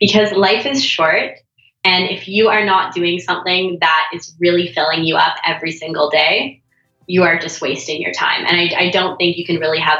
because 0.00 0.32
life 0.32 0.66
is 0.66 0.84
short. 0.84 1.38
And 1.84 2.08
if 2.08 2.28
you 2.28 2.48
are 2.48 2.64
not 2.64 2.94
doing 2.94 3.18
something 3.18 3.78
that 3.80 4.10
is 4.14 4.34
really 4.38 4.72
filling 4.72 5.04
you 5.04 5.16
up 5.16 5.36
every 5.44 5.72
single 5.72 6.10
day, 6.10 6.62
you 7.06 7.22
are 7.22 7.38
just 7.38 7.60
wasting 7.60 8.00
your 8.00 8.12
time. 8.12 8.44
And 8.46 8.56
I, 8.56 8.86
I 8.86 8.90
don't 8.90 9.16
think 9.16 9.36
you 9.36 9.44
can 9.44 9.56
really 9.56 9.80
have 9.80 9.98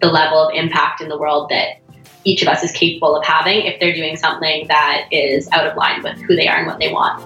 the 0.00 0.08
level 0.08 0.48
of 0.48 0.54
impact 0.54 1.00
in 1.00 1.08
the 1.08 1.18
world 1.18 1.50
that 1.50 1.76
each 2.24 2.42
of 2.42 2.48
us 2.48 2.62
is 2.62 2.72
capable 2.72 3.16
of 3.16 3.24
having 3.24 3.66
if 3.66 3.78
they're 3.80 3.94
doing 3.94 4.16
something 4.16 4.66
that 4.68 5.08
is 5.10 5.48
out 5.52 5.66
of 5.66 5.76
line 5.76 6.02
with 6.02 6.18
who 6.22 6.36
they 6.36 6.48
are 6.48 6.58
and 6.58 6.66
what 6.66 6.78
they 6.78 6.92
want. 6.92 7.22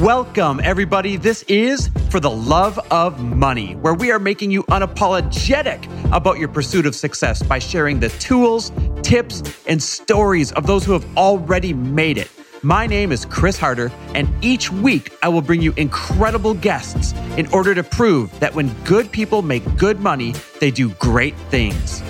Welcome, 0.00 0.60
everybody. 0.64 1.16
This 1.16 1.42
is 1.42 1.90
For 2.08 2.20
the 2.20 2.30
Love 2.30 2.78
of 2.90 3.22
Money, 3.22 3.74
where 3.76 3.92
we 3.94 4.10
are 4.10 4.18
making 4.18 4.50
you 4.50 4.62
unapologetic 4.64 5.84
about 6.12 6.38
your 6.38 6.48
pursuit 6.48 6.86
of 6.86 6.94
success 6.94 7.42
by 7.42 7.58
sharing 7.58 8.00
the 8.00 8.08
tools, 8.10 8.72
tips, 9.02 9.42
and 9.66 9.82
stories 9.82 10.52
of 10.52 10.66
those 10.66 10.84
who 10.84 10.92
have 10.92 11.06
already 11.16 11.72
made 11.72 12.18
it. 12.18 12.30
My 12.62 12.86
name 12.86 13.10
is 13.10 13.24
Chris 13.24 13.56
Harder, 13.56 13.90
and 14.14 14.28
each 14.44 14.70
week 14.70 15.16
I 15.22 15.28
will 15.28 15.40
bring 15.40 15.62
you 15.62 15.72
incredible 15.78 16.52
guests 16.52 17.14
in 17.38 17.46
order 17.54 17.74
to 17.74 17.82
prove 17.82 18.38
that 18.40 18.54
when 18.54 18.68
good 18.84 19.10
people 19.10 19.40
make 19.40 19.64
good 19.78 20.00
money, 20.00 20.34
they 20.60 20.70
do 20.70 20.90
great 20.96 21.34
things. 21.48 22.02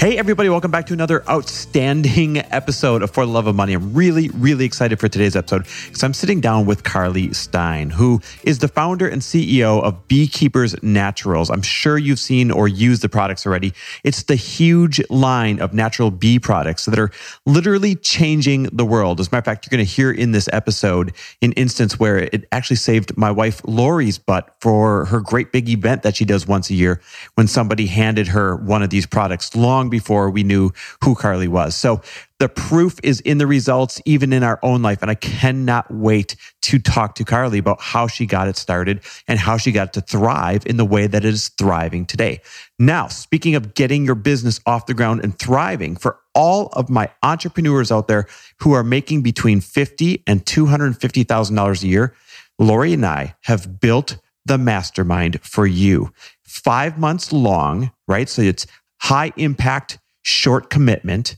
Hey, 0.00 0.16
everybody, 0.16 0.48
welcome 0.48 0.70
back 0.70 0.86
to 0.86 0.92
another 0.92 1.28
outstanding 1.28 2.36
episode 2.36 3.02
of 3.02 3.10
For 3.10 3.26
the 3.26 3.32
Love 3.32 3.48
of 3.48 3.56
Money. 3.56 3.72
I'm 3.72 3.94
really, 3.94 4.28
really 4.28 4.64
excited 4.64 5.00
for 5.00 5.08
today's 5.08 5.34
episode 5.34 5.64
because 5.86 6.04
I'm 6.04 6.14
sitting 6.14 6.40
down 6.40 6.66
with 6.66 6.84
Carly 6.84 7.32
Stein, 7.32 7.90
who 7.90 8.20
is 8.44 8.60
the 8.60 8.68
founder 8.68 9.08
and 9.08 9.20
CEO 9.20 9.82
of 9.82 10.06
Beekeeper's 10.06 10.80
Naturals. 10.84 11.50
I'm 11.50 11.62
sure 11.62 11.98
you've 11.98 12.20
seen 12.20 12.52
or 12.52 12.68
used 12.68 13.02
the 13.02 13.08
products 13.08 13.44
already. 13.44 13.72
It's 14.04 14.22
the 14.22 14.36
huge 14.36 15.00
line 15.10 15.58
of 15.58 15.74
natural 15.74 16.12
bee 16.12 16.38
products 16.38 16.84
that 16.84 16.96
are 16.96 17.10
literally 17.44 17.96
changing 17.96 18.68
the 18.72 18.84
world. 18.84 19.18
As 19.18 19.26
a 19.26 19.30
matter 19.30 19.38
of 19.38 19.44
fact, 19.46 19.66
you're 19.66 19.76
going 19.76 19.84
to 19.84 19.92
hear 19.92 20.12
in 20.12 20.30
this 20.30 20.48
episode 20.52 21.12
an 21.42 21.50
instance 21.54 21.98
where 21.98 22.18
it 22.18 22.46
actually 22.52 22.76
saved 22.76 23.16
my 23.16 23.32
wife 23.32 23.60
Lori's 23.64 24.16
butt 24.16 24.54
for 24.60 25.06
her 25.06 25.18
great 25.18 25.50
big 25.50 25.68
event 25.68 26.04
that 26.04 26.14
she 26.14 26.24
does 26.24 26.46
once 26.46 26.70
a 26.70 26.74
year 26.74 27.00
when 27.34 27.48
somebody 27.48 27.86
handed 27.86 28.28
her 28.28 28.54
one 28.54 28.84
of 28.84 28.90
these 28.90 29.04
products 29.04 29.56
long 29.56 29.87
before 29.88 30.30
we 30.30 30.42
knew 30.42 30.72
who 31.04 31.14
Carly 31.14 31.48
was. 31.48 31.74
So 31.74 32.00
the 32.38 32.48
proof 32.48 32.98
is 33.02 33.20
in 33.20 33.38
the 33.38 33.46
results, 33.46 34.00
even 34.04 34.32
in 34.32 34.42
our 34.42 34.60
own 34.62 34.80
life. 34.80 35.02
And 35.02 35.10
I 35.10 35.14
cannot 35.14 35.92
wait 35.92 36.36
to 36.62 36.78
talk 36.78 37.16
to 37.16 37.24
Carly 37.24 37.58
about 37.58 37.80
how 37.80 38.06
she 38.06 38.26
got 38.26 38.48
it 38.48 38.56
started 38.56 39.00
and 39.26 39.38
how 39.38 39.56
she 39.56 39.72
got 39.72 39.92
to 39.94 40.00
thrive 40.00 40.64
in 40.66 40.76
the 40.76 40.84
way 40.84 41.06
that 41.06 41.24
it 41.24 41.34
is 41.34 41.48
thriving 41.48 42.06
today. 42.06 42.40
Now, 42.78 43.08
speaking 43.08 43.54
of 43.54 43.74
getting 43.74 44.04
your 44.04 44.14
business 44.14 44.60
off 44.66 44.86
the 44.86 44.94
ground 44.94 45.24
and 45.24 45.36
thriving, 45.38 45.96
for 45.96 46.18
all 46.34 46.68
of 46.74 46.88
my 46.88 47.10
entrepreneurs 47.22 47.90
out 47.90 48.06
there 48.06 48.28
who 48.60 48.72
are 48.72 48.84
making 48.84 49.22
between 49.22 49.60
50 49.60 50.22
and 50.26 50.44
$250,000 50.44 51.82
a 51.82 51.86
year, 51.86 52.14
Lori 52.58 52.92
and 52.92 53.04
I 53.04 53.34
have 53.42 53.80
built 53.80 54.18
the 54.44 54.58
mastermind 54.58 55.40
for 55.42 55.66
you. 55.66 56.12
Five 56.42 56.98
months 56.98 57.32
long, 57.32 57.92
right? 58.06 58.28
So 58.28 58.42
it's 58.42 58.66
high 59.00 59.32
impact, 59.36 59.98
short 60.22 60.70
commitment. 60.70 61.36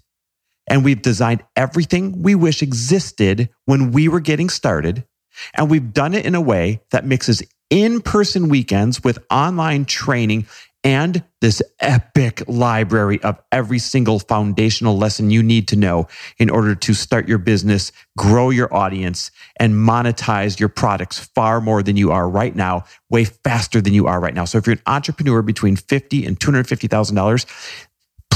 And 0.68 0.84
we've 0.84 1.02
designed 1.02 1.42
everything 1.56 2.22
we 2.22 2.34
wish 2.34 2.62
existed 2.62 3.48
when 3.64 3.90
we 3.90 4.08
were 4.08 4.20
getting 4.20 4.48
started. 4.48 5.04
And 5.54 5.70
we've 5.70 5.92
done 5.92 6.14
it 6.14 6.26
in 6.26 6.34
a 6.34 6.40
way 6.40 6.80
that 6.90 7.06
mixes 7.06 7.42
in 7.70 8.00
person 8.02 8.48
weekends 8.48 9.02
with 9.02 9.18
online 9.30 9.84
training 9.84 10.46
and 10.82 11.22
this 11.40 11.62
epic 11.80 12.42
library 12.46 13.22
of 13.22 13.40
every 13.52 13.78
single 13.78 14.18
foundational 14.18 14.96
lesson 14.96 15.30
you 15.30 15.42
need 15.42 15.68
to 15.68 15.76
know 15.76 16.06
in 16.38 16.48
order 16.48 16.74
to 16.74 16.94
start 16.94 17.28
your 17.28 17.38
business, 17.38 17.92
grow 18.16 18.50
your 18.50 18.72
audience, 18.74 19.30
and 19.58 19.74
monetize 19.74 20.58
your 20.58 20.68
products 20.68 21.18
far 21.18 21.60
more 21.60 21.82
than 21.82 21.96
you 21.96 22.12
are 22.12 22.28
right 22.28 22.56
now, 22.56 22.84
way 23.10 23.24
faster 23.24 23.80
than 23.80 23.92
you 23.92 24.06
are 24.06 24.20
right 24.20 24.34
now. 24.34 24.44
So 24.44 24.58
if 24.58 24.66
you're 24.66 24.76
an 24.76 24.82
entrepreneur 24.86 25.42
between 25.42 25.76
$50 25.76 26.26
and 26.26 26.38
$250,000, 26.38 27.88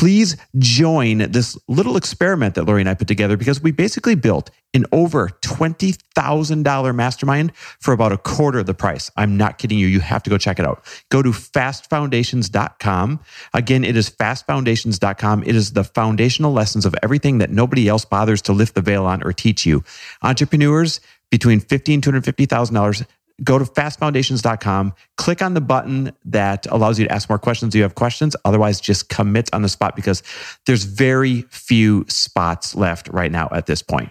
please 0.04 0.37
join 0.59 1.16
this 1.31 1.56
little 1.66 1.97
experiment 1.97 2.56
that 2.56 2.65
Lori 2.65 2.82
and 2.82 2.91
I 2.91 2.92
put 2.92 3.09
together 3.09 3.38
because 3.38 3.62
we 3.62 3.70
basically 3.70 4.15
built 4.15 4.50
an 4.75 4.84
over 4.92 5.31
$20,000 5.41 6.94
mastermind 6.94 7.56
for 7.56 7.94
about 7.94 8.12
a 8.12 8.19
quarter 8.19 8.59
of 8.59 8.66
the 8.66 8.75
price. 8.75 9.10
I'm 9.16 9.38
not 9.38 9.56
kidding 9.56 9.78
you. 9.78 9.87
You 9.87 10.00
have 10.00 10.22
to 10.25 10.28
go 10.28 10.37
check 10.37 10.59
it 10.59 10.66
out. 10.66 10.84
Go 11.09 11.22
to 11.22 11.31
fastfoundations.com. 11.31 13.20
Again, 13.54 13.82
it 13.82 13.97
is 13.97 14.10
fastfoundations.com. 14.10 15.43
It 15.44 15.56
is 15.56 15.72
the 15.72 15.84
foundational 15.84 16.53
lessons 16.53 16.84
of 16.84 16.94
everything 17.03 17.38
that 17.38 17.48
nobody 17.48 17.88
else 17.88 18.04
bothers 18.04 18.43
to 18.43 18.53
lift 18.53 18.75
the 18.75 18.82
veil 18.82 19.06
on 19.06 19.22
or 19.22 19.32
teach 19.32 19.64
you. 19.64 19.84
Entrepreneurs 20.20 21.00
between 21.31 21.62
$50 21.62 21.94
and 21.94 22.03
$250,000 22.03 23.06
go 23.43 23.59
to 23.59 23.65
fastfoundations.com, 23.65 24.95
click 25.17 25.43
on 25.43 25.55
the 25.55 25.61
button 25.61 26.12
that 26.25 26.67
allows 26.71 26.99
you 26.99 27.06
to 27.06 27.12
ask 27.12 27.28
more 27.28 27.39
questions. 27.39 27.72
Do 27.72 27.78
you 27.78 27.83
have 27.83 27.95
questions. 27.95 28.37
Otherwise, 28.45 28.81
just 28.81 29.09
commit 29.09 29.53
on 29.53 29.62
the 29.62 29.69
spot 29.69 29.97
because 29.97 30.22
there's 30.67 30.84
very 30.84 31.43
few 31.50 32.05
spots 32.09 32.75
left 32.75 33.09
right 33.09 33.33
now 33.33 33.49
at 33.50 33.67
this 33.67 33.83
point. 33.83 34.11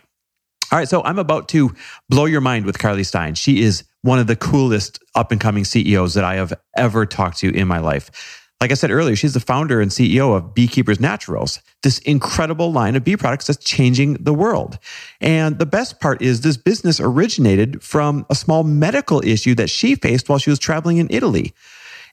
All 0.72 0.80
right, 0.80 0.90
so 0.90 1.04
I'm 1.04 1.20
about 1.20 1.50
to 1.50 1.74
blow 2.10 2.26
your 2.26 2.42
mind 2.42 2.66
with 2.66 2.80
Carly 2.80 3.04
Stein. 3.04 3.36
She 3.36 3.62
is 3.62 3.84
one 4.02 4.20
of 4.20 4.28
the 4.28 4.36
coolest 4.36 5.00
up 5.16 5.32
and 5.32 5.40
coming 5.40 5.66
CEOs 5.66 6.16
that 6.16 6.24
I 6.24 6.36
have 6.36 6.54
ever 6.76 7.06
talked 7.06 7.38
to 7.40 7.56
in 7.56 7.68
my 7.68 7.80
life. 7.80 8.43
Like 8.64 8.72
I 8.72 8.76
said 8.76 8.92
earlier, 8.92 9.18
she's 9.18 9.34
the 9.34 9.42
founder 9.42 9.82
and 9.82 9.92
CEO 9.92 10.38
of 10.38 10.56
Beekeeper's 10.56 10.98
Naturals, 10.98 11.60
this 11.82 11.98
incredible 12.00 12.72
line 12.72 12.96
of 12.96 13.04
bee 13.04 13.18
products 13.18 13.48
that's 13.48 13.62
changing 13.62 14.14
the 14.14 14.34
world. 14.34 14.80
And 15.20 15.60
the 15.60 15.66
best 15.66 16.00
part 16.00 16.22
is 16.22 16.40
this 16.40 16.56
business 16.56 17.02
originated 17.02 17.84
from 17.84 18.26
a 18.30 18.36
small 18.36 18.64
medical 18.64 19.22
issue 19.22 19.54
that 19.56 19.70
she 19.70 19.96
faced 19.96 20.30
while 20.30 20.38
she 20.38 20.50
was 20.50 20.60
traveling 20.60 20.96
in 20.96 21.10
Italy. 21.10 21.54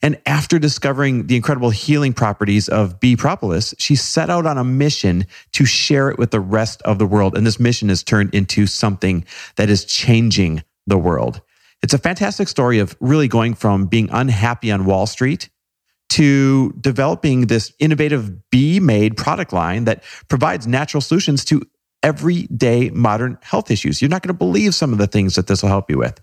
And 0.03 0.21
after 0.27 0.59
discovering 0.59 1.29
the 1.29 1.37
incredible 1.37 1.71
healing 1.71 2.13
properties 2.13 2.69
of 2.69 2.99
bee 2.99 3.15
propolis, 3.15 3.73
she 3.79 3.95
set 3.95 4.29
out 4.29 4.45
on 4.45 4.59
a 4.59 4.65
mission 4.65 5.27
to 5.53 5.65
share 5.65 6.11
it 6.11 6.19
with 6.19 6.33
the 6.33 6.41
rest 6.41 6.83
of 6.83 6.99
the 6.99 7.07
world. 7.07 7.37
And 7.37 7.47
this 7.47 7.61
mission 7.61 7.91
has 7.91 8.03
turned 8.03 8.35
into 8.35 8.67
something 8.67 9.25
that 9.55 9.71
is 9.71 9.85
changing 9.85 10.65
the 10.85 10.99
world. 10.99 11.43
It's 11.81 11.95
a 11.95 11.99
fantastic 11.99 12.49
story 12.49 12.81
of 12.81 12.97
really 12.99 13.29
going 13.29 13.55
from 13.55 13.87
being 13.87 14.09
unhappy 14.11 14.73
on 14.73 14.85
Wall 14.85 15.07
Street 15.07 15.49
to 16.11 16.73
developing 16.81 17.47
this 17.47 17.73
innovative 17.79 18.51
bee 18.51 18.81
made 18.81 19.17
product 19.17 19.53
line 19.53 19.85
that 19.85 20.03
provides 20.29 20.67
natural 20.67 21.01
solutions 21.01 21.45
to 21.47 21.63
everyday 22.03 22.91
modern 22.91 23.39
health 23.43 23.71
issues. 23.71 24.01
You're 24.01 24.09
not 24.09 24.23
going 24.23 24.35
to 24.35 24.39
believe 24.39 24.75
some 24.75 24.93
of 24.93 24.99
the 24.99 25.07
things 25.07 25.35
that 25.35 25.47
this 25.47 25.63
will 25.63 25.69
help 25.69 25.91
you 25.91 25.99
with. 25.99 26.21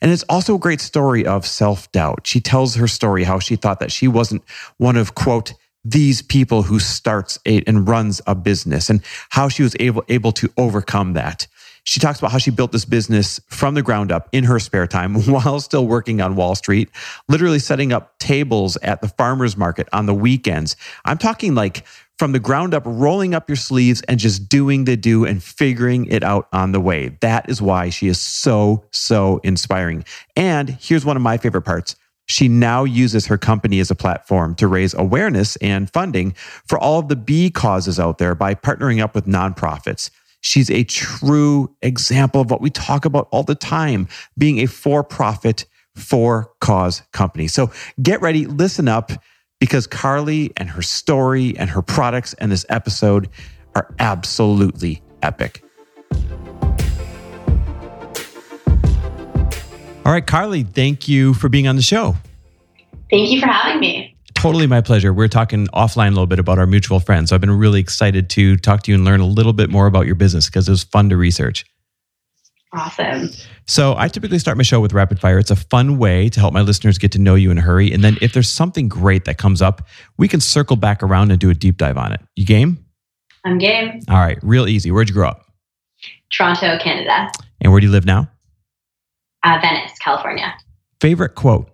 And 0.00 0.10
it's 0.10 0.24
also 0.28 0.56
a 0.56 0.58
great 0.58 0.80
story 0.80 1.24
of 1.24 1.46
self 1.46 1.90
doubt. 1.92 2.26
She 2.26 2.40
tells 2.40 2.74
her 2.74 2.88
story 2.88 3.24
how 3.24 3.38
she 3.38 3.56
thought 3.56 3.80
that 3.80 3.92
she 3.92 4.08
wasn't 4.08 4.42
one 4.78 4.96
of, 4.96 5.14
quote, 5.14 5.54
these 5.84 6.20
people 6.20 6.62
who 6.62 6.78
starts 6.78 7.38
a, 7.46 7.62
and 7.66 7.88
runs 7.88 8.20
a 8.26 8.34
business 8.34 8.90
and 8.90 9.02
how 9.30 9.48
she 9.48 9.62
was 9.62 9.74
able, 9.80 10.04
able 10.08 10.32
to 10.32 10.52
overcome 10.58 11.14
that. 11.14 11.46
She 11.84 12.00
talks 12.00 12.18
about 12.18 12.32
how 12.32 12.38
she 12.38 12.50
built 12.50 12.72
this 12.72 12.84
business 12.84 13.40
from 13.48 13.74
the 13.74 13.82
ground 13.82 14.12
up 14.12 14.28
in 14.32 14.44
her 14.44 14.58
spare 14.58 14.86
time 14.86 15.14
while 15.26 15.60
still 15.60 15.86
working 15.86 16.20
on 16.20 16.36
Wall 16.36 16.54
Street, 16.54 16.90
literally 17.28 17.58
setting 17.58 17.92
up 17.92 18.18
tables 18.18 18.76
at 18.82 19.00
the 19.00 19.08
farmer's 19.08 19.56
market 19.56 19.88
on 19.92 20.06
the 20.06 20.14
weekends. 20.14 20.76
I'm 21.04 21.18
talking 21.18 21.54
like 21.54 21.84
from 22.20 22.32
the 22.32 22.38
ground 22.38 22.74
up, 22.74 22.82
rolling 22.84 23.34
up 23.34 23.48
your 23.48 23.56
sleeves 23.56 24.02
and 24.02 24.20
just 24.20 24.46
doing 24.46 24.84
the 24.84 24.94
do 24.94 25.24
and 25.24 25.42
figuring 25.42 26.04
it 26.04 26.22
out 26.22 26.48
on 26.52 26.72
the 26.72 26.80
way. 26.80 27.16
That 27.22 27.48
is 27.48 27.62
why 27.62 27.88
she 27.88 28.08
is 28.08 28.20
so, 28.20 28.84
so 28.90 29.40
inspiring. 29.42 30.04
And 30.36 30.68
here's 30.68 31.04
one 31.04 31.16
of 31.16 31.22
my 31.22 31.38
favorite 31.38 31.62
parts. 31.62 31.96
She 32.26 32.46
now 32.46 32.84
uses 32.84 33.26
her 33.26 33.38
company 33.38 33.80
as 33.80 33.90
a 33.90 33.94
platform 33.94 34.54
to 34.56 34.68
raise 34.68 34.92
awareness 34.92 35.56
and 35.56 35.90
funding 35.90 36.32
for 36.68 36.78
all 36.78 37.00
of 37.00 37.08
the 37.08 37.16
bee 37.16 37.50
causes 37.50 37.98
out 37.98 38.18
there 38.18 38.34
by 38.34 38.54
partnering 38.54 39.02
up 39.02 39.14
with 39.14 39.24
nonprofits. 39.24 40.10
She's 40.40 40.70
a 40.70 40.84
true 40.84 41.74
example 41.82 42.40
of 42.40 42.50
what 42.50 42.60
we 42.60 42.70
talk 42.70 43.04
about 43.04 43.28
all 43.30 43.42
the 43.42 43.54
time 43.54 44.08
being 44.38 44.58
a 44.60 44.66
for 44.66 45.04
profit, 45.04 45.66
for 45.94 46.50
cause 46.60 47.02
company. 47.12 47.46
So 47.46 47.70
get 48.02 48.22
ready, 48.22 48.46
listen 48.46 48.88
up, 48.88 49.12
because 49.58 49.86
Carly 49.86 50.52
and 50.56 50.70
her 50.70 50.82
story 50.82 51.56
and 51.58 51.68
her 51.68 51.82
products 51.82 52.32
and 52.34 52.50
this 52.50 52.64
episode 52.70 53.28
are 53.74 53.94
absolutely 53.98 55.02
epic. 55.22 55.62
All 60.06 60.12
right, 60.12 60.26
Carly, 60.26 60.62
thank 60.62 61.06
you 61.06 61.34
for 61.34 61.50
being 61.50 61.68
on 61.68 61.76
the 61.76 61.82
show. 61.82 62.16
Thank 63.10 63.30
you 63.30 63.38
for 63.40 63.46
having 63.46 63.80
me. 63.80 64.09
Totally 64.40 64.66
my 64.66 64.80
pleasure. 64.80 65.12
We're 65.12 65.28
talking 65.28 65.66
offline 65.66 66.06
a 66.06 66.10
little 66.12 66.26
bit 66.26 66.38
about 66.38 66.58
our 66.58 66.66
mutual 66.66 66.98
friends. 66.98 67.28
So 67.28 67.34
I've 67.34 67.42
been 67.42 67.50
really 67.50 67.78
excited 67.78 68.30
to 68.30 68.56
talk 68.56 68.82
to 68.84 68.90
you 68.90 68.94
and 68.94 69.04
learn 69.04 69.20
a 69.20 69.26
little 69.26 69.52
bit 69.52 69.68
more 69.68 69.86
about 69.86 70.06
your 70.06 70.14
business 70.14 70.46
because 70.46 70.66
it 70.66 70.70
was 70.70 70.82
fun 70.82 71.10
to 71.10 71.18
research. 71.18 71.66
Awesome. 72.72 73.28
So 73.66 73.94
I 73.98 74.08
typically 74.08 74.38
start 74.38 74.56
my 74.56 74.62
show 74.62 74.80
with 74.80 74.94
rapid 74.94 75.20
fire. 75.20 75.38
It's 75.38 75.50
a 75.50 75.56
fun 75.56 75.98
way 75.98 76.30
to 76.30 76.40
help 76.40 76.54
my 76.54 76.62
listeners 76.62 76.96
get 76.96 77.12
to 77.12 77.18
know 77.18 77.34
you 77.34 77.50
in 77.50 77.58
a 77.58 77.60
hurry. 77.60 77.92
And 77.92 78.02
then 78.02 78.16
if 78.22 78.32
there's 78.32 78.48
something 78.48 78.88
great 78.88 79.26
that 79.26 79.36
comes 79.36 79.60
up, 79.60 79.86
we 80.16 80.26
can 80.26 80.40
circle 80.40 80.76
back 80.76 81.02
around 81.02 81.32
and 81.32 81.38
do 81.38 81.50
a 81.50 81.54
deep 81.54 81.76
dive 81.76 81.98
on 81.98 82.14
it. 82.14 82.22
You 82.34 82.46
game? 82.46 82.82
I'm 83.44 83.58
game. 83.58 84.00
All 84.08 84.16
right, 84.16 84.38
real 84.40 84.66
easy. 84.66 84.90
Where'd 84.90 85.10
you 85.10 85.14
grow 85.14 85.28
up? 85.28 85.44
Toronto, 86.32 86.78
Canada. 86.78 87.30
And 87.60 87.72
where 87.72 87.80
do 87.82 87.86
you 87.86 87.92
live 87.92 88.06
now? 88.06 88.30
Uh, 89.42 89.58
Venice, 89.60 89.92
California. 89.98 90.54
Favorite 90.98 91.34
quote? 91.34 91.70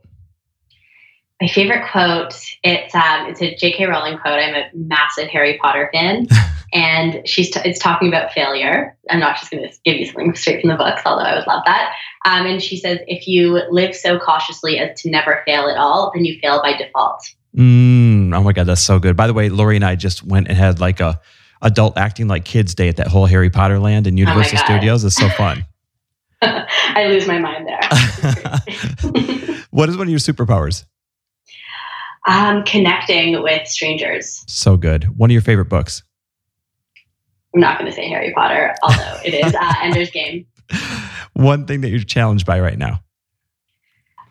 My 1.41 1.49
favorite 1.49 1.91
quote, 1.91 2.35
it's 2.63 2.95
um, 2.95 3.27
it's 3.27 3.43
a 3.43 3.55
J.K. 3.55 3.85
Rowling 3.85 4.19
quote. 4.19 4.39
I'm 4.39 4.55
a 4.55 4.65
massive 4.75 5.29
Harry 5.29 5.59
Potter 5.61 5.91
fan, 5.93 6.27
and 6.73 7.29
she's 7.29 7.51
t- 7.51 7.61
it's 7.63 7.79
talking 7.79 8.09
about 8.09 8.33
failure. 8.33 8.97
I'm 9.11 9.21
not 9.21 9.37
just 9.37 9.51
going 9.51 9.69
to 9.69 9.75
give 9.85 9.97
you 9.97 10.07
something 10.07 10.35
straight 10.35 10.63
from 10.63 10.71
the 10.71 10.77
books, 10.77 11.03
although 11.05 11.25
I 11.25 11.37
would 11.37 11.47
love 11.47 11.63
that. 11.67 11.93
Um, 12.25 12.47
and 12.47 12.63
she 12.63 12.79
says, 12.79 13.01
if 13.07 13.29
you 13.29 13.61
live 13.71 13.95
so 13.95 14.19
cautiously 14.19 14.79
as 14.79 14.99
to 15.03 15.11
never 15.11 15.43
fail 15.45 15.69
at 15.69 15.77
all, 15.77 16.11
then 16.15 16.25
you 16.25 16.39
fail 16.41 16.63
by 16.63 16.75
default. 16.75 17.23
Mm, 17.55 18.35
oh 18.35 18.43
my 18.43 18.53
god, 18.55 18.65
that's 18.65 18.83
so 18.83 18.99
good. 18.99 19.15
By 19.15 19.27
the 19.27 19.35
way, 19.35 19.51
Lori 19.51 19.77
and 19.77 19.85
I 19.85 19.95
just 19.95 20.23
went 20.23 20.49
and 20.49 20.57
had 20.57 20.81
like 20.81 21.01
a 21.01 21.21
adult 21.61 21.99
acting 21.99 22.29
like 22.29 22.47
kids 22.47 22.75
day 22.75 22.89
at 22.89 22.97
that 22.97 23.09
whole 23.09 23.27
Harry 23.27 23.51
Potter 23.51 23.79
land 23.79 24.07
in 24.07 24.17
Universal 24.17 24.57
God. 24.57 24.65
Studios. 24.65 25.05
It's 25.05 25.17
so 25.17 25.29
fun. 25.29 25.67
I 26.43 27.07
lose 27.09 27.27
my 27.27 27.39
mind 27.39 27.67
there. 27.67 27.81
what 29.71 29.89
is 29.91 29.97
one 29.97 30.07
of 30.07 30.11
your 30.11 30.19
superpowers? 30.19 30.85
Um, 32.27 32.65
connecting 32.65 33.43
with 33.43 33.67
strangers. 33.69 34.43
So 34.47 34.77
good. 34.77 35.05
One 35.19 35.31
of 35.31 35.33
your 35.33 35.43
favorite 35.43 35.69
books? 35.69 36.03
I'm 37.55 37.61
not 37.61 37.79
going 37.79 37.91
to 37.91 37.95
say 37.97 38.09
Harry 38.09 38.33
Potter, 38.35 38.75
although 38.83 39.19
it 39.25 39.33
is 39.35 39.55
uh, 39.55 39.73
Ender's 39.83 40.11
Game. 40.11 40.47
One 41.35 41.67
thing 41.67 41.81
that 41.83 41.89
you're 41.91 42.01
challenged 42.01 42.45
by 42.47 42.61
right 42.61 42.79
now? 42.79 43.01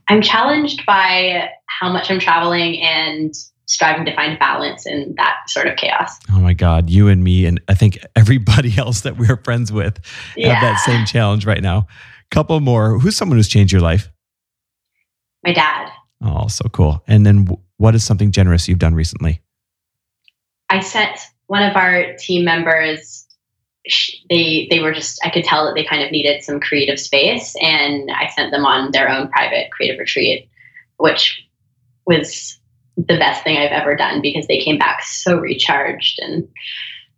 I'm 0.07 0.21
challenged 0.21 0.85
by 0.85 1.49
how 1.65 1.91
much 1.91 2.11
I'm 2.11 2.19
traveling 2.19 2.79
and 2.81 3.33
striving 3.67 4.05
to 4.05 4.13
find 4.15 4.37
balance 4.37 4.85
in 4.85 5.15
that 5.17 5.37
sort 5.47 5.65
of 5.67 5.75
chaos. 5.75 6.19
Oh 6.31 6.39
my 6.39 6.53
God, 6.53 6.89
you 6.89 7.07
and 7.07 7.23
me, 7.23 7.47
and 7.47 7.59
I 7.67 7.73
think 7.73 7.97
everybody 8.15 8.73
else 8.77 9.01
that 9.01 9.17
we're 9.17 9.37
friends 9.37 9.71
with 9.71 9.99
Yeah. 10.35 10.53
have 10.53 10.61
that 10.61 10.79
same 10.85 11.05
challenge 11.05 11.45
right 11.47 11.61
now. 11.63 11.87
Couple 12.29 12.59
more. 12.59 12.99
Who's 12.99 13.15
someone 13.15 13.37
who's 13.37 13.47
changed 13.47 13.71
your 13.71 13.81
life? 13.81 14.11
My 15.43 15.53
dad. 15.53 15.89
Oh, 16.21 16.47
so 16.47 16.65
cool. 16.69 17.03
And 17.07 17.25
then 17.25 17.47
what 17.77 17.95
is 17.95 18.03
something 18.03 18.31
generous 18.31 18.67
you've 18.67 18.79
done 18.79 18.95
recently? 18.95 19.41
I 20.69 20.79
sent 20.79 21.19
one 21.47 21.63
of 21.63 21.75
our 21.75 22.15
team 22.17 22.45
members. 22.45 23.25
They 24.29 24.67
they 24.69 24.79
were 24.79 24.93
just 24.93 25.19
I 25.23 25.29
could 25.29 25.43
tell 25.43 25.65
that 25.65 25.75
they 25.75 25.85
kind 25.85 26.03
of 26.03 26.11
needed 26.11 26.43
some 26.43 26.59
creative 26.59 26.99
space, 26.99 27.55
and 27.61 28.09
I 28.11 28.29
sent 28.29 28.51
them 28.51 28.65
on 28.65 28.91
their 28.91 29.09
own 29.09 29.29
private 29.29 29.71
creative 29.71 29.99
retreat, 29.99 30.49
which 30.97 31.41
was 32.07 32.59
the 32.97 33.17
best 33.17 33.43
thing 33.43 33.57
I've 33.57 33.71
ever 33.71 33.95
done 33.95 34.21
because 34.21 34.47
they 34.47 34.59
came 34.59 34.77
back 34.77 35.03
so 35.03 35.37
recharged 35.37 36.19
and 36.19 36.47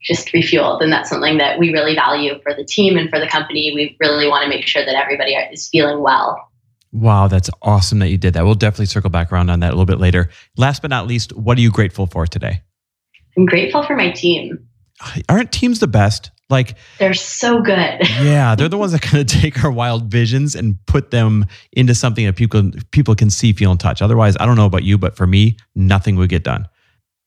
just 0.02 0.30
refueled. 0.30 0.82
And 0.82 0.92
that's 0.92 1.10
something 1.10 1.38
that 1.38 1.60
we 1.60 1.72
really 1.72 1.96
value 1.96 2.40
for 2.42 2.54
the 2.54 2.66
team 2.66 2.98
and 2.98 3.10
for 3.10 3.20
the 3.20 3.28
company. 3.28 3.72
We 3.74 3.96
really 4.00 4.28
want 4.28 4.44
to 4.44 4.50
make 4.50 4.66
sure 4.66 4.84
that 4.84 4.96
everybody 4.96 5.34
is 5.34 5.70
feeling 5.70 6.02
well. 6.02 6.50
Wow, 6.98 7.28
that's 7.28 7.50
awesome 7.62 8.00
that 8.00 8.10
you 8.10 8.18
did 8.18 8.34
that. 8.34 8.44
We'll 8.44 8.56
definitely 8.56 8.88
circle 8.88 9.12
back 9.12 9.32
around 9.32 9.52
on 9.52 9.60
that 9.60 9.68
a 9.68 9.76
little 9.76 9.86
bit 9.86 10.00
later. 10.00 10.30
Last 10.58 10.82
but 10.82 10.90
not 10.90 11.06
least, 11.06 11.32
what 11.34 11.58
are 11.58 11.62
you 11.62 11.70
grateful 11.70 12.08
for 12.08 12.26
today? 12.26 12.64
I'm 13.38 13.46
grateful 13.46 13.84
for 13.84 13.96
my 13.96 14.10
team. 14.10 14.68
Aren't 15.30 15.52
teams 15.52 15.80
the 15.80 15.88
best? 15.88 16.32
Like, 16.50 16.76
They're 16.98 17.14
so 17.14 17.62
good. 17.62 18.00
yeah, 18.22 18.56
they're 18.56 18.70
the 18.70 18.78
ones 18.78 18.94
that 18.94 19.02
kind 19.02 19.22
of 19.22 19.28
take 19.28 19.64
our 19.64 19.70
wild 19.70 20.06
visions 20.06 20.56
and 20.56 20.84
put 20.88 21.12
them 21.12 21.46
into 21.74 21.94
something 21.94 22.26
that 22.26 22.36
people 22.36 22.72
people 22.92 23.14
can 23.16 23.30
see, 23.30 23.54
feel, 23.54 23.70
and 23.70 23.80
touch. 23.80 24.02
Otherwise, 24.02 24.36
I 24.40 24.46
don't 24.46 24.56
know 24.56 24.66
about 24.66 24.84
you, 24.84 24.98
but 24.98 25.16
for 25.16 25.28
me, 25.28 25.58
nothing 25.76 26.16
would 26.16 26.30
get 26.30 26.44
done. 26.44 26.68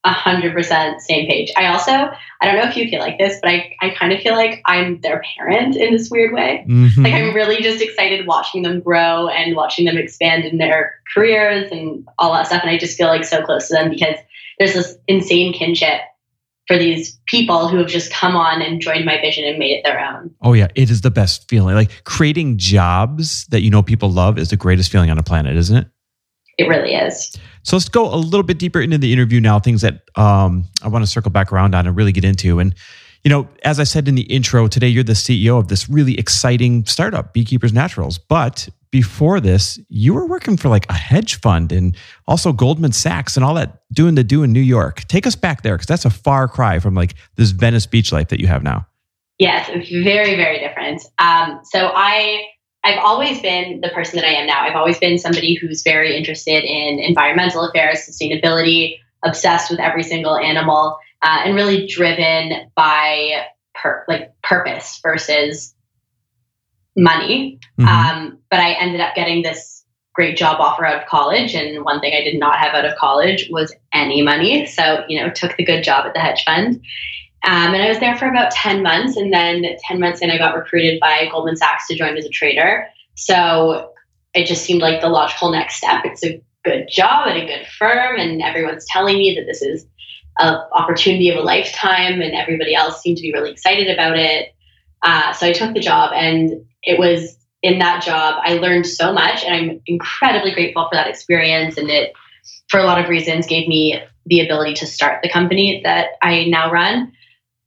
A 0.04 0.12
hundred 0.12 0.54
percent 0.54 1.02
same 1.02 1.28
page. 1.28 1.52
I 1.56 1.66
also, 1.66 1.92
I 1.92 2.46
don't 2.46 2.56
know 2.56 2.68
if 2.68 2.76
you 2.76 2.88
feel 2.88 3.00
like 3.00 3.18
this, 3.18 3.38
but 3.42 3.50
I, 3.50 3.76
I 3.82 3.90
kind 3.90 4.12
of 4.12 4.20
feel 4.20 4.34
like 4.34 4.62
I'm 4.64 4.98
their 5.02 5.22
parent 5.36 5.76
in 5.76 5.92
this 5.92 6.10
weird 6.10 6.32
way. 6.32 6.64
Mhm. 6.66 7.04
Like 7.04 7.12
I'm 7.12 7.34
really 7.34 7.60
just 7.60 7.82
excited 7.82 8.26
watching 8.26 8.62
them 8.62 8.80
grow 8.80 9.28
and 9.28 9.54
watching 9.54 9.84
them 9.84 9.98
expand 9.98 10.46
in 10.46 10.56
their 10.56 10.94
careers 11.14 11.70
and 11.70 12.06
all 12.18 12.32
that 12.32 12.46
stuff. 12.46 12.62
And 12.62 12.70
I 12.70 12.78
just 12.78 12.96
feel 12.96 13.08
like 13.08 13.24
so 13.24 13.42
close 13.42 13.68
to 13.68 13.74
them 13.74 13.90
because 13.90 14.16
there's 14.58 14.72
this 14.72 14.96
insane 15.06 15.52
kinship 15.52 16.00
for 16.66 16.78
these 16.78 17.18
people 17.26 17.68
who 17.68 17.78
have 17.78 17.88
just 17.88 18.12
come 18.12 18.36
on 18.36 18.62
and 18.62 18.80
joined 18.80 19.04
my 19.04 19.20
vision 19.20 19.44
and 19.44 19.58
made 19.58 19.72
it 19.72 19.82
their 19.84 19.98
own. 19.98 20.30
Oh 20.40 20.52
yeah, 20.52 20.68
it 20.76 20.88
is 20.88 21.00
the 21.00 21.10
best 21.10 21.48
feeling. 21.50 21.74
Like 21.74 22.04
creating 22.04 22.58
jobs 22.58 23.44
that 23.46 23.62
you 23.62 23.70
know 23.70 23.82
people 23.82 24.10
love 24.10 24.38
is 24.38 24.50
the 24.50 24.56
greatest 24.56 24.90
feeling 24.90 25.10
on 25.10 25.16
the 25.16 25.22
planet, 25.22 25.56
isn't 25.56 25.76
it? 25.76 25.88
It 26.58 26.68
really 26.68 26.94
is. 26.94 27.34
So 27.62 27.76
let's 27.76 27.88
go 27.88 28.12
a 28.12 28.16
little 28.16 28.42
bit 28.42 28.58
deeper 28.58 28.80
into 28.80 28.98
the 28.98 29.12
interview 29.12 29.40
now. 29.40 29.58
Things 29.58 29.82
that 29.82 30.02
um, 30.16 30.64
I 30.82 30.88
want 30.88 31.04
to 31.04 31.10
circle 31.10 31.30
back 31.30 31.52
around 31.52 31.74
on 31.74 31.86
and 31.86 31.96
really 31.96 32.12
get 32.12 32.24
into. 32.24 32.58
And 32.58 32.74
you 33.24 33.28
know, 33.28 33.48
as 33.64 33.78
I 33.78 33.84
said 33.84 34.08
in 34.08 34.14
the 34.14 34.22
intro, 34.22 34.66
today 34.66 34.88
you're 34.88 35.04
the 35.04 35.12
CEO 35.12 35.58
of 35.58 35.68
this 35.68 35.88
really 35.88 36.18
exciting 36.18 36.86
startup, 36.86 37.34
Beekeeper's 37.34 37.72
Naturals. 37.72 38.16
But 38.16 38.68
before 38.90 39.40
this, 39.40 39.78
you 39.88 40.14
were 40.14 40.26
working 40.26 40.56
for 40.56 40.68
like 40.68 40.86
a 40.88 40.94
hedge 40.94 41.38
fund 41.40 41.70
and 41.70 41.96
also 42.26 42.52
Goldman 42.52 42.92
Sachs 42.92 43.36
and 43.36 43.44
all 43.44 43.54
that 43.54 43.82
doing 43.92 44.14
the 44.14 44.24
do 44.24 44.42
in 44.42 44.52
New 44.52 44.60
York. 44.60 45.02
Take 45.06 45.26
us 45.26 45.36
back 45.36 45.62
there 45.62 45.74
because 45.74 45.86
that's 45.86 46.04
a 46.04 46.10
far 46.10 46.48
cry 46.48 46.78
from 46.78 46.94
like 46.94 47.14
this 47.36 47.50
Venice 47.50 47.86
beach 47.86 48.10
life 48.10 48.28
that 48.28 48.40
you 48.40 48.46
have 48.46 48.62
now. 48.62 48.86
Yes, 49.38 49.70
very, 49.90 50.36
very 50.36 50.58
different. 50.58 51.02
Um, 51.18 51.60
so 51.64 51.90
I, 51.94 52.42
I've 52.82 52.98
always 52.98 53.40
been 53.40 53.80
the 53.80 53.90
person 53.90 54.16
that 54.18 54.26
I 54.26 54.32
am 54.32 54.46
now. 54.46 54.62
I've 54.62 54.76
always 54.76 54.98
been 54.98 55.18
somebody 55.18 55.54
who's 55.54 55.82
very 55.82 56.16
interested 56.16 56.64
in 56.64 56.98
environmental 56.98 57.62
affairs, 57.62 58.06
sustainability, 58.08 58.96
obsessed 59.24 59.70
with 59.70 59.80
every 59.80 60.02
single 60.02 60.36
animal, 60.36 60.98
uh, 61.22 61.42
and 61.44 61.54
really 61.54 61.86
driven 61.86 62.70
by 62.74 63.44
per- 63.74 64.04
like 64.08 64.32
purpose 64.42 64.98
versus 65.02 65.74
money. 66.96 67.58
Mhm. 67.78 67.86
Um, 67.86 68.38
but 68.50 68.60
I 68.60 68.72
ended 68.72 69.00
up 69.00 69.14
getting 69.14 69.42
this 69.42 69.84
great 70.14 70.36
job 70.36 70.58
offer 70.58 70.86
out 70.86 71.02
of 71.02 71.08
college, 71.08 71.54
and 71.54 71.84
one 71.84 72.00
thing 72.00 72.14
I 72.14 72.24
did 72.24 72.38
not 72.38 72.58
have 72.58 72.74
out 72.74 72.84
of 72.84 72.96
college 72.96 73.48
was 73.50 73.74
any 73.92 74.22
money. 74.22 74.66
So 74.66 75.04
you 75.08 75.20
know, 75.20 75.30
took 75.30 75.56
the 75.56 75.64
good 75.64 75.84
job 75.84 76.06
at 76.06 76.14
the 76.14 76.20
hedge 76.20 76.44
fund. 76.44 76.82
Um, 77.42 77.74
and 77.74 77.82
I 77.82 77.88
was 77.88 77.98
there 78.00 78.16
for 78.16 78.28
about 78.28 78.50
10 78.50 78.82
months. 78.82 79.16
And 79.16 79.32
then 79.32 79.64
10 79.86 80.00
months 80.00 80.20
in, 80.20 80.30
I 80.30 80.38
got 80.38 80.56
recruited 80.56 81.00
by 81.00 81.28
Goldman 81.30 81.56
Sachs 81.56 81.86
to 81.88 81.96
join 81.96 82.16
as 82.16 82.26
a 82.26 82.30
trader. 82.30 82.86
So 83.14 83.92
it 84.34 84.46
just 84.46 84.64
seemed 84.64 84.82
like 84.82 85.00
the 85.00 85.08
logical 85.08 85.50
next 85.50 85.76
step. 85.76 86.02
It's 86.04 86.24
a 86.24 86.42
good 86.64 86.88
job 86.90 87.28
at 87.28 87.36
a 87.36 87.46
good 87.46 87.66
firm, 87.66 88.18
and 88.18 88.42
everyone's 88.42 88.86
telling 88.86 89.16
me 89.18 89.34
that 89.34 89.46
this 89.46 89.62
is 89.62 89.86
an 90.38 90.56
opportunity 90.72 91.30
of 91.30 91.36
a 91.36 91.42
lifetime, 91.42 92.20
and 92.20 92.34
everybody 92.34 92.74
else 92.74 93.00
seemed 93.00 93.16
to 93.16 93.22
be 93.22 93.32
really 93.32 93.50
excited 93.50 93.88
about 93.88 94.18
it. 94.18 94.54
Uh, 95.02 95.32
so 95.32 95.46
I 95.46 95.52
took 95.52 95.74
the 95.74 95.80
job, 95.80 96.12
and 96.14 96.64
it 96.82 96.98
was 96.98 97.36
in 97.62 97.78
that 97.78 98.02
job 98.02 98.40
I 98.42 98.54
learned 98.54 98.86
so 98.86 99.12
much, 99.12 99.44
and 99.44 99.54
I'm 99.54 99.80
incredibly 99.86 100.52
grateful 100.52 100.88
for 100.88 100.96
that 100.96 101.08
experience. 101.08 101.76
And 101.76 101.90
it, 101.90 102.12
for 102.68 102.78
a 102.78 102.84
lot 102.84 103.02
of 103.02 103.08
reasons, 103.08 103.46
gave 103.46 103.66
me 103.66 104.00
the 104.26 104.40
ability 104.40 104.74
to 104.74 104.86
start 104.86 105.22
the 105.22 105.30
company 105.30 105.80
that 105.84 106.10
I 106.22 106.44
now 106.44 106.70
run 106.70 107.12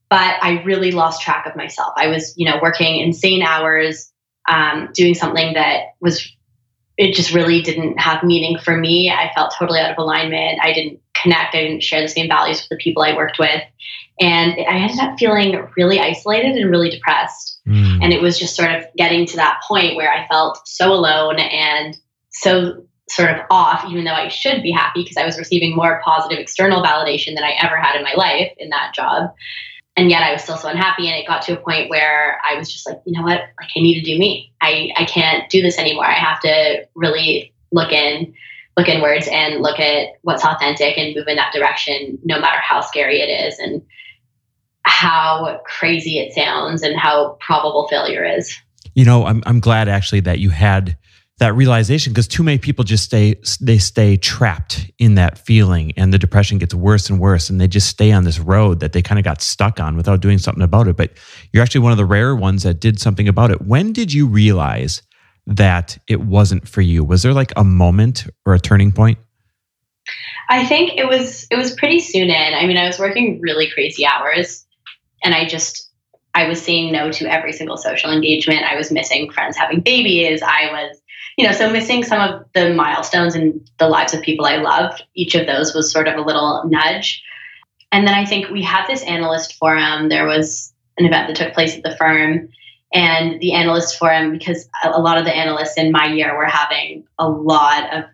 but 0.08 0.36
I 0.42 0.62
really 0.62 0.92
lost 0.92 1.22
track 1.22 1.46
of 1.46 1.56
myself. 1.56 1.92
I 1.96 2.08
was, 2.08 2.34
you 2.36 2.46
know, 2.48 2.58
working 2.62 3.00
insane 3.00 3.42
hours, 3.42 4.12
um, 4.48 4.90
doing 4.92 5.14
something 5.14 5.54
that 5.54 5.94
was, 6.00 6.30
it 6.96 7.14
just 7.14 7.34
really 7.34 7.62
didn't 7.62 7.98
have 7.98 8.22
meaning 8.22 8.58
for 8.58 8.76
me. 8.76 9.10
I 9.10 9.32
felt 9.34 9.54
totally 9.58 9.80
out 9.80 9.90
of 9.90 9.98
alignment. 9.98 10.60
I 10.62 10.72
didn't 10.72 11.00
connect. 11.20 11.54
I 11.54 11.62
didn't 11.62 11.82
share 11.82 12.02
the 12.02 12.08
same 12.08 12.28
values 12.28 12.60
with 12.60 12.68
the 12.68 12.82
people 12.82 13.02
I 13.02 13.16
worked 13.16 13.38
with. 13.38 13.62
And 14.20 14.52
I 14.52 14.76
ended 14.76 15.00
up 15.00 15.18
feeling 15.18 15.66
really 15.76 15.98
isolated 15.98 16.54
and 16.54 16.70
really 16.70 16.90
depressed. 16.90 17.60
Mm. 17.66 18.04
And 18.04 18.12
it 18.12 18.22
was 18.22 18.38
just 18.38 18.54
sort 18.54 18.70
of 18.70 18.84
getting 18.96 19.26
to 19.26 19.36
that 19.36 19.62
point 19.66 19.96
where 19.96 20.12
I 20.12 20.28
felt 20.28 20.60
so 20.68 20.92
alone 20.92 21.40
and 21.40 21.98
so 22.30 22.84
sort 23.08 23.30
of 23.30 23.40
off, 23.50 23.84
even 23.90 24.04
though 24.04 24.12
I 24.12 24.28
should 24.28 24.62
be 24.62 24.70
happy 24.70 25.02
because 25.02 25.16
I 25.16 25.26
was 25.26 25.38
receiving 25.38 25.74
more 25.74 26.00
positive 26.04 26.38
external 26.38 26.82
validation 26.82 27.34
than 27.34 27.42
I 27.42 27.56
ever 27.60 27.76
had 27.76 27.96
in 27.96 28.04
my 28.04 28.14
life 28.14 28.52
in 28.58 28.68
that 28.70 28.94
job 28.94 29.34
and 29.96 30.10
yet 30.10 30.22
I 30.22 30.32
was 30.32 30.42
still 30.42 30.56
so 30.56 30.68
unhappy. 30.68 31.08
And 31.08 31.16
it 31.16 31.26
got 31.26 31.42
to 31.42 31.58
a 31.58 31.62
point 31.62 31.88
where 31.88 32.40
I 32.44 32.56
was 32.56 32.72
just 32.72 32.86
like, 32.86 33.00
you 33.06 33.12
know 33.12 33.22
what? 33.22 33.40
Like 33.60 33.70
I 33.76 33.80
need 33.80 34.00
to 34.00 34.02
do 34.02 34.18
me. 34.18 34.52
I, 34.60 34.90
I 34.96 35.04
can't 35.04 35.48
do 35.50 35.62
this 35.62 35.78
anymore. 35.78 36.06
I 36.06 36.14
have 36.14 36.40
to 36.40 36.86
really 36.94 37.52
look 37.70 37.92
in, 37.92 38.34
look 38.76 38.88
inwards 38.88 39.28
and 39.30 39.62
look 39.62 39.78
at 39.78 40.14
what's 40.22 40.44
authentic 40.44 40.98
and 40.98 41.14
move 41.14 41.28
in 41.28 41.36
that 41.36 41.52
direction, 41.52 42.18
no 42.24 42.40
matter 42.40 42.58
how 42.58 42.80
scary 42.80 43.20
it 43.20 43.28
is 43.28 43.58
and 43.58 43.82
how 44.82 45.60
crazy 45.64 46.18
it 46.18 46.34
sounds 46.34 46.82
and 46.82 46.98
how 46.98 47.36
probable 47.40 47.86
failure 47.88 48.24
is. 48.24 48.56
You 48.94 49.04
know, 49.04 49.26
I'm 49.26 49.42
I'm 49.46 49.58
glad 49.60 49.88
actually 49.88 50.20
that 50.20 50.38
you 50.38 50.50
had 50.50 50.96
that 51.38 51.54
realization 51.54 52.12
because 52.12 52.28
too 52.28 52.44
many 52.44 52.58
people 52.58 52.84
just 52.84 53.04
stay 53.04 53.34
they 53.60 53.78
stay 53.78 54.16
trapped 54.16 54.90
in 54.98 55.16
that 55.16 55.36
feeling 55.36 55.92
and 55.96 56.12
the 56.12 56.18
depression 56.18 56.58
gets 56.58 56.72
worse 56.74 57.10
and 57.10 57.18
worse 57.18 57.50
and 57.50 57.60
they 57.60 57.66
just 57.66 57.88
stay 57.88 58.12
on 58.12 58.22
this 58.22 58.38
road 58.38 58.78
that 58.80 58.92
they 58.92 59.02
kind 59.02 59.18
of 59.18 59.24
got 59.24 59.42
stuck 59.42 59.80
on 59.80 59.96
without 59.96 60.20
doing 60.20 60.38
something 60.38 60.62
about 60.62 60.86
it. 60.86 60.96
But 60.96 61.12
you're 61.52 61.62
actually 61.62 61.80
one 61.80 61.92
of 61.92 61.98
the 61.98 62.04
rare 62.04 62.36
ones 62.36 62.62
that 62.62 62.78
did 62.78 63.00
something 63.00 63.26
about 63.26 63.50
it. 63.50 63.62
When 63.62 63.92
did 63.92 64.12
you 64.12 64.28
realize 64.28 65.02
that 65.46 65.98
it 66.08 66.20
wasn't 66.20 66.68
for 66.68 66.82
you? 66.82 67.02
Was 67.02 67.22
there 67.22 67.34
like 67.34 67.52
a 67.56 67.64
moment 67.64 68.26
or 68.46 68.54
a 68.54 68.60
turning 68.60 68.92
point? 68.92 69.18
I 70.48 70.64
think 70.64 70.92
it 70.96 71.08
was 71.08 71.48
it 71.50 71.56
was 71.56 71.74
pretty 71.74 71.98
soon 71.98 72.30
in. 72.30 72.54
I 72.54 72.66
mean 72.66 72.76
i 72.76 72.86
was 72.86 72.98
working 72.98 73.40
really 73.40 73.68
crazy 73.70 74.06
hours 74.06 74.64
and 75.24 75.34
i 75.34 75.46
just 75.46 75.90
I 76.34 76.48
was 76.48 76.60
saying 76.60 76.92
no 76.92 77.12
to 77.12 77.32
every 77.32 77.52
single 77.52 77.76
social 77.76 78.10
engagement. 78.10 78.64
I 78.64 78.74
was 78.74 78.90
missing 78.90 79.30
friends 79.30 79.56
having 79.56 79.80
babies. 79.80 80.42
I 80.42 80.68
was 80.72 81.00
you 81.36 81.46
know, 81.46 81.52
so 81.52 81.70
missing 81.70 82.04
some 82.04 82.20
of 82.20 82.46
the 82.54 82.72
milestones 82.74 83.34
in 83.34 83.64
the 83.78 83.88
lives 83.88 84.14
of 84.14 84.22
people 84.22 84.46
I 84.46 84.56
loved, 84.56 85.02
each 85.14 85.34
of 85.34 85.46
those 85.46 85.74
was 85.74 85.90
sort 85.90 86.08
of 86.08 86.16
a 86.16 86.22
little 86.22 86.62
nudge. 86.66 87.22
And 87.90 88.06
then 88.06 88.14
I 88.14 88.24
think 88.24 88.50
we 88.50 88.62
had 88.62 88.86
this 88.86 89.02
analyst 89.02 89.54
forum. 89.54 90.08
There 90.08 90.26
was 90.26 90.72
an 90.98 91.06
event 91.06 91.28
that 91.28 91.36
took 91.36 91.54
place 91.54 91.76
at 91.76 91.82
the 91.82 91.96
firm, 91.96 92.48
and 92.92 93.40
the 93.40 93.52
analyst 93.52 93.98
forum, 93.98 94.30
because 94.30 94.68
a 94.84 95.00
lot 95.00 95.18
of 95.18 95.24
the 95.24 95.34
analysts 95.34 95.76
in 95.76 95.90
my 95.90 96.06
year 96.06 96.36
were 96.36 96.46
having 96.46 97.04
a 97.18 97.28
lot 97.28 97.92
of 97.92 98.04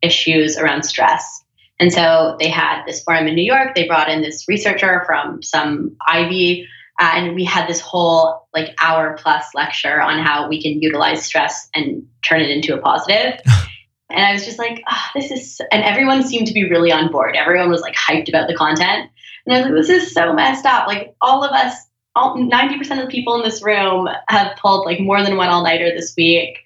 issues 0.00 0.56
around 0.56 0.84
stress. 0.84 1.44
And 1.78 1.92
so 1.92 2.36
they 2.38 2.48
had 2.48 2.84
this 2.86 3.02
forum 3.02 3.26
in 3.26 3.34
New 3.34 3.44
York. 3.44 3.74
They 3.74 3.86
brought 3.86 4.10
in 4.10 4.22
this 4.22 4.46
researcher 4.48 5.02
from 5.06 5.42
some 5.42 5.96
Ivy 6.06 6.66
uh, 7.00 7.12
and 7.14 7.34
we 7.34 7.44
had 7.44 7.66
this 7.66 7.80
whole 7.80 8.46
like 8.52 8.74
hour 8.80 9.16
plus 9.18 9.46
lecture 9.54 10.02
on 10.02 10.22
how 10.22 10.48
we 10.48 10.62
can 10.62 10.82
utilize 10.82 11.24
stress 11.24 11.68
and 11.74 12.06
turn 12.22 12.42
it 12.42 12.50
into 12.50 12.74
a 12.74 12.78
positive. 12.78 13.40
and 14.10 14.24
I 14.24 14.34
was 14.34 14.44
just 14.44 14.58
like, 14.58 14.82
oh, 14.88 15.04
this 15.14 15.30
is, 15.30 15.62
and 15.72 15.82
everyone 15.82 16.22
seemed 16.22 16.46
to 16.48 16.52
be 16.52 16.68
really 16.68 16.92
on 16.92 17.10
board. 17.10 17.36
Everyone 17.36 17.70
was 17.70 17.80
like 17.80 17.94
hyped 17.94 18.28
about 18.28 18.48
the 18.48 18.54
content. 18.54 19.10
And 19.46 19.54
I 19.54 19.60
was 19.60 19.64
like, 19.64 19.74
this 19.74 19.88
is 19.88 20.12
so 20.12 20.34
messed 20.34 20.66
up. 20.66 20.86
Like 20.86 21.14
all 21.22 21.42
of 21.42 21.52
us, 21.52 21.74
all, 22.14 22.36
90% 22.36 22.80
of 22.90 22.98
the 22.98 23.06
people 23.06 23.34
in 23.36 23.42
this 23.42 23.62
room 23.62 24.06
have 24.28 24.58
pulled 24.58 24.84
like 24.84 25.00
more 25.00 25.22
than 25.22 25.38
one 25.38 25.48
all 25.48 25.64
nighter 25.64 25.90
this 25.90 26.12
week. 26.18 26.58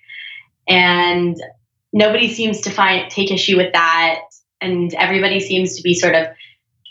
And 0.69 1.37
nobody 1.93 2.33
seems 2.33 2.63
to 2.63 2.71
find, 2.71 3.09
take 3.09 3.31
issue 3.31 3.57
with 3.57 3.73
that. 3.73 4.21
And 4.61 4.93
everybody 4.95 5.39
seems 5.39 5.77
to 5.77 5.83
be 5.83 5.95
sort 5.95 6.17
of 6.17 6.27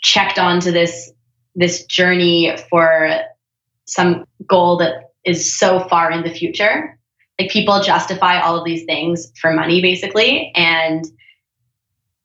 checked 0.02 0.38
onto 0.38 0.70
this 0.70 1.10
this 1.56 1.84
journey 1.84 2.56
for 2.68 3.24
some 3.86 4.24
goal 4.46 4.78
that 4.78 5.10
is 5.24 5.54
so 5.54 5.80
far 5.88 6.10
in 6.10 6.22
the 6.22 6.30
future. 6.30 6.98
Like 7.38 7.50
people 7.50 7.82
justify 7.82 8.40
all 8.40 8.58
of 8.58 8.64
these 8.64 8.84
things 8.84 9.32
for 9.40 9.52
money 9.52 9.82
basically. 9.82 10.52
And 10.54 11.04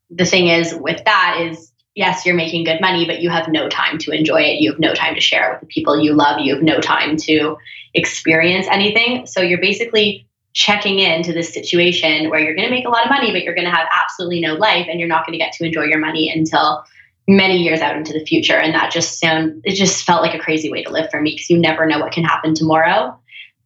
the 0.09 0.25
thing 0.25 0.47
is 0.47 0.73
with 0.75 1.03
that 1.05 1.39
is 1.41 1.71
yes, 1.95 2.25
you're 2.25 2.35
making 2.35 2.63
good 2.63 2.79
money, 2.79 3.05
but 3.05 3.21
you 3.21 3.29
have 3.29 3.49
no 3.49 3.67
time 3.67 3.97
to 3.99 4.11
enjoy 4.11 4.41
it. 4.41 4.61
You 4.61 4.71
have 4.71 4.79
no 4.79 4.93
time 4.93 5.15
to 5.15 5.21
share 5.21 5.49
it 5.49 5.53
with 5.55 5.61
the 5.61 5.65
people 5.67 5.99
you 5.99 6.13
love. 6.13 6.39
You 6.39 6.53
have 6.55 6.63
no 6.63 6.79
time 6.79 7.17
to 7.17 7.57
experience 7.93 8.67
anything. 8.71 9.25
So 9.25 9.41
you're 9.41 9.59
basically 9.59 10.25
checking 10.53 10.99
into 10.99 11.33
this 11.33 11.53
situation 11.53 12.29
where 12.29 12.39
you're 12.39 12.55
going 12.55 12.67
to 12.67 12.73
make 12.73 12.85
a 12.85 12.89
lot 12.89 13.03
of 13.03 13.09
money, 13.09 13.31
but 13.31 13.43
you're 13.43 13.53
going 13.53 13.67
to 13.67 13.75
have 13.75 13.87
absolutely 13.91 14.39
no 14.39 14.53
life 14.53 14.87
and 14.89 14.99
you're 14.99 15.09
not 15.09 15.25
going 15.25 15.33
to 15.33 15.43
get 15.43 15.51
to 15.53 15.65
enjoy 15.65 15.83
your 15.83 15.99
money 15.99 16.31
until 16.33 16.83
many 17.29 17.57
years 17.57 17.79
out 17.79 17.95
into 17.95 18.11
the 18.11 18.25
future. 18.25 18.57
And 18.57 18.73
that 18.73 18.91
just 18.91 19.19
sound 19.19 19.61
it 19.63 19.75
just 19.75 20.03
felt 20.03 20.23
like 20.23 20.33
a 20.33 20.39
crazy 20.39 20.71
way 20.71 20.83
to 20.83 20.89
live 20.89 21.11
for 21.11 21.21
me 21.21 21.31
because 21.31 21.49
you 21.49 21.59
never 21.59 21.85
know 21.85 21.99
what 21.99 22.11
can 22.11 22.23
happen 22.23 22.55
tomorrow. 22.55 23.17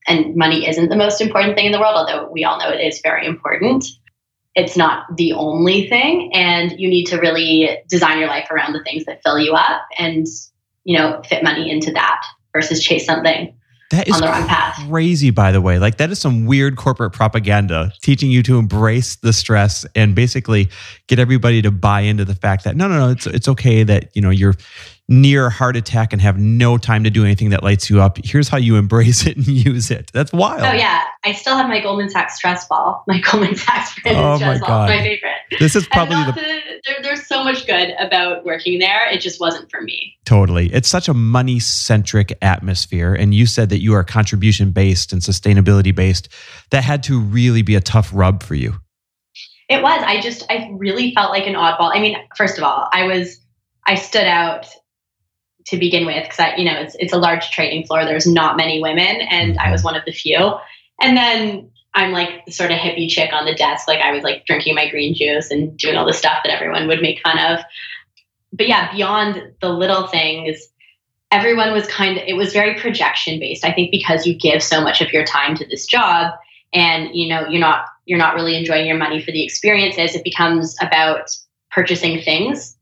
And 0.06 0.36
money 0.36 0.68
isn't 0.68 0.90
the 0.90 0.98
most 0.98 1.22
important 1.22 1.56
thing 1.56 1.66
in 1.66 1.72
the 1.72 1.80
world, 1.80 1.96
although 1.96 2.30
we 2.30 2.44
all 2.44 2.60
know 2.60 2.70
it 2.70 2.82
is 2.82 3.00
very 3.02 3.26
important. 3.26 3.86
It's 4.54 4.76
not 4.76 5.06
the 5.16 5.32
only 5.32 5.88
thing. 5.88 6.32
And 6.34 6.78
you 6.78 6.90
need 6.90 7.06
to 7.06 7.18
really 7.18 7.78
design 7.88 8.20
your 8.20 8.28
life 8.28 8.52
around 8.52 8.74
the 8.74 8.84
things 8.84 9.06
that 9.06 9.24
fill 9.24 9.40
you 9.40 9.54
up 9.54 9.84
and, 9.98 10.28
you 10.84 10.98
know, 10.98 11.22
fit 11.24 11.42
money 11.42 11.72
into 11.72 11.94
that 11.94 12.22
versus 12.52 12.84
chase 12.84 13.06
something 13.06 13.56
that 13.94 14.08
is 14.08 14.88
crazy, 14.90 15.30
by 15.30 15.52
the 15.52 15.62
way. 15.62 15.78
Like 15.78 15.98
that 15.98 16.10
is 16.10 16.20
some 16.20 16.46
weird 16.46 16.78
corporate 16.78 17.14
propaganda 17.14 17.92
teaching 18.02 18.32
you 18.32 18.42
to 18.44 18.58
embrace 18.58 19.18
the 19.18 19.32
stress 19.32 19.86
and 19.96 20.16
basically 20.16 20.70
get 21.08 21.20
everybody 21.20 21.62
to 21.62 21.70
buy 21.70 22.02
into 22.02 22.26
the 22.26 22.36
fact 22.36 22.64
that 22.64 22.76
no, 22.76 22.88
no, 22.88 22.98
no, 22.98 23.10
it's 23.10 23.28
it's 23.28 23.48
okay 23.48 23.84
that 23.84 24.10
you 24.16 24.22
know 24.22 24.32
you're 24.32 24.56
near 25.10 25.48
a 25.48 25.50
heart 25.50 25.76
attack 25.76 26.14
and 26.14 26.22
have 26.22 26.38
no 26.38 26.78
time 26.78 27.04
to 27.04 27.10
do 27.10 27.26
anything 27.26 27.50
that 27.50 27.62
lights 27.62 27.90
you 27.90 28.02
up. 28.02 28.18
Here's 28.24 28.48
how 28.48 28.58
you 28.58 28.78
embrace 28.78 29.26
it 29.26 29.36
and 29.36 29.48
use 29.66 29.92
it. 29.92 30.10
That's 30.14 30.32
wild. 30.32 30.62
Oh 30.62 30.72
yeah, 30.72 31.04
I 31.26 31.34
still 31.34 31.58
have 31.58 31.68
my 31.68 31.82
Goldman 31.82 32.10
Sachs 32.10 32.36
stress 32.36 32.68
ball. 32.68 33.04
My 33.08 33.20
Goldman 33.32 33.56
Sachs 33.56 33.96
oh 34.06 34.38
stress 34.38 34.42
my 34.42 34.60
ball. 34.60 34.68
God. 34.68 34.90
My 34.90 35.00
favorite. 35.00 35.60
This 35.60 35.76
is 35.76 35.86
probably 35.88 36.24
the. 36.24 36.32
To, 36.32 36.42
there, 36.86 36.96
there's 37.02 37.28
so 37.28 37.44
much 37.44 37.68
good 37.68 37.94
about 38.00 38.46
working 38.46 38.80
there. 38.80 39.10
It 39.12 39.20
just 39.20 39.40
wasn't 39.40 39.70
for 39.70 39.82
me. 39.82 40.16
Totally, 40.26 40.74
it's 40.74 40.88
such 40.88 41.10
a 41.10 41.14
money 41.14 41.60
centric 41.60 42.38
atmosphere, 42.42 43.14
and 43.14 43.34
you 43.34 43.46
said 43.46 43.70
that 43.70 43.82
you 43.82 43.94
are 43.94 44.04
contribution 44.04 44.72
based 44.72 45.12
and 45.12 45.22
sustainability 45.22 45.94
based. 45.94 46.30
That 46.72 46.84
had 46.84 47.04
to 47.04 47.20
really 47.20 47.62
be 47.62 47.76
a 47.76 47.82
tough 47.82 48.10
rub 48.14 48.42
for 48.42 48.56
you. 48.56 48.76
It 49.70 49.82
was. 49.82 50.02
I 50.06 50.22
just 50.22 50.46
I 50.50 50.70
really 50.74 51.14
felt 51.14 51.32
like 51.32 51.46
an 51.46 51.56
oddball. 51.56 51.92
I 51.94 52.00
mean, 52.00 52.16
first 52.38 52.58
of 52.58 52.64
all, 52.64 52.88
I 52.94 53.08
was 53.08 53.40
I 53.86 53.96
stood 53.96 54.26
out 54.26 54.68
to 55.66 55.78
begin 55.78 56.06
with 56.06 56.24
because 56.24 56.54
you 56.58 56.66
know 56.66 56.80
it's 56.80 56.96
it's 57.00 57.14
a 57.14 57.18
large 57.18 57.50
trading 57.52 57.86
floor. 57.86 58.06
There's 58.06 58.28
not 58.28 58.58
many 58.58 58.82
women, 58.82 59.22
and 59.22 59.58
I 59.60 59.72
was 59.72 59.84
one 59.84 59.96
of 59.96 60.04
the 60.06 60.12
few. 60.12 60.56
And 61.02 61.18
then 61.18 61.72
I'm 61.94 62.12
like 62.12 62.46
the 62.46 62.52
sort 62.52 62.72
of 62.72 62.78
hippie 62.78 63.10
chick 63.10 63.32
on 63.34 63.46
the 63.46 63.56
desk. 63.56 63.88
Like 63.88 64.00
I 64.00 64.12
was 64.12 64.24
like 64.24 64.46
drinking 64.46 64.76
my 64.76 64.90
green 64.90 65.14
juice 65.14 65.52
and 65.52 65.78
doing 65.78 65.96
all 65.96 66.06
the 66.06 66.14
stuff 66.14 66.40
that 66.44 66.54
everyone 66.54 66.88
would 66.88 67.02
make 67.02 67.22
fun 67.22 67.38
of. 67.40 67.60
But 68.52 68.68
yeah, 68.68 68.92
beyond 68.92 69.54
the 69.62 69.70
little 69.70 70.08
things, 70.08 70.68
everyone 71.32 71.72
was 71.72 71.88
kind 71.88 72.18
of 72.18 72.24
it 72.28 72.34
was 72.34 72.54
very 72.54 72.80
projection 72.80 73.40
based. 73.40 73.66
I 73.66 73.74
think 73.74 73.92
because 73.92 74.26
you 74.26 74.36
give 74.36 74.62
so 74.62 74.82
much 74.82 75.02
of 75.02 75.12
your 75.12 75.26
time 75.26 75.56
to 75.56 75.66
this 75.68 75.86
job 75.86 76.34
and 76.74 77.10
you 77.14 77.28
know 77.28 77.48
you're 77.48 77.60
not 77.60 77.86
you're 78.06 78.20
not 78.20 78.36
really 78.36 78.58
enjoying 78.58 78.86
your 78.86 78.98
money 78.98 79.22
for 79.22 79.32
the 79.32 79.44
experiences, 79.44 80.16
it 80.16 80.24
becomes 80.24 80.76
about 80.82 81.30
purchasing 81.72 82.22
things 82.22 82.73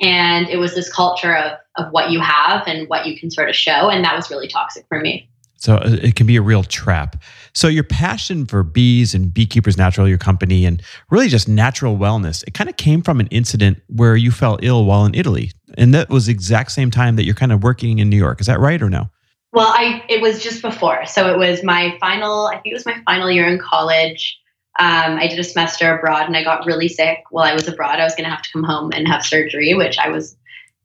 and 0.00 0.48
it 0.48 0.58
was 0.58 0.74
this 0.74 0.92
culture 0.92 1.34
of 1.34 1.52
of 1.76 1.92
what 1.92 2.10
you 2.10 2.20
have 2.20 2.66
and 2.66 2.88
what 2.88 3.06
you 3.06 3.18
can 3.18 3.30
sort 3.30 3.48
of 3.48 3.54
show 3.54 3.88
and 3.88 4.04
that 4.04 4.14
was 4.16 4.30
really 4.30 4.48
toxic 4.48 4.84
for 4.88 5.00
me. 5.00 5.28
So 5.56 5.74
uh, 5.76 5.98
it 6.02 6.14
can 6.14 6.26
be 6.26 6.36
a 6.36 6.42
real 6.42 6.62
trap. 6.62 7.20
So 7.52 7.66
your 7.66 7.82
passion 7.82 8.46
for 8.46 8.62
bees 8.62 9.12
and 9.12 9.34
beekeepers 9.34 9.76
natural 9.76 10.08
your 10.08 10.18
company 10.18 10.64
and 10.64 10.80
really 11.10 11.28
just 11.28 11.48
natural 11.48 11.96
wellness 11.96 12.44
it 12.46 12.54
kind 12.54 12.70
of 12.70 12.76
came 12.76 13.02
from 13.02 13.20
an 13.20 13.26
incident 13.28 13.82
where 13.88 14.16
you 14.16 14.30
fell 14.30 14.58
ill 14.62 14.84
while 14.84 15.04
in 15.04 15.14
italy 15.14 15.50
and 15.76 15.92
that 15.94 16.08
was 16.08 16.26
the 16.26 16.32
exact 16.32 16.72
same 16.72 16.90
time 16.90 17.16
that 17.16 17.24
you're 17.24 17.34
kind 17.34 17.52
of 17.52 17.62
working 17.62 17.98
in 17.98 18.08
new 18.08 18.16
york. 18.16 18.40
Is 18.40 18.46
that 18.46 18.60
right 18.60 18.80
or 18.80 18.90
no? 18.90 19.10
Well 19.52 19.68
i 19.68 20.04
it 20.08 20.20
was 20.20 20.42
just 20.42 20.62
before. 20.62 21.06
So 21.06 21.32
it 21.32 21.38
was 21.38 21.64
my 21.64 21.96
final 22.00 22.46
i 22.46 22.54
think 22.54 22.66
it 22.66 22.74
was 22.74 22.86
my 22.86 23.00
final 23.04 23.30
year 23.30 23.46
in 23.46 23.58
college 23.58 24.38
um, 24.78 25.18
I 25.18 25.26
did 25.26 25.38
a 25.38 25.44
semester 25.44 25.92
abroad 25.92 26.26
and 26.26 26.36
I 26.36 26.44
got 26.44 26.64
really 26.64 26.88
sick 26.88 27.24
while 27.30 27.44
I 27.44 27.52
was 27.52 27.66
abroad. 27.66 27.98
I 27.98 28.04
was 28.04 28.14
going 28.14 28.24
to 28.24 28.30
have 28.30 28.42
to 28.42 28.52
come 28.52 28.62
home 28.62 28.92
and 28.94 29.08
have 29.08 29.24
surgery, 29.24 29.74
which 29.74 29.98
I 29.98 30.08
was 30.08 30.36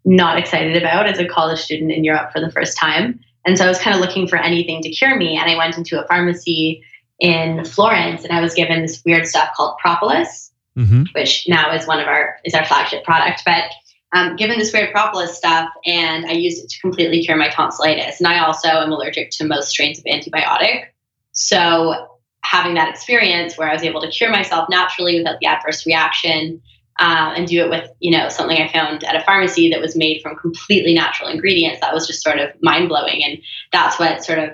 not 0.03 0.39
excited 0.39 0.75
about 0.75 1.07
as 1.07 1.19
a 1.19 1.27
college 1.27 1.59
student 1.59 1.91
in 1.91 2.03
Europe 2.03 2.31
for 2.31 2.41
the 2.41 2.51
first 2.51 2.77
time. 2.77 3.19
And 3.45 3.57
so 3.57 3.65
I 3.65 3.67
was 3.67 3.79
kind 3.79 3.95
of 3.95 4.01
looking 4.01 4.27
for 4.27 4.37
anything 4.37 4.81
to 4.81 4.89
cure 4.89 5.15
me. 5.15 5.37
And 5.37 5.49
I 5.49 5.57
went 5.57 5.77
into 5.77 6.03
a 6.03 6.07
pharmacy 6.07 6.83
in 7.19 7.63
Florence 7.65 8.23
and 8.23 8.33
I 8.33 8.41
was 8.41 8.53
given 8.55 8.81
this 8.81 9.03
weird 9.05 9.27
stuff 9.27 9.49
called 9.55 9.77
propolis, 9.77 10.51
mm-hmm. 10.75 11.03
which 11.13 11.45
now 11.47 11.73
is 11.73 11.85
one 11.85 11.99
of 11.99 12.07
our 12.07 12.37
is 12.43 12.55
our 12.55 12.65
flagship 12.65 13.03
product. 13.03 13.43
But 13.45 13.65
um, 14.13 14.35
given 14.35 14.57
this 14.57 14.73
weird 14.73 14.91
propolis 14.91 15.37
stuff, 15.37 15.69
and 15.85 16.25
I 16.25 16.31
used 16.31 16.63
it 16.63 16.69
to 16.69 16.79
completely 16.79 17.23
cure 17.23 17.37
my 17.37 17.49
tonsillitis. 17.49 18.19
And 18.19 18.27
I 18.27 18.39
also 18.39 18.69
am 18.69 18.91
allergic 18.91 19.31
to 19.31 19.45
most 19.45 19.69
strains 19.69 19.99
of 19.99 20.05
antibiotic. 20.05 20.85
So 21.31 22.12
having 22.53 22.75
that 22.75 22.87
experience 22.87 23.57
where 23.57 23.67
I 23.67 23.73
was 23.73 23.81
able 23.81 23.99
to 24.01 24.09
cure 24.09 24.29
myself 24.29 24.69
naturally 24.69 25.17
without 25.17 25.39
the 25.39 25.47
adverse 25.47 25.87
reaction 25.87 26.61
uh, 26.99 27.33
and 27.35 27.47
do 27.47 27.59
it 27.59 27.69
with 27.69 27.89
you 27.99 28.11
know 28.15 28.29
something 28.29 28.57
I 28.57 28.71
found 28.71 29.03
at 29.03 29.15
a 29.15 29.21
pharmacy 29.21 29.71
that 29.71 29.81
was 29.81 29.95
made 29.95 30.21
from 30.21 30.35
completely 30.35 30.93
natural 30.93 31.29
ingredients 31.29 31.81
that 31.81 31.91
was 31.91 32.05
just 32.05 32.21
sort 32.21 32.37
of 32.37 32.49
mind 32.61 32.89
blowing 32.89 33.23
and 33.23 33.39
that's 33.71 33.99
what 33.99 34.23
sort 34.23 34.37
of 34.37 34.51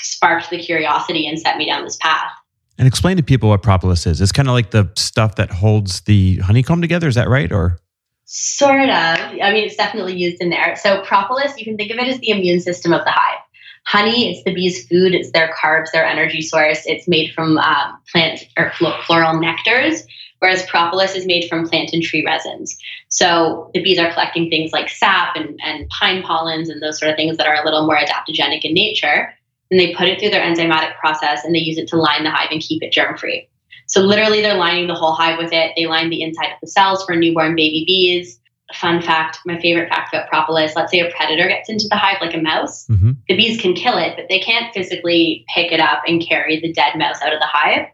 sparked 0.00 0.50
the 0.50 0.58
curiosity 0.58 1.28
and 1.28 1.38
set 1.38 1.56
me 1.56 1.66
down 1.66 1.84
this 1.84 1.96
path. 1.96 2.32
And 2.76 2.88
explain 2.88 3.16
to 3.18 3.22
people 3.22 3.50
what 3.50 3.62
propolis 3.62 4.06
is. 4.06 4.20
It's 4.20 4.32
kind 4.32 4.48
of 4.48 4.54
like 4.54 4.72
the 4.72 4.90
stuff 4.96 5.36
that 5.36 5.50
holds 5.52 6.00
the 6.02 6.38
honeycomb 6.38 6.80
together. 6.80 7.06
Is 7.06 7.14
that 7.14 7.28
right? 7.28 7.52
Or 7.52 7.78
sort 8.24 8.88
of. 8.88 8.90
I 8.90 9.52
mean, 9.52 9.64
it's 9.64 9.76
definitely 9.76 10.16
used 10.16 10.40
in 10.40 10.48
there. 10.48 10.74
So 10.76 11.02
propolis, 11.02 11.56
you 11.58 11.64
can 11.64 11.76
think 11.76 11.92
of 11.92 11.98
it 11.98 12.08
as 12.08 12.18
the 12.20 12.30
immune 12.30 12.60
system 12.60 12.94
of 12.94 13.04
the 13.04 13.10
hive 13.10 13.40
honey 13.84 14.30
it's 14.30 14.44
the 14.44 14.54
bees 14.54 14.86
food 14.88 15.14
it's 15.14 15.32
their 15.32 15.52
carbs 15.60 15.90
their 15.92 16.04
energy 16.04 16.42
source 16.42 16.82
it's 16.86 17.08
made 17.08 17.32
from 17.32 17.58
um, 17.58 17.98
plant 18.12 18.44
or 18.56 18.72
floral 18.72 19.40
nectars 19.40 20.02
whereas 20.38 20.64
propolis 20.66 21.14
is 21.14 21.26
made 21.26 21.48
from 21.48 21.68
plant 21.68 21.90
and 21.92 22.02
tree 22.02 22.24
resins 22.24 22.76
so 23.08 23.70
the 23.74 23.82
bees 23.82 23.98
are 23.98 24.12
collecting 24.12 24.48
things 24.48 24.72
like 24.72 24.88
sap 24.88 25.36
and, 25.36 25.58
and 25.64 25.88
pine 25.88 26.22
pollens 26.22 26.68
and 26.68 26.82
those 26.82 26.98
sort 26.98 27.10
of 27.10 27.16
things 27.16 27.36
that 27.36 27.46
are 27.46 27.60
a 27.60 27.64
little 27.64 27.86
more 27.86 27.96
adaptogenic 27.96 28.64
in 28.64 28.74
nature 28.74 29.32
and 29.70 29.78
they 29.78 29.94
put 29.94 30.08
it 30.08 30.18
through 30.18 30.30
their 30.30 30.42
enzymatic 30.42 30.96
process 30.98 31.44
and 31.44 31.54
they 31.54 31.60
use 31.60 31.78
it 31.78 31.88
to 31.88 31.96
line 31.96 32.24
the 32.24 32.30
hive 32.30 32.48
and 32.50 32.60
keep 32.60 32.82
it 32.82 32.92
germ 32.92 33.16
free 33.16 33.48
So 33.86 34.00
literally, 34.00 34.40
they're 34.40 34.56
lining 34.56 34.86
the 34.86 34.94
whole 34.94 35.14
hive 35.14 35.38
with 35.38 35.52
it. 35.52 35.72
They 35.76 35.86
line 35.86 36.10
the 36.10 36.22
inside 36.22 36.52
of 36.52 36.58
the 36.60 36.66
cells 36.66 37.04
for 37.04 37.14
newborn 37.16 37.54
baby 37.54 37.84
bees. 37.86 38.39
Fun 38.74 39.02
fact 39.02 39.38
my 39.44 39.58
favorite 39.60 39.88
fact 39.88 40.14
about 40.14 40.28
propolis 40.28 40.76
let's 40.76 40.92
say 40.92 41.00
a 41.00 41.10
predator 41.10 41.48
gets 41.48 41.68
into 41.68 41.86
the 41.88 41.96
hive 41.96 42.18
like 42.20 42.34
a 42.34 42.38
mouse. 42.38 42.86
Mm-hmm. 42.86 43.12
The 43.28 43.36
bees 43.36 43.60
can 43.60 43.74
kill 43.74 43.98
it, 43.98 44.14
but 44.16 44.26
they 44.28 44.38
can't 44.38 44.72
physically 44.72 45.44
pick 45.54 45.72
it 45.72 45.80
up 45.80 46.02
and 46.06 46.20
carry 46.20 46.60
the 46.60 46.72
dead 46.72 46.96
mouse 46.96 47.20
out 47.22 47.32
of 47.32 47.40
the 47.40 47.46
hive. 47.46 47.86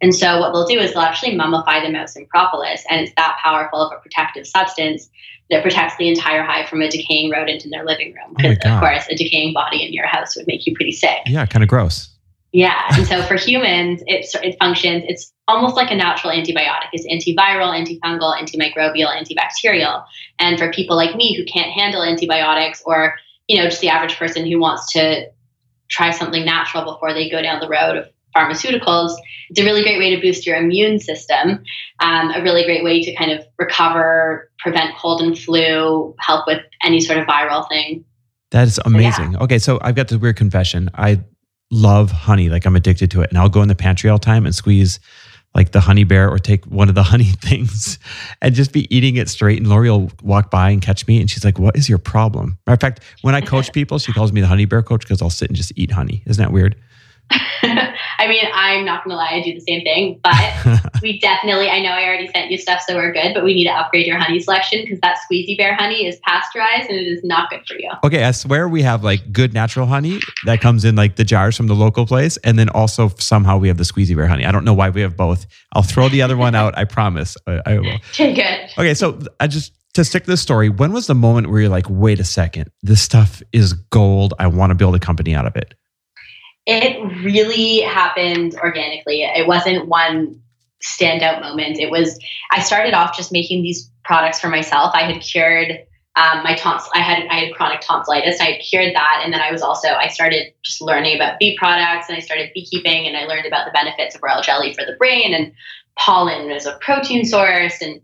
And 0.00 0.14
so 0.14 0.40
what 0.40 0.52
they'll 0.52 0.66
do 0.66 0.78
is 0.78 0.92
they'll 0.92 1.02
actually 1.02 1.36
mummify 1.36 1.82
the 1.82 1.90
mouse 1.90 2.16
in 2.16 2.26
propolis, 2.26 2.84
and 2.90 3.00
it's 3.00 3.12
that 3.16 3.38
powerful 3.42 3.80
of 3.80 3.92
a 3.96 4.00
protective 4.00 4.46
substance 4.46 5.08
that 5.50 5.62
protects 5.62 5.96
the 5.96 6.08
entire 6.08 6.42
hive 6.42 6.68
from 6.68 6.82
a 6.82 6.90
decaying 6.90 7.30
rodent 7.30 7.64
in 7.64 7.70
their 7.70 7.84
living 7.84 8.12
room. 8.14 8.34
Because 8.36 8.58
oh 8.64 8.74
of 8.74 8.80
course, 8.80 9.06
a 9.08 9.14
decaying 9.14 9.54
body 9.54 9.86
in 9.86 9.92
your 9.92 10.06
house 10.06 10.36
would 10.36 10.46
make 10.46 10.66
you 10.66 10.74
pretty 10.74 10.92
sick. 10.92 11.18
Yeah, 11.26 11.46
kind 11.46 11.62
of 11.62 11.68
gross. 11.68 12.08
Yeah, 12.52 12.80
and 12.92 13.06
so 13.06 13.22
for 13.22 13.34
humans, 13.34 14.02
it 14.06 14.26
it 14.42 14.56
functions. 14.58 15.04
It's 15.08 15.32
almost 15.48 15.76
like 15.76 15.90
a 15.90 15.94
natural 15.94 16.32
antibiotic. 16.32 16.88
It's 16.92 17.06
antiviral, 17.06 17.74
antifungal, 17.74 18.34
antimicrobial, 18.34 19.08
antibacterial. 19.08 20.04
And 20.38 20.58
for 20.58 20.72
people 20.72 20.96
like 20.96 21.16
me 21.16 21.36
who 21.36 21.44
can't 21.44 21.70
handle 21.70 22.02
antibiotics, 22.02 22.82
or 22.86 23.14
you 23.48 23.58
know, 23.58 23.68
just 23.68 23.80
the 23.80 23.88
average 23.88 24.16
person 24.16 24.46
who 24.46 24.58
wants 24.58 24.92
to 24.92 25.26
try 25.88 26.10
something 26.10 26.44
natural 26.44 26.84
before 26.84 27.12
they 27.12 27.28
go 27.28 27.42
down 27.42 27.60
the 27.60 27.68
road 27.68 27.96
of 27.96 28.08
pharmaceuticals, 28.34 29.14
it's 29.50 29.60
a 29.60 29.64
really 29.64 29.82
great 29.82 29.98
way 29.98 30.14
to 30.14 30.20
boost 30.20 30.46
your 30.46 30.56
immune 30.56 30.98
system, 30.98 31.62
um, 32.00 32.30
a 32.30 32.42
really 32.42 32.64
great 32.64 32.84
way 32.84 33.02
to 33.02 33.14
kind 33.14 33.30
of 33.30 33.44
recover, 33.58 34.50
prevent 34.58 34.96
cold 34.96 35.20
and 35.20 35.38
flu, 35.38 36.14
help 36.18 36.46
with 36.46 36.60
any 36.82 37.00
sort 37.00 37.18
of 37.18 37.26
viral 37.26 37.68
thing. 37.68 38.04
That 38.50 38.66
is 38.66 38.80
amazing. 38.84 39.32
So, 39.32 39.38
yeah. 39.38 39.44
Okay, 39.44 39.58
so 39.58 39.78
I've 39.82 39.94
got 39.94 40.08
this 40.08 40.18
weird 40.18 40.36
confession. 40.36 40.90
I 40.94 41.20
love 41.70 42.10
honey, 42.10 42.48
like 42.48 42.66
I'm 42.66 42.76
addicted 42.76 43.10
to 43.12 43.22
it. 43.22 43.30
And 43.30 43.38
I'll 43.38 43.48
go 43.48 43.62
in 43.62 43.68
the 43.68 43.74
pantry 43.74 44.10
all 44.10 44.18
the 44.18 44.24
time 44.24 44.46
and 44.46 44.54
squeeze 44.54 45.00
like 45.54 45.72
the 45.72 45.80
honey 45.80 46.04
bear 46.04 46.28
or 46.28 46.38
take 46.38 46.64
one 46.66 46.88
of 46.88 46.94
the 46.94 47.02
honey 47.12 47.24
things 47.24 47.98
and 48.42 48.54
just 48.54 48.72
be 48.72 48.94
eating 48.94 49.16
it 49.16 49.28
straight. 49.28 49.58
And 49.58 49.68
Lori 49.68 49.90
will 49.90 50.10
walk 50.22 50.50
by 50.50 50.70
and 50.70 50.82
catch 50.82 51.06
me 51.06 51.20
and 51.20 51.30
she's 51.30 51.44
like, 51.44 51.58
What 51.58 51.76
is 51.76 51.88
your 51.88 51.98
problem? 51.98 52.58
Matter 52.66 52.74
of 52.74 52.80
fact, 52.80 53.00
when 53.22 53.34
I 53.34 53.40
coach 53.40 53.72
people, 53.72 53.98
she 53.98 54.12
calls 54.12 54.32
me 54.32 54.40
the 54.40 54.46
honey 54.46 54.66
bear 54.66 54.82
coach 54.82 55.00
because 55.00 55.22
I'll 55.22 55.30
sit 55.30 55.48
and 55.48 55.56
just 55.56 55.72
eat 55.76 55.90
honey. 55.90 56.22
Isn't 56.26 56.42
that 56.42 56.52
weird? 56.52 56.76
I 58.18 58.28
mean, 58.28 58.44
I'm 58.52 58.84
not 58.84 59.04
gonna 59.04 59.16
lie, 59.16 59.30
I 59.32 59.42
do 59.42 59.54
the 59.54 59.60
same 59.60 59.82
thing, 59.82 60.20
but 60.22 60.80
we 61.02 61.18
definitely, 61.18 61.68
I 61.68 61.80
know 61.80 61.90
I 61.90 62.04
already 62.04 62.28
sent 62.28 62.50
you 62.50 62.58
stuff, 62.58 62.82
so 62.86 62.96
we're 62.96 63.12
good, 63.12 63.34
but 63.34 63.44
we 63.44 63.54
need 63.54 63.64
to 63.64 63.72
upgrade 63.72 64.06
your 64.06 64.18
honey 64.18 64.40
selection 64.40 64.82
because 64.82 65.00
that 65.00 65.18
squeezy 65.18 65.56
bear 65.56 65.74
honey 65.74 66.06
is 66.06 66.16
pasteurized 66.22 66.88
and 66.88 66.98
it 66.98 67.06
is 67.06 67.22
not 67.24 67.50
good 67.50 67.66
for 67.66 67.74
you. 67.74 67.90
Okay, 68.04 68.24
I 68.24 68.30
swear 68.32 68.68
we 68.68 68.82
have 68.82 69.04
like 69.04 69.32
good 69.32 69.52
natural 69.52 69.86
honey 69.86 70.20
that 70.44 70.60
comes 70.60 70.84
in 70.84 70.96
like 70.96 71.16
the 71.16 71.24
jars 71.24 71.56
from 71.56 71.66
the 71.66 71.74
local 71.74 72.06
place, 72.06 72.36
and 72.38 72.58
then 72.58 72.68
also 72.70 73.08
somehow 73.18 73.58
we 73.58 73.68
have 73.68 73.76
the 73.76 73.84
squeezy 73.84 74.16
bear 74.16 74.26
honey. 74.26 74.44
I 74.44 74.52
don't 74.52 74.64
know 74.64 74.74
why 74.74 74.90
we 74.90 75.00
have 75.02 75.16
both. 75.16 75.46
I'll 75.72 75.82
throw 75.82 76.08
the 76.08 76.22
other 76.22 76.36
one 76.36 76.54
out, 76.54 76.76
I 76.76 76.84
promise. 76.84 77.36
I, 77.46 77.60
I 77.66 77.78
will. 77.78 77.86
Okay, 78.16 78.34
good. 78.34 78.70
Okay, 78.78 78.94
so 78.94 79.20
I 79.40 79.46
just 79.46 79.72
to 79.96 80.04
stick 80.04 80.24
to 80.24 80.30
the 80.30 80.36
story, 80.36 80.68
when 80.68 80.92
was 80.92 81.06
the 81.06 81.14
moment 81.14 81.50
where 81.50 81.60
you're 81.60 81.70
like, 81.70 81.86
wait 81.88 82.20
a 82.20 82.24
second, 82.24 82.70
this 82.82 83.02
stuff 83.02 83.42
is 83.52 83.72
gold. 83.72 84.34
I 84.38 84.46
want 84.46 84.70
to 84.70 84.74
build 84.74 84.94
a 84.94 84.98
company 84.98 85.34
out 85.34 85.46
of 85.46 85.56
it? 85.56 85.74
It 86.66 87.00
really 87.24 87.80
happened 87.80 88.56
organically. 88.56 89.22
It 89.22 89.46
wasn't 89.46 89.86
one 89.86 90.40
standout 90.82 91.40
moment. 91.40 91.78
It 91.78 91.90
was, 91.90 92.18
I 92.50 92.60
started 92.60 92.92
off 92.92 93.16
just 93.16 93.32
making 93.32 93.62
these 93.62 93.90
products 94.04 94.40
for 94.40 94.48
myself. 94.48 94.92
I 94.94 95.10
had 95.10 95.22
cured 95.22 95.78
um, 96.16 96.42
my 96.42 96.54
tons. 96.54 96.82
I 96.94 97.00
had 97.00 97.26
I 97.28 97.40
had 97.40 97.54
chronic 97.54 97.82
tonsillitis. 97.82 98.40
I 98.40 98.52
had 98.52 98.60
cured 98.62 98.94
that, 98.94 99.20
and 99.22 99.32
then 99.32 99.40
I 99.40 99.52
was 99.52 99.60
also 99.60 99.88
I 99.88 100.08
started 100.08 100.52
just 100.64 100.80
learning 100.80 101.14
about 101.14 101.38
bee 101.38 101.56
products, 101.58 102.08
and 102.08 102.16
I 102.16 102.20
started 102.20 102.50
beekeeping, 102.54 103.06
and 103.06 103.16
I 103.16 103.26
learned 103.26 103.46
about 103.46 103.66
the 103.66 103.72
benefits 103.72 104.14
of 104.14 104.22
royal 104.22 104.40
jelly 104.40 104.72
for 104.72 104.84
the 104.84 104.96
brain 104.98 105.34
and 105.34 105.52
pollen 105.98 106.50
as 106.50 106.64
a 106.64 106.78
protein 106.80 107.24
source, 107.26 107.82
and 107.82 108.00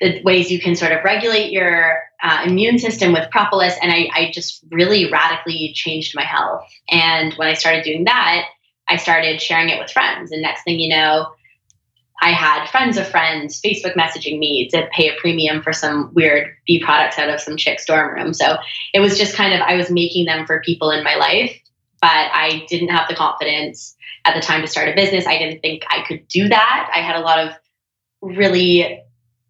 the 0.00 0.22
ways 0.22 0.50
you 0.50 0.60
can 0.60 0.76
sort 0.76 0.92
of 0.92 1.02
regulate 1.04 1.52
your 1.52 2.02
uh, 2.22 2.44
immune 2.46 2.78
system 2.78 3.12
with 3.12 3.30
propolis. 3.30 3.74
And 3.80 3.92
I, 3.92 4.08
I 4.12 4.30
just 4.32 4.64
really 4.70 5.10
radically 5.10 5.72
changed 5.74 6.14
my 6.14 6.24
health. 6.24 6.64
And 6.90 7.32
when 7.34 7.48
I 7.48 7.54
started 7.54 7.84
doing 7.84 8.04
that, 8.04 8.46
I 8.88 8.96
started 8.96 9.40
sharing 9.40 9.68
it 9.70 9.78
with 9.78 9.90
friends. 9.90 10.32
And 10.32 10.42
next 10.42 10.64
thing 10.64 10.78
you 10.78 10.94
know, 10.94 11.32
I 12.20 12.30
had 12.30 12.66
friends 12.68 12.96
of 12.96 13.08
friends 13.08 13.60
Facebook 13.60 13.94
messaging 13.94 14.38
me 14.38 14.68
to 14.68 14.88
pay 14.92 15.08
a 15.08 15.20
premium 15.20 15.62
for 15.62 15.72
some 15.72 16.10
weird 16.14 16.48
bee 16.66 16.82
products 16.82 17.18
out 17.18 17.28
of 17.28 17.40
some 17.40 17.56
chick's 17.56 17.84
dorm 17.84 18.14
room. 18.14 18.32
So 18.32 18.56
it 18.94 19.00
was 19.00 19.18
just 19.18 19.34
kind 19.34 19.54
of, 19.54 19.60
I 19.60 19.76
was 19.76 19.90
making 19.90 20.26
them 20.26 20.46
for 20.46 20.62
people 20.62 20.90
in 20.90 21.04
my 21.04 21.16
life, 21.16 21.58
but 22.00 22.08
I 22.08 22.64
didn't 22.68 22.88
have 22.88 23.08
the 23.08 23.14
confidence 23.14 23.94
at 24.24 24.34
the 24.34 24.40
time 24.40 24.62
to 24.62 24.66
start 24.66 24.88
a 24.88 24.94
business. 24.94 25.26
I 25.26 25.38
didn't 25.38 25.60
think 25.60 25.84
I 25.90 26.04
could 26.06 26.26
do 26.28 26.48
that. 26.48 26.90
I 26.94 27.00
had 27.00 27.16
a 27.16 27.20
lot 27.20 27.38
of 27.38 27.52
really 28.22 29.02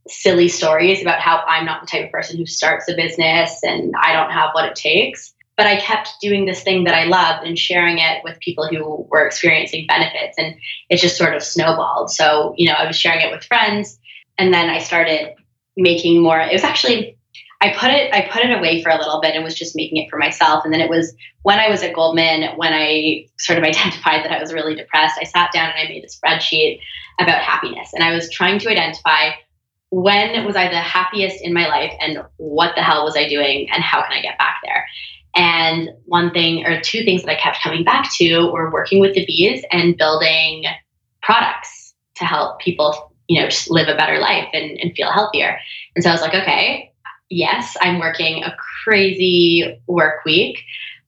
silly 0.09 0.49
stories 0.49 1.03
about 1.03 1.21
how 1.21 1.42
I'm 1.47 1.64
not 1.64 1.81
the 1.81 1.87
type 1.87 2.07
of 2.07 2.12
person 2.12 2.37
who 2.37 2.47
starts 2.47 2.88
a 2.88 2.95
business 2.95 3.62
and 3.62 3.95
I 4.01 4.12
don't 4.12 4.31
have 4.31 4.51
what 4.53 4.66
it 4.66 4.77
takes. 4.77 5.33
But 5.57 5.66
I 5.66 5.81
kept 5.81 6.21
doing 6.21 6.45
this 6.45 6.62
thing 6.62 6.85
that 6.85 6.95
I 6.95 7.05
loved 7.05 7.47
and 7.47 7.59
sharing 7.59 7.99
it 7.99 8.23
with 8.23 8.38
people 8.40 8.66
who 8.66 9.07
were 9.11 9.27
experiencing 9.27 9.87
benefits. 9.87 10.37
And 10.37 10.55
it 10.90 10.99
just 10.99 11.16
sort 11.16 11.35
of 11.35 11.42
snowballed. 11.42 12.11
So, 12.11 12.55
you 12.59 12.69
know, 12.69 12.75
I 12.75 12.87
was 12.87 12.97
sharing 12.97 13.21
it 13.21 13.33
with 13.33 13.45
friends 13.45 13.99
and 14.37 14.53
then 14.53 14.69
I 14.69 14.81
started 14.81 15.35
making 15.77 16.23
more. 16.23 16.38
It 16.38 16.53
was 16.53 16.62
actually, 16.62 17.16
I 17.62 17.73
put 17.75 17.90
it, 17.90 18.12
I 18.12 18.29
put 18.31 18.45
it 18.45 18.57
away 18.57 18.83
for 18.83 18.90
a 18.90 18.99
little 18.99 19.21
bit 19.23 19.35
and 19.35 19.42
was 19.42 19.55
just 19.55 19.75
making 19.75 19.97
it 19.97 20.11
for 20.11 20.19
myself. 20.19 20.64
And 20.64 20.75
then 20.75 20.83
it 20.83 20.90
was 20.90 21.14
when 21.42 21.59
I 21.59 21.71
was 21.71 21.83
at 21.83 21.95
Goldman, 21.95 22.57
when 22.57 22.75
I 22.75 23.27
sort 23.38 23.59
of 23.59 23.64
identified 23.64 24.25
that 24.25 24.33
I 24.33 24.40
was 24.40 24.53
really 24.53 24.75
depressed, 24.75 25.19
I 25.19 25.25
sat 25.25 25.53
down 25.53 25.71
and 25.71 25.79
I 25.79 25.88
made 25.88 26.05
a 26.05 26.09
spreadsheet 26.09 26.81
about 27.19 27.40
happiness. 27.40 27.95
And 27.95 28.05
I 28.05 28.12
was 28.12 28.31
trying 28.31 28.59
to 28.59 28.69
identify 28.69 29.31
when 29.90 30.44
was 30.44 30.57
I 30.57 30.68
the 30.68 30.81
happiest 30.81 31.42
in 31.42 31.53
my 31.53 31.68
life 31.68 31.92
and 32.01 32.18
what 32.38 32.75
the 32.75 32.83
hell 32.83 33.05
was 33.05 33.16
I 33.16 33.29
doing 33.29 33.68
and 33.70 33.83
how 33.83 34.03
can 34.03 34.12
I 34.12 34.20
get 34.20 34.38
back 34.38 34.57
there? 34.64 34.87
And 35.37 35.90
one 36.07 36.31
thing 36.33 36.64
or 36.64 36.81
two 36.81 37.05
things 37.05 37.22
that 37.22 37.31
I 37.31 37.40
kept 37.40 37.62
coming 37.62 37.85
back 37.85 38.11
to 38.14 38.51
were 38.53 38.72
working 38.72 39.01
with 39.01 39.14
the 39.14 39.25
bees 39.27 39.62
and 39.70 39.96
building 39.96 40.64
products 41.22 41.94
to 42.16 42.25
help 42.25 42.59
people, 42.61 43.12
you 43.29 43.40
know, 43.40 43.49
just 43.49 43.70
live 43.70 43.88
a 43.88 43.96
better 43.96 44.18
life 44.18 44.49
and, 44.53 44.79
and 44.79 44.94
feel 44.96 45.12
healthier. 45.12 45.59
And 45.94 46.03
so 46.03 46.11
I 46.11 46.12
was 46.12 46.22
like, 46.22 46.35
okay, 46.35 46.90
yes, 47.29 47.77
I'm 47.81 48.01
working 48.01 48.42
a 48.44 48.57
crazy 48.85 49.79
work 49.87 50.25
week, 50.25 50.62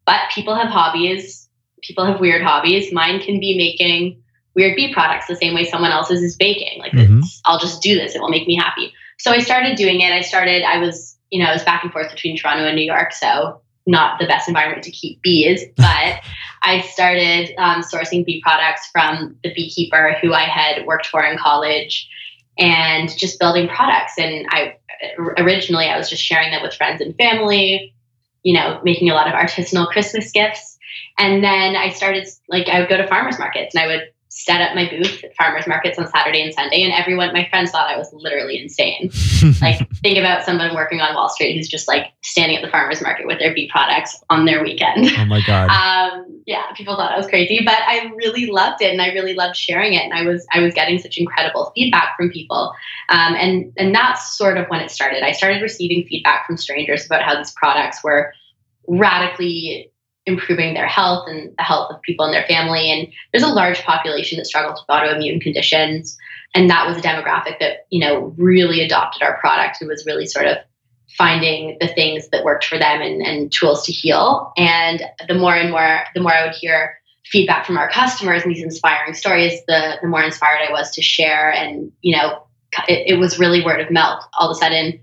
but 0.04 0.20
people 0.32 0.54
have 0.54 0.68
hobbies. 0.68 1.48
People 1.82 2.04
have 2.04 2.20
weird 2.20 2.42
hobbies. 2.42 2.92
Mine 2.92 3.20
can 3.20 3.40
be 3.40 3.56
making 3.56 4.22
weird 4.58 4.74
bee 4.74 4.92
products 4.92 5.28
the 5.28 5.36
same 5.36 5.54
way 5.54 5.64
someone 5.64 5.92
else's 5.92 6.20
is 6.20 6.36
baking. 6.36 6.80
Like, 6.80 6.90
mm-hmm. 6.90 7.20
I'll 7.44 7.60
just 7.60 7.80
do 7.80 7.94
this. 7.94 8.16
It 8.16 8.20
will 8.20 8.28
make 8.28 8.48
me 8.48 8.56
happy. 8.56 8.92
So 9.16 9.30
I 9.30 9.38
started 9.38 9.76
doing 9.76 10.00
it. 10.00 10.12
I 10.12 10.20
started, 10.20 10.64
I 10.64 10.78
was, 10.78 11.16
you 11.30 11.40
know, 11.40 11.48
I 11.48 11.52
was 11.52 11.62
back 11.62 11.84
and 11.84 11.92
forth 11.92 12.10
between 12.10 12.36
Toronto 12.36 12.64
and 12.64 12.74
New 12.74 12.82
York. 12.82 13.12
So 13.12 13.60
not 13.86 14.18
the 14.18 14.26
best 14.26 14.48
environment 14.48 14.82
to 14.84 14.90
keep 14.90 15.22
bees, 15.22 15.62
but 15.76 16.20
I 16.62 16.80
started 16.92 17.54
um, 17.56 17.82
sourcing 17.82 18.24
bee 18.24 18.42
products 18.42 18.88
from 18.88 19.36
the 19.44 19.54
beekeeper 19.54 20.16
who 20.20 20.34
I 20.34 20.42
had 20.42 20.84
worked 20.86 21.06
for 21.06 21.24
in 21.24 21.38
college 21.38 22.08
and 22.58 23.16
just 23.16 23.38
building 23.38 23.68
products. 23.68 24.14
And 24.18 24.44
I 24.50 24.76
originally 25.38 25.86
I 25.86 25.96
was 25.96 26.10
just 26.10 26.22
sharing 26.22 26.50
them 26.50 26.62
with 26.62 26.74
friends 26.74 27.00
and 27.00 27.16
family, 27.16 27.94
you 28.42 28.54
know, 28.54 28.80
making 28.82 29.08
a 29.08 29.14
lot 29.14 29.28
of 29.28 29.34
artisanal 29.34 29.86
Christmas 29.86 30.32
gifts. 30.32 30.76
And 31.16 31.44
then 31.44 31.76
I 31.76 31.90
started 31.90 32.26
like 32.48 32.68
I 32.68 32.80
would 32.80 32.88
go 32.88 32.96
to 32.96 33.06
farmers 33.06 33.38
markets 33.38 33.76
and 33.76 33.84
I 33.84 33.86
would 33.86 34.12
set 34.38 34.61
up 34.61 34.72
my 34.72 34.88
booth 34.88 35.24
at 35.24 35.35
farmers 35.35 35.66
markets 35.66 35.98
on 35.98 36.07
Saturday 36.07 36.40
and 36.40 36.55
Sunday, 36.55 36.83
and 36.83 36.92
everyone, 36.92 37.33
my 37.33 37.48
friends 37.51 37.72
thought 37.72 37.92
I 37.92 37.98
was 37.98 38.09
literally 38.12 38.62
insane. 38.62 39.11
like, 39.61 39.79
think 39.96 40.16
about 40.16 40.44
someone 40.44 40.77
working 40.77 41.01
on 41.01 41.12
Wall 41.12 41.29
Street 41.29 41.57
who's 41.57 41.66
just 41.66 41.88
like 41.88 42.12
standing 42.22 42.57
at 42.57 42.62
the 42.62 42.70
farmers 42.70 43.03
market 43.03 43.27
with 43.27 43.40
their 43.40 43.53
bee 43.53 43.68
products 43.68 44.16
on 44.31 44.44
their 44.44 44.62
weekend. 44.62 45.11
Oh 45.18 45.24
my 45.24 45.40
god! 45.44 45.68
Um, 45.70 46.42
yeah, 46.46 46.62
people 46.77 46.94
thought 46.94 47.11
I 47.11 47.16
was 47.16 47.27
crazy, 47.27 47.62
but 47.64 47.79
I 47.87 48.12
really 48.14 48.46
loved 48.46 48.81
it, 48.81 48.92
and 48.92 49.03
I 49.03 49.09
really 49.09 49.35
loved 49.35 49.57
sharing 49.57 49.94
it, 49.94 50.05
and 50.05 50.14
I 50.14 50.22
was 50.22 50.46
I 50.53 50.61
was 50.61 50.72
getting 50.72 51.01
such 51.01 51.18
incredible 51.18 51.72
feedback 51.74 52.16
from 52.16 52.31
people, 52.31 52.72
um, 53.09 53.35
and 53.35 53.72
and 53.77 53.92
that's 53.92 54.38
sort 54.38 54.57
of 54.57 54.68
when 54.68 54.81
it 54.81 54.92
started. 54.92 55.24
I 55.24 55.33
started 55.33 55.62
receiving 55.62 56.07
feedback 56.07 56.46
from 56.46 56.57
strangers 56.57 57.05
about 57.05 57.22
how 57.22 57.37
these 57.37 57.53
products 57.53 58.05
were 58.05 58.33
radically 58.87 59.90
improving 60.28 60.74
their 60.74 60.86
health 60.86 61.26
and 61.28 61.52
the 61.56 61.62
health 61.62 61.90
of 61.90 62.00
people 62.02 62.24
in 62.26 62.32
their 62.32 62.46
family. 62.46 62.90
And 62.90 63.08
there's 63.32 63.42
a 63.42 63.52
large 63.52 63.82
population 63.82 64.38
that 64.38 64.46
struggles 64.46 64.80
with 64.80 64.94
autoimmune 64.94 65.40
conditions. 65.40 66.16
And 66.54 66.70
that 66.70 66.86
was 66.86 66.96
a 66.96 67.00
demographic 67.00 67.58
that, 67.58 67.86
you 67.90 68.00
know, 68.00 68.34
really 68.36 68.80
adopted 68.80 69.22
our 69.22 69.38
product 69.38 69.80
and 69.80 69.88
was 69.88 70.06
really 70.06 70.26
sort 70.26 70.46
of 70.46 70.58
finding 71.16 71.76
the 71.80 71.88
things 71.88 72.28
that 72.28 72.44
worked 72.44 72.64
for 72.64 72.78
them 72.78 73.00
and, 73.00 73.22
and 73.22 73.50
tools 73.50 73.84
to 73.86 73.92
heal. 73.92 74.52
And 74.56 75.02
the 75.26 75.34
more 75.34 75.54
and 75.54 75.70
more, 75.70 76.04
the 76.14 76.20
more 76.20 76.32
I 76.32 76.46
would 76.46 76.54
hear 76.54 76.98
feedback 77.24 77.66
from 77.66 77.76
our 77.76 77.90
customers 77.90 78.42
and 78.42 78.54
these 78.54 78.62
inspiring 78.62 79.14
stories, 79.14 79.60
the, 79.66 79.98
the 80.00 80.08
more 80.08 80.22
inspired 80.22 80.60
I 80.68 80.72
was 80.72 80.90
to 80.92 81.02
share. 81.02 81.52
And, 81.52 81.92
you 82.00 82.16
know, 82.16 82.46
it, 82.86 83.14
it 83.14 83.18
was 83.18 83.38
really 83.38 83.64
word 83.64 83.80
of 83.80 83.90
mouth. 83.90 84.22
All 84.38 84.50
of 84.50 84.56
a 84.56 84.58
sudden, 84.58 85.00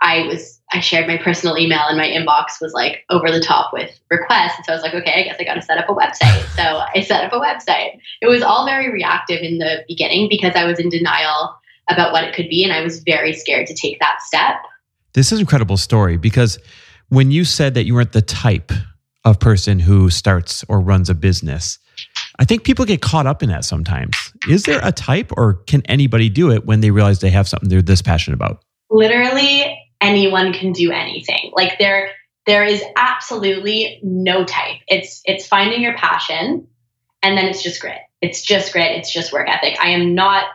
I 0.00 0.26
was 0.26 0.57
I 0.72 0.80
shared 0.80 1.06
my 1.06 1.16
personal 1.16 1.56
email 1.56 1.80
and 1.88 1.96
my 1.96 2.06
inbox 2.06 2.60
was 2.60 2.72
like 2.74 3.04
over 3.08 3.30
the 3.30 3.40
top 3.40 3.72
with 3.72 3.98
requests. 4.10 4.56
And 4.58 4.66
so 4.66 4.72
I 4.72 4.76
was 4.76 4.82
like, 4.82 4.94
okay, 4.94 5.12
I 5.12 5.22
guess 5.22 5.36
I 5.40 5.44
got 5.44 5.54
to 5.54 5.62
set 5.62 5.78
up 5.78 5.88
a 5.88 5.94
website. 5.94 6.44
so 6.56 6.82
I 6.94 7.00
set 7.00 7.24
up 7.24 7.32
a 7.32 7.40
website. 7.40 7.98
It 8.20 8.26
was 8.26 8.42
all 8.42 8.66
very 8.66 8.92
reactive 8.92 9.40
in 9.40 9.58
the 9.58 9.84
beginning 9.88 10.28
because 10.28 10.54
I 10.54 10.64
was 10.64 10.78
in 10.78 10.90
denial 10.90 11.54
about 11.88 12.12
what 12.12 12.24
it 12.24 12.34
could 12.34 12.48
be 12.50 12.64
and 12.64 12.72
I 12.72 12.82
was 12.82 13.02
very 13.02 13.32
scared 13.32 13.66
to 13.68 13.74
take 13.74 13.98
that 14.00 14.18
step. 14.22 14.56
This 15.14 15.32
is 15.32 15.38
an 15.38 15.40
incredible 15.40 15.78
story 15.78 16.18
because 16.18 16.58
when 17.08 17.30
you 17.30 17.44
said 17.44 17.72
that 17.74 17.84
you 17.84 17.94
weren't 17.94 18.12
the 18.12 18.22
type 18.22 18.70
of 19.24 19.40
person 19.40 19.78
who 19.78 20.10
starts 20.10 20.64
or 20.68 20.80
runs 20.80 21.08
a 21.08 21.14
business, 21.14 21.78
I 22.38 22.44
think 22.44 22.64
people 22.64 22.84
get 22.84 23.00
caught 23.00 23.26
up 23.26 23.42
in 23.42 23.48
that 23.48 23.64
sometimes. 23.64 24.14
Is 24.48 24.64
there 24.64 24.80
a 24.82 24.92
type 24.92 25.32
or 25.36 25.54
can 25.66 25.82
anybody 25.86 26.28
do 26.28 26.50
it 26.50 26.66
when 26.66 26.80
they 26.80 26.90
realize 26.90 27.20
they 27.20 27.30
have 27.30 27.48
something 27.48 27.70
they're 27.70 27.82
this 27.82 28.02
passionate 28.02 28.34
about? 28.36 28.62
Literally 28.90 29.77
anyone 30.00 30.52
can 30.52 30.72
do 30.72 30.90
anything. 30.90 31.52
Like 31.54 31.78
there 31.78 32.10
there 32.46 32.64
is 32.64 32.82
absolutely 32.96 34.00
no 34.02 34.44
type. 34.44 34.80
It's 34.86 35.20
it's 35.24 35.46
finding 35.46 35.82
your 35.82 35.96
passion 35.96 36.66
and 37.22 37.36
then 37.36 37.46
it's 37.46 37.62
just 37.62 37.80
grit. 37.80 37.98
It's 38.20 38.42
just 38.42 38.72
grit, 38.72 38.96
it's 38.96 39.12
just 39.12 39.32
work 39.32 39.48
ethic. 39.48 39.78
I 39.80 39.90
am 39.90 40.14
not 40.14 40.46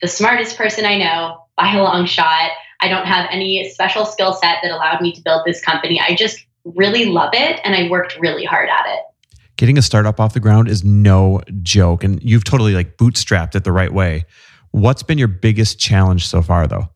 the 0.00 0.08
smartest 0.08 0.56
person 0.56 0.84
I 0.84 0.98
know 0.98 1.44
by 1.56 1.74
a 1.74 1.82
long 1.82 2.06
shot. 2.06 2.50
I 2.80 2.88
don't 2.88 3.06
have 3.06 3.28
any 3.30 3.68
special 3.70 4.04
skill 4.04 4.32
set 4.32 4.58
that 4.62 4.70
allowed 4.70 5.00
me 5.00 5.12
to 5.12 5.20
build 5.22 5.42
this 5.44 5.60
company. 5.60 6.00
I 6.00 6.14
just 6.14 6.44
really 6.64 7.06
love 7.06 7.30
it 7.32 7.60
and 7.64 7.74
I 7.74 7.88
worked 7.88 8.18
really 8.18 8.44
hard 8.44 8.68
at 8.68 8.86
it. 8.86 9.00
Getting 9.56 9.78
a 9.78 9.82
startup 9.82 10.20
off 10.20 10.34
the 10.34 10.40
ground 10.40 10.68
is 10.68 10.84
no 10.84 11.40
joke 11.62 12.04
and 12.04 12.22
you've 12.22 12.44
totally 12.44 12.74
like 12.74 12.96
bootstrapped 12.96 13.54
it 13.54 13.64
the 13.64 13.72
right 13.72 13.92
way. 13.92 14.24
What's 14.70 15.02
been 15.02 15.18
your 15.18 15.28
biggest 15.28 15.78
challenge 15.80 16.26
so 16.28 16.42
far 16.42 16.66
though? 16.66 16.88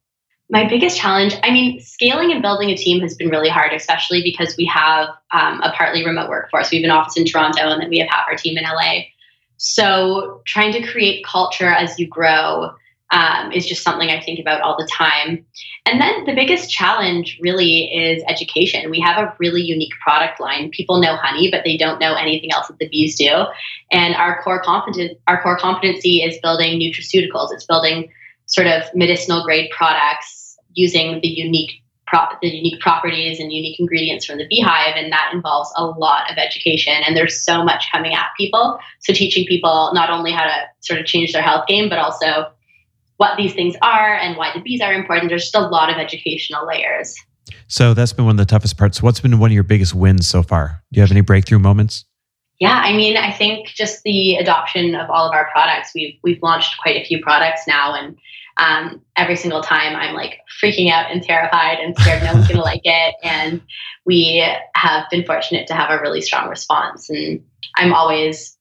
My 0.53 0.69
biggest 0.69 0.99
challenge, 0.99 1.35
I 1.43 1.51
mean, 1.51 1.81
scaling 1.81 2.31
and 2.31 2.43
building 2.43 2.69
a 2.69 2.77
team 2.77 3.01
has 3.01 3.15
been 3.15 3.31
really 3.31 3.49
hard, 3.49 3.73
especially 3.73 4.23
because 4.23 4.55
we 4.59 4.67
have 4.67 5.09
um, 5.33 5.63
a 5.63 5.73
partly 5.75 6.05
remote 6.05 6.29
workforce. 6.29 6.71
We 6.71 6.77
have 6.77 6.85
an 6.85 6.91
office 6.91 7.17
in 7.17 7.25
Toronto 7.25 7.71
and 7.71 7.81
then 7.81 7.89
we 7.89 7.99
have 8.01 8.11
half 8.11 8.27
our 8.29 8.37
team 8.37 8.59
in 8.59 8.65
LA. 8.65 9.05
So 9.57 10.43
trying 10.45 10.73
to 10.75 10.87
create 10.87 11.25
culture 11.25 11.69
as 11.69 11.99
you 11.99 12.07
grow 12.07 12.71
um, 13.13 13.51
is 13.51 13.65
just 13.65 13.83
something 13.83 14.11
I 14.11 14.21
think 14.21 14.39
about 14.39 14.61
all 14.61 14.77
the 14.77 14.87
time. 14.93 15.43
And 15.87 16.03
then 16.03 16.27
the 16.27 16.35
biggest 16.35 16.71
challenge 16.71 17.39
really 17.41 17.85
is 17.85 18.23
education. 18.29 18.91
We 18.91 19.01
have 19.01 19.17
a 19.17 19.35
really 19.39 19.63
unique 19.63 19.95
product 20.05 20.39
line. 20.39 20.69
People 20.69 21.01
know 21.01 21.17
honey, 21.17 21.51
but 21.51 21.63
they 21.65 21.79
don't 21.79 21.99
know 21.99 22.13
anything 22.13 22.53
else 22.53 22.69
that 22.69 22.79
the 22.79 22.91
bees 22.91 23.17
do. 23.17 23.47
And 23.91 24.15
our 24.17 24.43
core 24.43 24.61
competent, 24.61 25.17
our 25.29 25.43
core 25.43 25.57
competency 25.57 26.23
is 26.23 26.37
building 26.43 26.79
nutraceuticals. 26.79 27.55
It's 27.55 27.65
building 27.65 28.11
sort 28.45 28.67
of 28.67 28.83
medicinal 28.95 29.45
grade 29.45 29.71
products 29.71 30.42
using 30.75 31.21
the 31.21 31.29
unique 31.29 31.73
the 32.43 32.49
unique 32.49 32.79
properties 32.81 33.41
and 33.41 33.51
unique 33.55 33.81
ingredients 33.81 34.27
from 34.27 34.37
the 34.37 34.47
beehive 34.47 34.97
and 34.97 35.11
that 35.11 35.31
involves 35.33 35.73
a 35.79 35.87
lot 35.87 36.31
of 36.31 36.37
education 36.37 36.93
and 37.07 37.17
there's 37.17 37.43
so 37.43 37.65
much 37.65 37.87
coming 37.91 38.13
at 38.13 38.27
people 38.37 38.79
so 39.01 39.15
teaching 39.15 39.47
people 39.47 39.91
not 39.95 40.11
only 40.11 40.31
how 40.31 40.45
to 40.45 40.53
sort 40.81 41.01
of 41.01 41.07
change 41.07 41.33
their 41.33 41.41
health 41.41 41.67
game 41.67 41.89
but 41.89 41.99
also 41.99 42.53
what 43.23 43.37
these 43.37 43.55
things 43.55 43.77
are 43.83 44.17
and 44.17 44.37
why 44.37 44.51
the 44.53 44.61
bees 44.61 44.81
are 44.81 44.93
important. 44.93 45.29
There's 45.29 45.45
just 45.45 45.55
a 45.55 45.61
lot 45.61 45.89
of 45.91 45.97
educational 45.97 46.67
layers. 46.67 47.15
So 47.69 47.95
that's 47.95 48.13
been 48.13 48.25
one 48.25 48.33
of 48.33 48.39
the 48.39 48.51
toughest 48.51 48.77
parts. 48.77 49.01
What's 49.01 49.21
been 49.21 49.39
one 49.39 49.51
of 49.51 49.55
your 49.55 49.63
biggest 49.63 49.95
wins 49.95 50.27
so 50.27 50.43
far? 50.43 50.83
Do 50.93 50.99
you 50.99 51.03
have 51.03 51.13
any 51.13 51.21
breakthrough 51.21 51.61
moments? 51.61 52.05
Yeah, 52.59 52.81
I 52.85 52.93
mean, 52.93 53.17
I 53.17 53.31
think 53.31 53.69
just 53.69 54.03
the 54.03 54.35
adoption 54.37 54.97
of 54.97 55.09
all 55.09 55.29
of 55.29 55.35
our 55.35 55.49
products. 55.53 55.93
We've 55.95 56.19
we've 56.25 56.43
launched 56.43 56.81
quite 56.83 56.97
a 56.97 57.05
few 57.05 57.21
products 57.23 57.63
now, 57.67 57.95
and 57.95 58.17
um, 58.57 59.01
every 59.17 59.37
single 59.37 59.63
time 59.63 59.97
I'm 59.97 60.15
like 60.15 60.41
freaking 60.63 60.91
out 60.91 61.11
and 61.11 61.23
terrified 61.23 61.79
and 61.79 61.97
scared 61.99 62.23
no 62.23 62.35
one's 62.35 62.49
gonna 62.49 62.61
like 62.61 62.83
it. 62.85 63.15
And 63.23 63.63
we 64.05 64.47
have 64.75 65.05
been 65.11 65.25
fortunate 65.25 65.67
to 65.69 65.75
have 65.75 65.91
a 65.91 66.01
really 66.01 66.21
strong 66.21 66.49
response, 66.49 67.09
and 67.09 67.43
I'm 67.77 67.93
always 67.93 68.57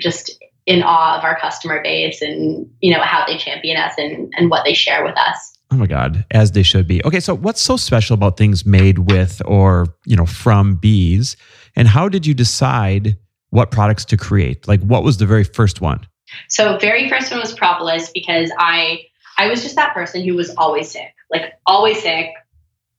just 0.00 0.36
in 0.66 0.82
awe 0.82 1.18
of 1.18 1.24
our 1.24 1.38
customer 1.38 1.82
base 1.82 2.22
and 2.22 2.68
you 2.80 2.92
know 2.92 3.02
how 3.02 3.24
they 3.26 3.36
champion 3.36 3.76
us 3.76 3.94
and, 3.98 4.32
and 4.36 4.50
what 4.50 4.64
they 4.64 4.74
share 4.74 5.04
with 5.04 5.16
us. 5.18 5.58
Oh 5.70 5.76
my 5.76 5.86
god 5.86 6.24
as 6.30 6.52
they 6.52 6.62
should 6.62 6.86
be. 6.86 7.04
Okay 7.04 7.20
so 7.20 7.34
what's 7.34 7.60
so 7.60 7.76
special 7.76 8.14
about 8.14 8.36
things 8.36 8.64
made 8.64 9.00
with 9.00 9.42
or 9.44 9.86
you 10.06 10.16
know 10.16 10.26
from 10.26 10.76
bees? 10.76 11.36
And 11.76 11.88
how 11.88 12.08
did 12.08 12.26
you 12.26 12.34
decide 12.34 13.18
what 13.50 13.70
products 13.70 14.04
to 14.06 14.16
create? 14.16 14.66
Like 14.66 14.80
what 14.80 15.02
was 15.02 15.18
the 15.18 15.26
very 15.26 15.44
first 15.44 15.80
one? 15.80 16.06
So 16.48 16.78
very 16.78 17.08
first 17.08 17.30
one 17.30 17.40
was 17.40 17.52
propolis 17.52 18.10
because 18.10 18.50
i 18.58 19.00
i 19.38 19.48
was 19.48 19.62
just 19.62 19.76
that 19.76 19.94
person 19.94 20.22
who 20.22 20.34
was 20.34 20.54
always 20.56 20.90
sick 20.90 21.14
like 21.30 21.52
always 21.66 22.00
sick 22.02 22.30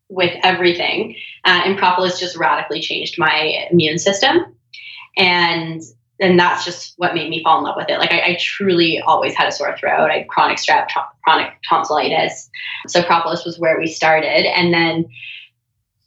with 0.09 0.33
everything 0.43 1.15
uh, 1.45 1.61
and 1.65 1.77
propolis 1.77 2.19
just 2.19 2.35
radically 2.37 2.79
changed 2.79 3.17
my 3.17 3.67
immune 3.71 3.97
system 3.97 4.55
and 5.17 5.81
and 6.19 6.39
that's 6.39 6.63
just 6.63 6.93
what 6.97 7.13
made 7.13 7.29
me 7.29 7.43
fall 7.43 7.57
in 7.57 7.65
love 7.65 7.75
with 7.75 7.89
it. 7.89 7.99
Like 7.99 8.11
I, 8.11 8.21
I 8.21 8.37
truly 8.39 9.01
always 9.01 9.33
had 9.35 9.47
a 9.47 9.51
sore 9.51 9.75
throat. 9.77 10.09
I 10.09 10.19
had 10.19 10.27
chronic 10.29 10.57
strep, 10.57 10.87
chronic 11.23 11.51
tonsillitis. 11.67 12.49
So 12.87 13.03
propolis 13.03 13.43
was 13.43 13.59
where 13.59 13.77
we 13.77 13.87
started, 13.87 14.45
and 14.45 14.73
then 14.73 15.05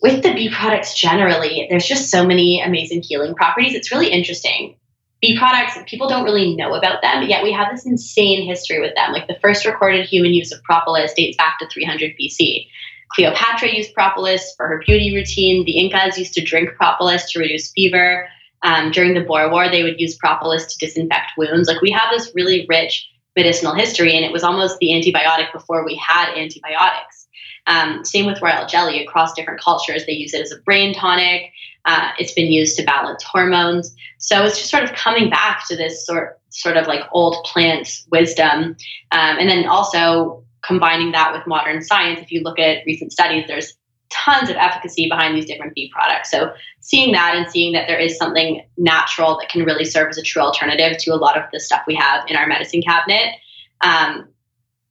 with 0.00 0.22
the 0.22 0.32
bee 0.32 0.50
products 0.50 0.94
generally, 0.98 1.66
there's 1.68 1.86
just 1.86 2.10
so 2.10 2.24
many 2.26 2.62
amazing 2.62 3.02
healing 3.02 3.34
properties. 3.34 3.74
It's 3.74 3.92
really 3.92 4.08
interesting. 4.08 4.76
Bee 5.20 5.36
products, 5.36 5.76
people 5.86 6.08
don't 6.08 6.24
really 6.24 6.54
know 6.54 6.74
about 6.74 7.02
them, 7.02 7.24
yet 7.28 7.42
we 7.42 7.52
have 7.52 7.68
this 7.72 7.86
insane 7.86 8.46
history 8.46 8.80
with 8.80 8.94
them. 8.94 9.12
Like 9.12 9.26
the 9.26 9.38
first 9.40 9.66
recorded 9.66 10.06
human 10.06 10.32
use 10.32 10.52
of 10.52 10.62
propolis 10.62 11.12
dates 11.14 11.36
back 11.36 11.58
to 11.58 11.68
300 11.68 12.12
BC. 12.20 12.66
Cleopatra 13.10 13.74
used 13.74 13.94
propolis 13.94 14.54
for 14.56 14.68
her 14.68 14.82
beauty 14.84 15.14
routine. 15.14 15.64
The 15.64 15.78
Incas 15.78 16.18
used 16.18 16.34
to 16.34 16.44
drink 16.44 16.70
propolis 16.76 17.32
to 17.32 17.40
reduce 17.40 17.72
fever 17.72 18.28
um, 18.62 18.90
during 18.90 19.14
the 19.14 19.20
Boer 19.20 19.50
War, 19.50 19.68
they 19.68 19.82
would 19.82 20.00
use 20.00 20.16
propolis 20.16 20.66
to 20.66 20.78
disinfect 20.78 21.32
wounds. 21.36 21.68
Like 21.68 21.80
we 21.80 21.90
have 21.90 22.10
this 22.10 22.32
really 22.34 22.66
rich 22.68 23.08
medicinal 23.36 23.74
history, 23.74 24.16
and 24.16 24.24
it 24.24 24.32
was 24.32 24.42
almost 24.42 24.78
the 24.78 24.88
antibiotic 24.88 25.52
before 25.52 25.84
we 25.84 25.96
had 25.96 26.34
antibiotics. 26.34 27.28
Um, 27.66 28.04
same 28.04 28.26
with 28.26 28.42
royal 28.42 28.66
jelly 28.66 29.04
across 29.04 29.34
different 29.34 29.60
cultures. 29.60 30.06
They 30.06 30.12
use 30.12 30.34
it 30.34 30.40
as 30.40 30.52
a 30.52 30.58
brain 30.58 30.94
tonic. 30.94 31.52
Uh, 31.88 32.10
it's 32.18 32.34
been 32.34 32.52
used 32.52 32.76
to 32.76 32.84
balance 32.84 33.24
hormones. 33.24 33.94
So 34.18 34.44
it's 34.44 34.58
just 34.58 34.70
sort 34.70 34.84
of 34.84 34.92
coming 34.92 35.30
back 35.30 35.66
to 35.68 35.74
this 35.74 36.04
sort 36.04 36.38
sort 36.50 36.76
of 36.76 36.86
like 36.86 37.00
old 37.12 37.36
plant 37.44 37.88
wisdom, 38.10 38.76
um, 39.10 39.34
and 39.40 39.48
then 39.48 39.66
also 39.66 40.44
combining 40.62 41.12
that 41.12 41.32
with 41.32 41.46
modern 41.46 41.80
science. 41.80 42.20
If 42.20 42.30
you 42.30 42.42
look 42.42 42.58
at 42.58 42.84
recent 42.84 43.10
studies, 43.10 43.44
there's 43.48 43.74
tons 44.10 44.50
of 44.50 44.56
efficacy 44.56 45.08
behind 45.08 45.34
these 45.34 45.46
different 45.46 45.74
bee 45.74 45.90
products. 45.94 46.30
So 46.30 46.52
seeing 46.80 47.12
that 47.12 47.34
and 47.34 47.50
seeing 47.50 47.72
that 47.72 47.88
there 47.88 47.98
is 47.98 48.18
something 48.18 48.62
natural 48.76 49.38
that 49.38 49.48
can 49.48 49.64
really 49.64 49.84
serve 49.84 50.10
as 50.10 50.18
a 50.18 50.22
true 50.22 50.42
alternative 50.42 50.98
to 50.98 51.10
a 51.10 51.16
lot 51.16 51.38
of 51.38 51.44
the 51.52 51.60
stuff 51.60 51.82
we 51.86 51.94
have 51.94 52.24
in 52.28 52.36
our 52.36 52.46
medicine 52.46 52.82
cabinet. 52.82 53.34
Um, 53.80 54.28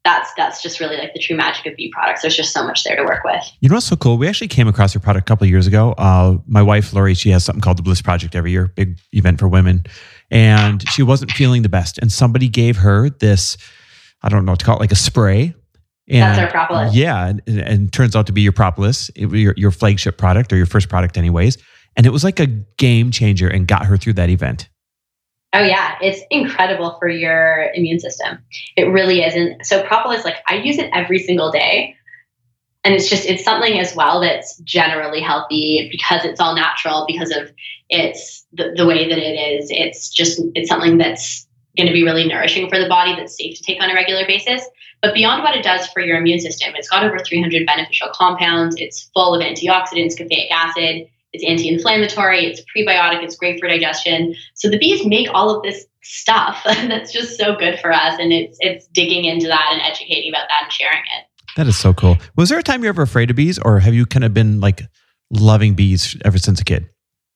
that's 0.07 0.33
that's 0.35 0.61
just 0.61 0.79
really 0.79 0.97
like 0.97 1.13
the 1.13 1.19
true 1.19 1.35
magic 1.35 1.65
of 1.65 1.75
bee 1.75 1.91
products. 1.91 2.21
There's 2.21 2.35
just 2.35 2.53
so 2.53 2.63
much 2.63 2.83
there 2.83 2.95
to 2.95 3.03
work 3.03 3.23
with. 3.23 3.43
You 3.59 3.69
know 3.69 3.75
what's 3.75 3.87
so 3.87 3.95
cool? 3.95 4.17
We 4.17 4.27
actually 4.27 4.47
came 4.47 4.67
across 4.67 4.93
your 4.93 5.01
product 5.01 5.27
a 5.27 5.29
couple 5.29 5.47
years 5.47 5.67
ago. 5.67 5.93
Uh, 5.97 6.37
my 6.47 6.61
wife 6.61 6.93
Lori, 6.93 7.13
she 7.13 7.29
has 7.31 7.43
something 7.43 7.61
called 7.61 7.77
the 7.77 7.83
Bliss 7.83 8.01
Project 8.01 8.35
every 8.35 8.51
year, 8.51 8.67
big 8.67 8.97
event 9.11 9.39
for 9.39 9.47
women, 9.47 9.83
and 10.31 10.87
she 10.89 11.03
wasn't 11.03 11.31
feeling 11.31 11.61
the 11.61 11.69
best, 11.69 11.97
and 11.97 12.11
somebody 12.11 12.47
gave 12.47 12.77
her 12.77 13.09
this. 13.09 13.57
I 14.23 14.29
don't 14.29 14.45
know 14.45 14.53
what 14.53 14.59
to 14.59 14.65
call 14.65 14.77
it, 14.77 14.79
like 14.79 14.91
a 14.91 14.95
spray 14.95 15.53
and, 16.09 16.21
That's 16.21 16.39
our 16.39 16.49
propolis. 16.49 16.95
Yeah, 16.95 17.27
and, 17.27 17.41
and 17.47 17.93
turns 17.93 18.15
out 18.15 18.27
to 18.27 18.31
be 18.31 18.41
your 18.41 18.53
propolis, 18.53 19.11
your, 19.15 19.53
your 19.57 19.71
flagship 19.71 20.17
product 20.17 20.53
or 20.53 20.55
your 20.55 20.65
first 20.65 20.87
product, 20.89 21.17
anyways. 21.17 21.57
And 21.95 22.05
it 22.05 22.11
was 22.11 22.23
like 22.23 22.39
a 22.39 22.45
game 22.45 23.11
changer 23.11 23.47
and 23.47 23.67
got 23.67 23.85
her 23.87 23.97
through 23.97 24.13
that 24.13 24.29
event. 24.29 24.69
Oh 25.53 25.61
yeah, 25.61 25.95
it's 26.01 26.21
incredible 26.29 26.97
for 26.99 27.07
your 27.07 27.71
immune 27.73 27.99
system. 27.99 28.39
It 28.75 28.83
really 28.83 29.21
is. 29.21 29.33
And 29.33 29.65
so 29.65 29.83
propolis, 29.83 30.25
like 30.25 30.37
I 30.47 30.55
use 30.55 30.77
it 30.77 30.89
every 30.93 31.19
single 31.19 31.51
day. 31.51 31.95
And 32.83 32.93
it's 32.93 33.09
just 33.09 33.25
it's 33.25 33.43
something 33.43 33.79
as 33.79 33.95
well 33.95 34.21
that's 34.21 34.57
generally 34.59 35.19
healthy 35.21 35.89
because 35.91 36.23
it's 36.23 36.39
all 36.39 36.55
natural, 36.55 37.05
because 37.07 37.31
of 37.31 37.51
it's 37.89 38.45
the, 38.53 38.73
the 38.75 38.85
way 38.85 39.09
that 39.09 39.17
it 39.17 39.35
is. 39.35 39.69
It's 39.71 40.09
just 40.09 40.41
it's 40.53 40.69
something 40.69 40.97
that's 40.97 41.47
going 41.77 41.87
to 41.87 41.93
be 41.93 42.03
really 42.03 42.27
nourishing 42.27 42.69
for 42.69 42.79
the 42.79 42.87
body 42.87 43.15
that's 43.15 43.37
safe 43.37 43.57
to 43.57 43.63
take 43.63 43.81
on 43.81 43.89
a 43.89 43.93
regular 43.93 44.25
basis. 44.25 44.63
But 45.01 45.13
beyond 45.13 45.43
what 45.43 45.55
it 45.55 45.63
does 45.63 45.87
for 45.87 46.01
your 46.01 46.17
immune 46.17 46.39
system, 46.39 46.73
it's 46.75 46.89
got 46.89 47.03
over 47.03 47.19
300 47.19 47.65
beneficial 47.65 48.09
compounds. 48.13 48.75
It's 48.77 49.09
full 49.13 49.35
of 49.35 49.41
antioxidants, 49.41 50.17
caffeic 50.17 50.51
acid. 50.51 51.07
It's 51.37 51.45
anti-inflammatory. 51.47 52.45
It's 52.45 52.61
prebiotic. 52.75 53.23
It's 53.23 53.35
great 53.35 53.59
for 53.59 53.67
digestion. 53.67 54.35
So 54.55 54.69
the 54.69 54.79
bees 54.79 55.05
make 55.05 55.27
all 55.33 55.55
of 55.55 55.61
this 55.61 55.85
stuff 56.01 56.61
that's 56.65 57.11
just 57.11 57.37
so 57.37 57.55
good 57.55 57.79
for 57.79 57.91
us, 57.91 58.17
and 58.19 58.33
it's 58.33 58.57
it's 58.59 58.87
digging 58.87 59.25
into 59.25 59.47
that 59.47 59.69
and 59.71 59.81
educating 59.81 60.31
about 60.31 60.47
that 60.49 60.63
and 60.63 60.71
sharing 60.71 60.99
it. 60.99 61.25
That 61.55 61.67
is 61.67 61.77
so 61.77 61.93
cool. 61.93 62.17
Was 62.35 62.49
there 62.49 62.59
a 62.59 62.63
time 62.63 62.81
you're 62.81 62.89
ever 62.89 63.03
afraid 63.03 63.29
of 63.29 63.35
bees, 63.35 63.59
or 63.59 63.79
have 63.79 63.93
you 63.93 64.05
kind 64.05 64.23
of 64.23 64.33
been 64.33 64.59
like 64.59 64.81
loving 65.29 65.75
bees 65.75 66.17
ever 66.25 66.37
since 66.37 66.59
a 66.59 66.63
kid? 66.63 66.89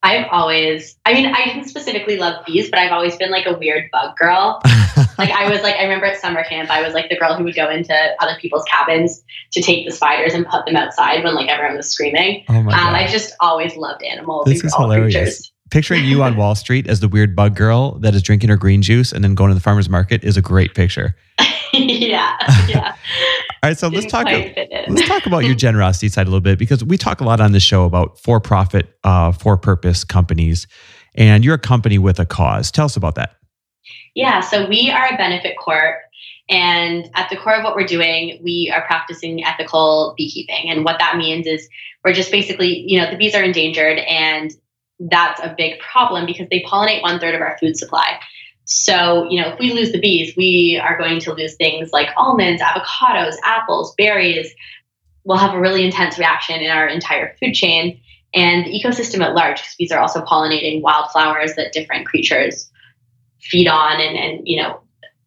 I've 0.03 0.25
always, 0.31 0.97
I 1.05 1.13
mean, 1.13 1.27
I 1.27 1.45
didn't 1.45 1.65
specifically 1.65 2.17
love 2.17 2.43
bees, 2.47 2.71
but 2.71 2.79
I've 2.79 2.91
always 2.91 3.15
been 3.17 3.29
like 3.29 3.45
a 3.45 3.55
weird 3.55 3.83
bug 3.91 4.17
girl. 4.17 4.59
like 5.21 5.31
I 5.31 5.49
was 5.49 5.61
like 5.61 5.75
I 5.75 5.83
remember 5.83 6.05
at 6.07 6.19
summer 6.19 6.43
camp 6.43 6.69
I 6.69 6.81
was 6.81 6.93
like 6.93 7.09
the 7.09 7.17
girl 7.17 7.35
who 7.35 7.43
would 7.43 7.55
go 7.55 7.69
into 7.69 7.95
other 8.19 8.37
people's 8.39 8.63
cabins 8.65 9.23
to 9.51 9.61
take 9.61 9.85
the 9.85 9.91
spiders 9.91 10.33
and 10.33 10.45
put 10.45 10.65
them 10.65 10.75
outside 10.75 11.23
when 11.23 11.35
like 11.35 11.49
everyone 11.49 11.77
was 11.77 11.89
screaming. 11.89 12.43
Oh 12.49 12.61
my 12.61 12.73
Um. 12.73 12.95
I 12.95 13.07
just 13.07 13.33
always 13.39 13.75
loved 13.75 14.03
animals. 14.03 14.45
This 14.45 14.63
is 14.63 14.75
hilarious. 14.75 15.13
creatures. 15.13 15.51
Picturing 15.69 16.03
you 16.03 16.21
on 16.21 16.35
Wall 16.35 16.53
Street 16.55 16.87
as 16.87 16.99
the 16.99 17.07
weird 17.07 17.33
bug 17.33 17.55
girl 17.55 17.97
that 17.99 18.13
is 18.13 18.21
drinking 18.21 18.49
her 18.49 18.57
green 18.57 18.81
juice 18.81 19.13
and 19.13 19.23
then 19.23 19.35
going 19.35 19.49
to 19.49 19.55
the 19.55 19.61
farmer's 19.61 19.87
market 19.87 20.21
is 20.23 20.35
a 20.35 20.41
great 20.41 20.75
picture. 20.75 21.15
yeah, 21.73 22.35
yeah. 22.67 22.95
All 23.63 23.69
right, 23.69 23.77
so 23.77 23.87
let's 23.87 24.11
talk. 24.11 24.25
Let's 24.25 25.07
talk 25.07 25.25
about 25.27 25.45
your 25.45 25.53
generosity 25.65 26.09
side 26.09 26.23
a 26.23 26.29
little 26.29 26.41
bit 26.41 26.57
because 26.57 26.83
we 26.83 26.97
talk 26.97 27.21
a 27.21 27.23
lot 27.23 27.39
on 27.39 27.51
the 27.51 27.59
show 27.59 27.85
about 27.85 28.19
for-profit, 28.19 28.97
uh, 29.03 29.31
for-purpose 29.31 30.03
companies, 30.03 30.65
and 31.15 31.45
you're 31.45 31.55
a 31.55 31.59
company 31.59 31.99
with 31.99 32.19
a 32.19 32.25
cause. 32.25 32.71
Tell 32.71 32.85
us 32.85 32.97
about 32.97 33.15
that. 33.15 33.35
Yeah, 34.13 34.41
so 34.41 34.67
we 34.67 34.89
are 34.91 35.13
a 35.13 35.17
benefit 35.17 35.57
corp. 35.57 35.97
And 36.49 37.09
at 37.15 37.29
the 37.29 37.37
core 37.37 37.55
of 37.55 37.63
what 37.63 37.75
we're 37.75 37.85
doing, 37.85 38.39
we 38.43 38.71
are 38.75 38.85
practicing 38.85 39.43
ethical 39.45 40.13
beekeeping. 40.17 40.69
And 40.69 40.83
what 40.83 40.99
that 40.99 41.15
means 41.15 41.47
is 41.47 41.69
we're 42.03 42.13
just 42.13 42.31
basically, 42.31 42.83
you 42.87 42.99
know, 42.99 43.09
the 43.09 43.15
bees 43.15 43.35
are 43.35 43.43
endangered, 43.43 43.99
and 43.99 44.51
that's 44.99 45.39
a 45.39 45.55
big 45.57 45.79
problem 45.79 46.25
because 46.25 46.47
they 46.49 46.61
pollinate 46.61 47.01
one 47.01 47.19
third 47.19 47.35
of 47.35 47.41
our 47.41 47.57
food 47.59 47.77
supply. 47.77 48.19
So, 48.65 49.27
you 49.29 49.41
know, 49.41 49.49
if 49.49 49.59
we 49.59 49.71
lose 49.71 49.91
the 49.91 49.99
bees, 49.99 50.35
we 50.35 50.79
are 50.83 50.97
going 50.97 51.19
to 51.21 51.33
lose 51.33 51.55
things 51.55 51.91
like 51.93 52.09
almonds, 52.17 52.61
avocados, 52.61 53.35
apples, 53.43 53.95
berries. 53.97 54.53
We'll 55.23 55.37
have 55.37 55.53
a 55.53 55.59
really 55.59 55.85
intense 55.85 56.17
reaction 56.17 56.59
in 56.61 56.69
our 56.69 56.87
entire 56.87 57.35
food 57.39 57.53
chain 57.53 57.99
and 58.33 58.65
the 58.65 58.71
ecosystem 58.71 59.21
at 59.21 59.35
large, 59.35 59.57
because 59.57 59.75
bees 59.77 59.91
are 59.91 59.99
also 59.99 60.21
pollinating 60.21 60.81
wildflowers 60.81 61.55
that 61.55 61.73
different 61.73 62.07
creatures 62.07 62.70
feed 63.41 63.67
on 63.67 63.99
and, 63.99 64.17
and 64.17 64.47
you 64.47 64.61
know, 64.61 64.81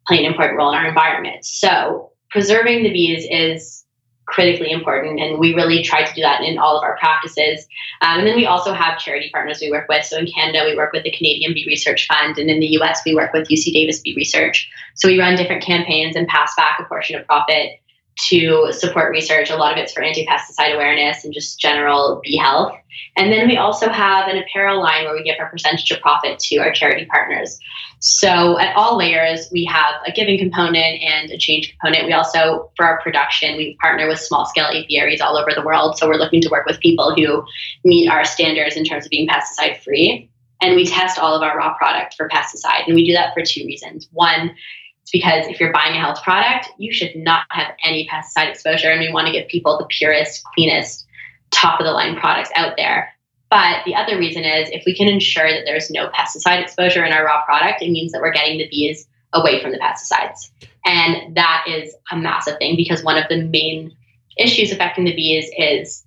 play 0.07 0.19
an 0.19 0.25
important 0.25 0.57
role 0.57 0.69
in 0.71 0.75
our 0.75 0.87
environment. 0.87 1.45
So 1.45 2.11
preserving 2.29 2.83
the 2.83 2.91
bees 2.91 3.27
is 3.29 3.85
critically 4.27 4.71
important, 4.71 5.19
and 5.19 5.39
we 5.39 5.53
really 5.53 5.83
try 5.83 6.03
to 6.03 6.13
do 6.13 6.21
that 6.21 6.41
in 6.41 6.57
all 6.57 6.77
of 6.77 6.83
our 6.83 6.97
practices. 6.97 7.65
Um, 8.01 8.19
and 8.19 8.27
then 8.27 8.35
we 8.35 8.45
also 8.45 8.73
have 8.73 8.97
charity 8.97 9.29
partners 9.31 9.59
we 9.61 9.69
work 9.69 9.87
with. 9.87 10.03
So 10.03 10.17
in 10.17 10.27
Canada, 10.27 10.63
we 10.65 10.75
work 10.75 10.93
with 10.93 11.03
the 11.03 11.11
Canadian 11.11 11.53
Bee 11.53 11.65
Research 11.67 12.07
Fund, 12.07 12.37
and 12.37 12.49
in 12.49 12.59
the 12.59 12.77
US, 12.79 13.01
we 13.05 13.13
work 13.13 13.33
with 13.33 13.47
UC 13.47 13.71
Davis 13.71 13.99
Bee 13.99 14.15
Research. 14.15 14.69
So 14.95 15.07
we 15.07 15.19
run 15.19 15.35
different 15.35 15.63
campaigns 15.63 16.15
and 16.15 16.27
pass 16.27 16.53
back 16.55 16.79
a 16.79 16.85
portion 16.85 17.19
of 17.19 17.25
profit 17.27 17.79
to 18.17 18.71
support 18.71 19.11
research. 19.11 19.49
A 19.49 19.55
lot 19.55 19.71
of 19.71 19.77
it's 19.77 19.91
for 19.91 20.01
anti-pesticide 20.01 20.73
awareness 20.73 21.23
and 21.23 21.33
just 21.33 21.59
general 21.59 22.21
bee 22.23 22.37
health. 22.37 22.73
And 23.17 23.31
then 23.31 23.47
we 23.47 23.57
also 23.57 23.89
have 23.89 24.27
an 24.27 24.37
apparel 24.37 24.81
line 24.81 25.03
where 25.03 25.13
we 25.13 25.23
give 25.23 25.35
a 25.39 25.49
percentage 25.49 25.89
of 25.91 25.99
profit 26.01 26.39
to 26.39 26.57
our 26.57 26.71
charity 26.71 27.05
partners. 27.05 27.59
So 27.99 28.59
at 28.59 28.75
all 28.75 28.97
layers, 28.97 29.49
we 29.51 29.65
have 29.65 29.95
a 30.05 30.11
giving 30.11 30.37
component 30.37 31.01
and 31.01 31.29
a 31.31 31.37
change 31.37 31.69
component. 31.71 32.05
We 32.05 32.13
also, 32.13 32.71
for 32.77 32.85
our 32.85 33.01
production, 33.01 33.57
we 33.57 33.77
partner 33.81 34.07
with 34.07 34.19
small 34.19 34.45
scale 34.45 34.65
apiaries 34.65 35.21
all 35.21 35.37
over 35.37 35.51
the 35.53 35.63
world. 35.63 35.97
So 35.97 36.07
we're 36.07 36.15
looking 36.15 36.41
to 36.41 36.49
work 36.49 36.65
with 36.65 36.79
people 36.79 37.15
who 37.15 37.43
meet 37.83 38.09
our 38.09 38.23
standards 38.23 38.75
in 38.75 38.85
terms 38.85 39.05
of 39.05 39.11
being 39.11 39.27
pesticide 39.27 39.81
free. 39.81 40.29
And 40.61 40.75
we 40.75 40.85
test 40.85 41.19
all 41.19 41.35
of 41.35 41.41
our 41.41 41.57
raw 41.57 41.75
product 41.75 42.15
for 42.15 42.29
pesticide. 42.29 42.85
And 42.85 42.95
we 42.95 43.05
do 43.05 43.13
that 43.13 43.33
for 43.33 43.43
two 43.43 43.65
reasons. 43.65 44.07
One, 44.11 44.55
it's 45.05 45.11
because 45.11 45.45
if 45.45 45.59
you're 45.59 45.71
buying 45.71 45.95
a 45.95 45.99
health 45.99 46.23
product, 46.23 46.71
you 46.79 46.91
should 46.91 47.15
not 47.15 47.45
have 47.51 47.75
any 47.83 48.07
pesticide 48.07 48.49
exposure. 48.49 48.89
And 48.89 48.99
we 48.99 49.13
want 49.13 49.27
to 49.27 49.33
give 49.33 49.47
people 49.47 49.77
the 49.77 49.85
purest, 49.85 50.43
cleanest, 50.55 51.05
top 51.51 51.79
of 51.79 51.85
the 51.85 51.91
line 51.91 52.15
products 52.15 52.49
out 52.55 52.73
there. 52.75 53.13
But 53.51 53.85
the 53.85 53.93
other 53.93 54.17
reason 54.17 54.43
is 54.43 54.67
if 54.71 54.81
we 54.83 54.95
can 54.95 55.07
ensure 55.07 55.47
that 55.47 55.61
there's 55.63 55.91
no 55.91 56.09
pesticide 56.09 56.63
exposure 56.63 57.05
in 57.05 57.13
our 57.13 57.23
raw 57.23 57.45
product, 57.45 57.83
it 57.83 57.91
means 57.91 58.13
that 58.13 58.21
we're 58.21 58.33
getting 58.33 58.57
the 58.57 58.67
bees 58.67 59.07
away 59.31 59.61
from 59.61 59.71
the 59.71 59.77
pesticides. 59.77 60.49
And 60.87 61.37
that 61.37 61.65
is 61.67 61.93
a 62.11 62.17
massive 62.17 62.57
thing 62.57 62.75
because 62.75 63.03
one 63.03 63.17
of 63.21 63.29
the 63.29 63.43
main 63.43 63.95
issues 64.37 64.71
affecting 64.71 65.05
the 65.05 65.15
bees 65.15 65.51
is 65.55 66.03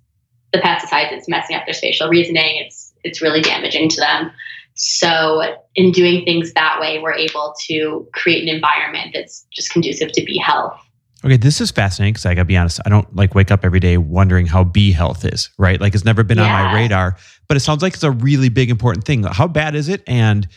the 0.51 0.59
pesticides. 0.59 1.13
It's 1.13 1.29
messing 1.29 1.55
up 1.55 1.65
their 1.65 1.73
spatial 1.73 2.09
reasoning. 2.09 2.65
It's 2.65 2.93
it's 3.05 3.21
really 3.21 3.41
damaging 3.41 3.87
to 3.87 4.01
them. 4.01 4.31
So 4.75 5.41
in 5.75 5.91
doing 5.91 6.23
things 6.23 6.53
that 6.53 6.79
way, 6.79 6.99
we're 6.99 7.13
able 7.13 7.53
to 7.67 8.07
create 8.13 8.41
an 8.47 8.53
environment 8.53 9.11
that's 9.13 9.45
just 9.51 9.71
conducive 9.71 10.11
to 10.13 10.23
bee 10.23 10.37
health. 10.37 10.79
Okay, 11.25 11.35
this 11.35 11.59
is 11.59 11.69
fascinating 11.69 12.13
because 12.13 12.25
I 12.25 12.33
gotta 12.33 12.45
be 12.45 12.55
honest, 12.55 12.79
I 12.85 12.89
don't 12.89 13.13
like 13.13 13.35
wake 13.35 13.51
up 13.51 13.65
every 13.65 13.81
day 13.81 13.97
wondering 13.97 14.45
how 14.45 14.63
bee 14.63 14.93
health 14.93 15.25
is, 15.25 15.49
right? 15.57 15.79
Like 15.79 15.93
it's 15.93 16.05
never 16.05 16.23
been 16.23 16.39
on 16.39 16.49
my 16.49 16.73
radar, 16.73 17.17
but 17.49 17.57
it 17.57 17.59
sounds 17.59 17.81
like 17.81 17.93
it's 17.93 18.03
a 18.03 18.11
really 18.11 18.47
big 18.47 18.69
important 18.69 19.03
thing. 19.03 19.23
How 19.23 19.47
bad 19.47 19.75
is 19.75 19.89
it? 19.89 20.01
And 20.07 20.47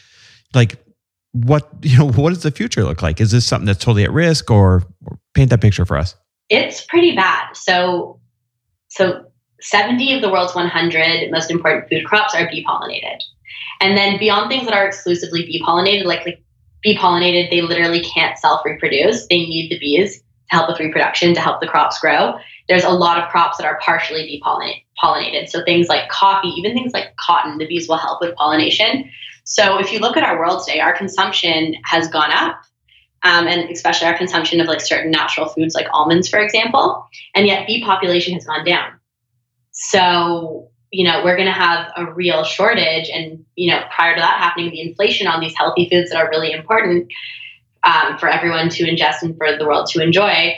like 0.55 0.77
what 1.33 1.68
you 1.83 1.98
know, 1.98 2.11
what 2.11 2.29
does 2.31 2.44
the 2.44 2.53
future 2.53 2.85
look 2.85 3.03
like? 3.03 3.20
Is 3.20 3.33
this 3.33 3.44
something 3.44 3.66
that's 3.66 3.85
totally 3.85 4.05
at 4.05 4.12
risk 4.12 4.51
or, 4.51 4.85
or 5.05 5.18
paint 5.35 5.51
that 5.51 5.61
picture 5.61 5.85
for 5.85 5.96
us? 5.96 6.14
It's 6.48 6.85
pretty 6.85 7.16
bad. 7.16 7.55
So 7.55 8.20
so 8.88 9.25
70 9.62 10.14
of 10.14 10.22
the 10.22 10.31
world's 10.31 10.55
100 10.55 11.31
most 11.31 11.51
important 11.51 11.88
food 11.88 12.05
crops 12.05 12.35
are 12.35 12.48
bee 12.48 12.64
pollinated. 12.64 13.18
And 13.83 13.97
then 13.97 14.16
beyond 14.16 14.49
things 14.49 14.64
that 14.66 14.75
are 14.75 14.87
exclusively 14.87 15.42
bee 15.42 15.61
pollinated, 15.61 16.05
like, 16.05 16.25
like 16.25 16.40
bee 16.85 16.97
pollinated, 16.97 17.51
they 17.51 17.62
literally 17.62 18.01
can't 18.01 18.38
self 18.38 18.64
reproduce. 18.64 19.27
They 19.27 19.40
need 19.40 19.71
the 19.73 19.79
bees 19.79 20.18
to 20.18 20.57
help 20.57 20.68
with 20.68 20.79
reproduction, 20.79 21.35
to 21.35 21.40
help 21.40 21.61
the 21.61 21.66
crops 21.66 21.99
grow. 21.99 22.35
There's 22.68 22.85
a 22.85 22.90
lot 22.90 23.18
of 23.18 23.29
crops 23.29 23.59
that 23.59 23.66
are 23.66 23.81
partially 23.83 24.23
bee 24.23 24.42
pollinated. 25.03 25.49
So 25.49 25.64
things 25.64 25.88
like 25.88 26.09
coffee, 26.09 26.51
even 26.57 26.75
things 26.75 26.92
like 26.92 27.16
cotton, 27.16 27.59
the 27.59 27.66
bees 27.66 27.88
will 27.88 27.97
help 27.97 28.21
with 28.21 28.37
pollination. 28.37 29.11
So 29.42 29.81
if 29.81 29.92
you 29.92 29.99
look 29.99 30.16
at 30.16 30.23
our 30.23 30.38
world 30.38 30.64
today, 30.64 30.79
our 30.79 30.97
consumption 30.97 31.75
has 31.85 32.07
gone 32.07 32.31
up. 32.31 32.62
Um, 33.25 33.47
and 33.47 33.71
especially 33.71 34.09
our 34.09 34.18
consumption 34.18 34.61
of 34.61 34.66
like 34.66 34.81
certain 34.81 35.11
natural 35.12 35.49
foods 35.49 35.77
like 35.77 35.87
almonds, 35.92 36.29
for 36.29 36.40
example, 36.40 37.07
and 37.37 37.47
yet 37.47 37.68
bee 37.68 37.85
population 37.85 38.35
has 38.35 38.45
gone 38.45 38.64
down. 38.64 38.99
So 39.71 40.72
you 40.92 41.05
know 41.05 41.22
we're 41.24 41.37
going 41.37 41.48
to 41.48 41.52
have 41.52 41.90
a 41.96 42.12
real 42.12 42.44
shortage, 42.44 43.09
and 43.12 43.44
you 43.57 43.72
know 43.72 43.83
prior 43.94 44.14
to 44.14 44.20
that 44.20 44.38
happening, 44.38 44.70
the 44.70 44.81
inflation 44.81 45.26
on 45.26 45.40
these 45.40 45.55
healthy 45.57 45.88
foods 45.90 46.11
that 46.11 46.18
are 46.18 46.28
really 46.28 46.52
important 46.52 47.11
um, 47.83 48.18
for 48.18 48.28
everyone 48.28 48.68
to 48.68 48.85
ingest 48.85 49.22
and 49.22 49.37
for 49.37 49.57
the 49.57 49.66
world 49.66 49.88
to 49.88 50.02
enjoy, 50.02 50.55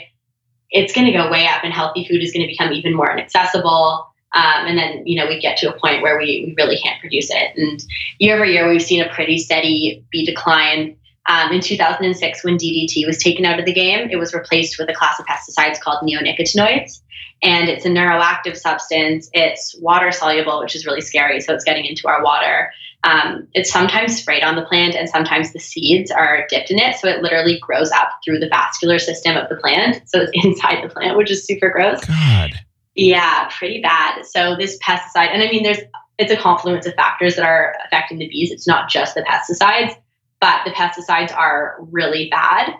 it's 0.69 0.93
going 0.93 1.07
to 1.07 1.13
go 1.13 1.31
way 1.31 1.47
up, 1.47 1.63
and 1.63 1.73
healthy 1.73 2.05
food 2.05 2.21
is 2.21 2.31
going 2.31 2.45
to 2.45 2.51
become 2.51 2.73
even 2.73 2.93
more 2.93 3.11
inaccessible. 3.11 4.07
Um, 4.33 4.67
and 4.67 4.77
then 4.77 5.07
you 5.07 5.19
know 5.19 5.27
we 5.27 5.39
get 5.39 5.57
to 5.59 5.73
a 5.73 5.79
point 5.79 6.01
where 6.01 6.17
we, 6.17 6.43
we 6.45 6.55
really 6.57 6.77
can't 6.77 6.99
produce 6.99 7.29
it. 7.29 7.57
And 7.57 7.81
year 8.19 8.35
over 8.35 8.45
year, 8.45 8.69
we've 8.69 8.81
seen 8.81 9.01
a 9.01 9.09
pretty 9.13 9.39
steady 9.39 10.05
bee 10.11 10.25
decline. 10.25 10.97
Um, 11.27 11.51
in 11.51 11.61
2006, 11.61 12.43
when 12.43 12.55
DDT 12.55 13.07
was 13.07 13.17
taken 13.17 13.45
out 13.45 13.57
of 13.57 13.65
the 13.65 13.73
game, 13.73 14.09
it 14.11 14.17
was 14.17 14.33
replaced 14.33 14.77
with 14.77 14.89
a 14.89 14.93
class 14.93 15.19
of 15.19 15.25
pesticides 15.25 15.79
called 15.79 16.07
neonicotinoids. 16.07 17.01
And 17.45 17.69
it's 17.69 17.85
a 17.85 17.89
neuroactive 17.89 18.57
substance. 18.57 19.29
It's 19.31 19.75
water 19.79 20.11
soluble, 20.11 20.59
which 20.59 20.75
is 20.75 20.85
really 20.85 21.01
scary. 21.01 21.39
So 21.39 21.53
it's 21.53 21.63
getting 21.63 21.85
into 21.85 22.07
our 22.07 22.23
water. 22.23 22.71
Um, 23.03 23.47
it's 23.53 23.71
sometimes 23.71 24.17
sprayed 24.17 24.43
on 24.43 24.55
the 24.55 24.63
plant, 24.63 24.95
and 24.95 25.07
sometimes 25.07 25.53
the 25.53 25.59
seeds 25.59 26.09
are 26.09 26.47
dipped 26.49 26.71
in 26.71 26.79
it. 26.79 26.95
So 26.95 27.07
it 27.07 27.21
literally 27.21 27.59
grows 27.59 27.91
up 27.91 28.09
through 28.25 28.39
the 28.39 28.49
vascular 28.49 28.97
system 28.97 29.37
of 29.37 29.47
the 29.47 29.57
plant. 29.57 30.01
So 30.09 30.21
it's 30.21 30.31
inside 30.43 30.83
the 30.83 30.89
plant, 30.89 31.15
which 31.15 31.29
is 31.29 31.45
super 31.45 31.69
gross. 31.69 32.03
God. 32.03 32.53
Yeah, 32.95 33.47
pretty 33.51 33.79
bad. 33.79 34.25
So 34.25 34.55
this 34.57 34.79
pesticide, 34.79 35.29
and 35.31 35.43
I 35.43 35.51
mean, 35.51 35.61
there's 35.61 35.79
it's 36.17 36.31
a 36.31 36.37
confluence 36.37 36.87
of 36.87 36.95
factors 36.95 37.35
that 37.35 37.45
are 37.45 37.75
affecting 37.85 38.17
the 38.17 38.27
bees. 38.27 38.51
It's 38.51 38.67
not 38.67 38.89
just 38.89 39.13
the 39.13 39.21
pesticides, 39.21 39.93
but 40.39 40.61
the 40.65 40.71
pesticides 40.71 41.35
are 41.35 41.77
really 41.91 42.29
bad. 42.29 42.73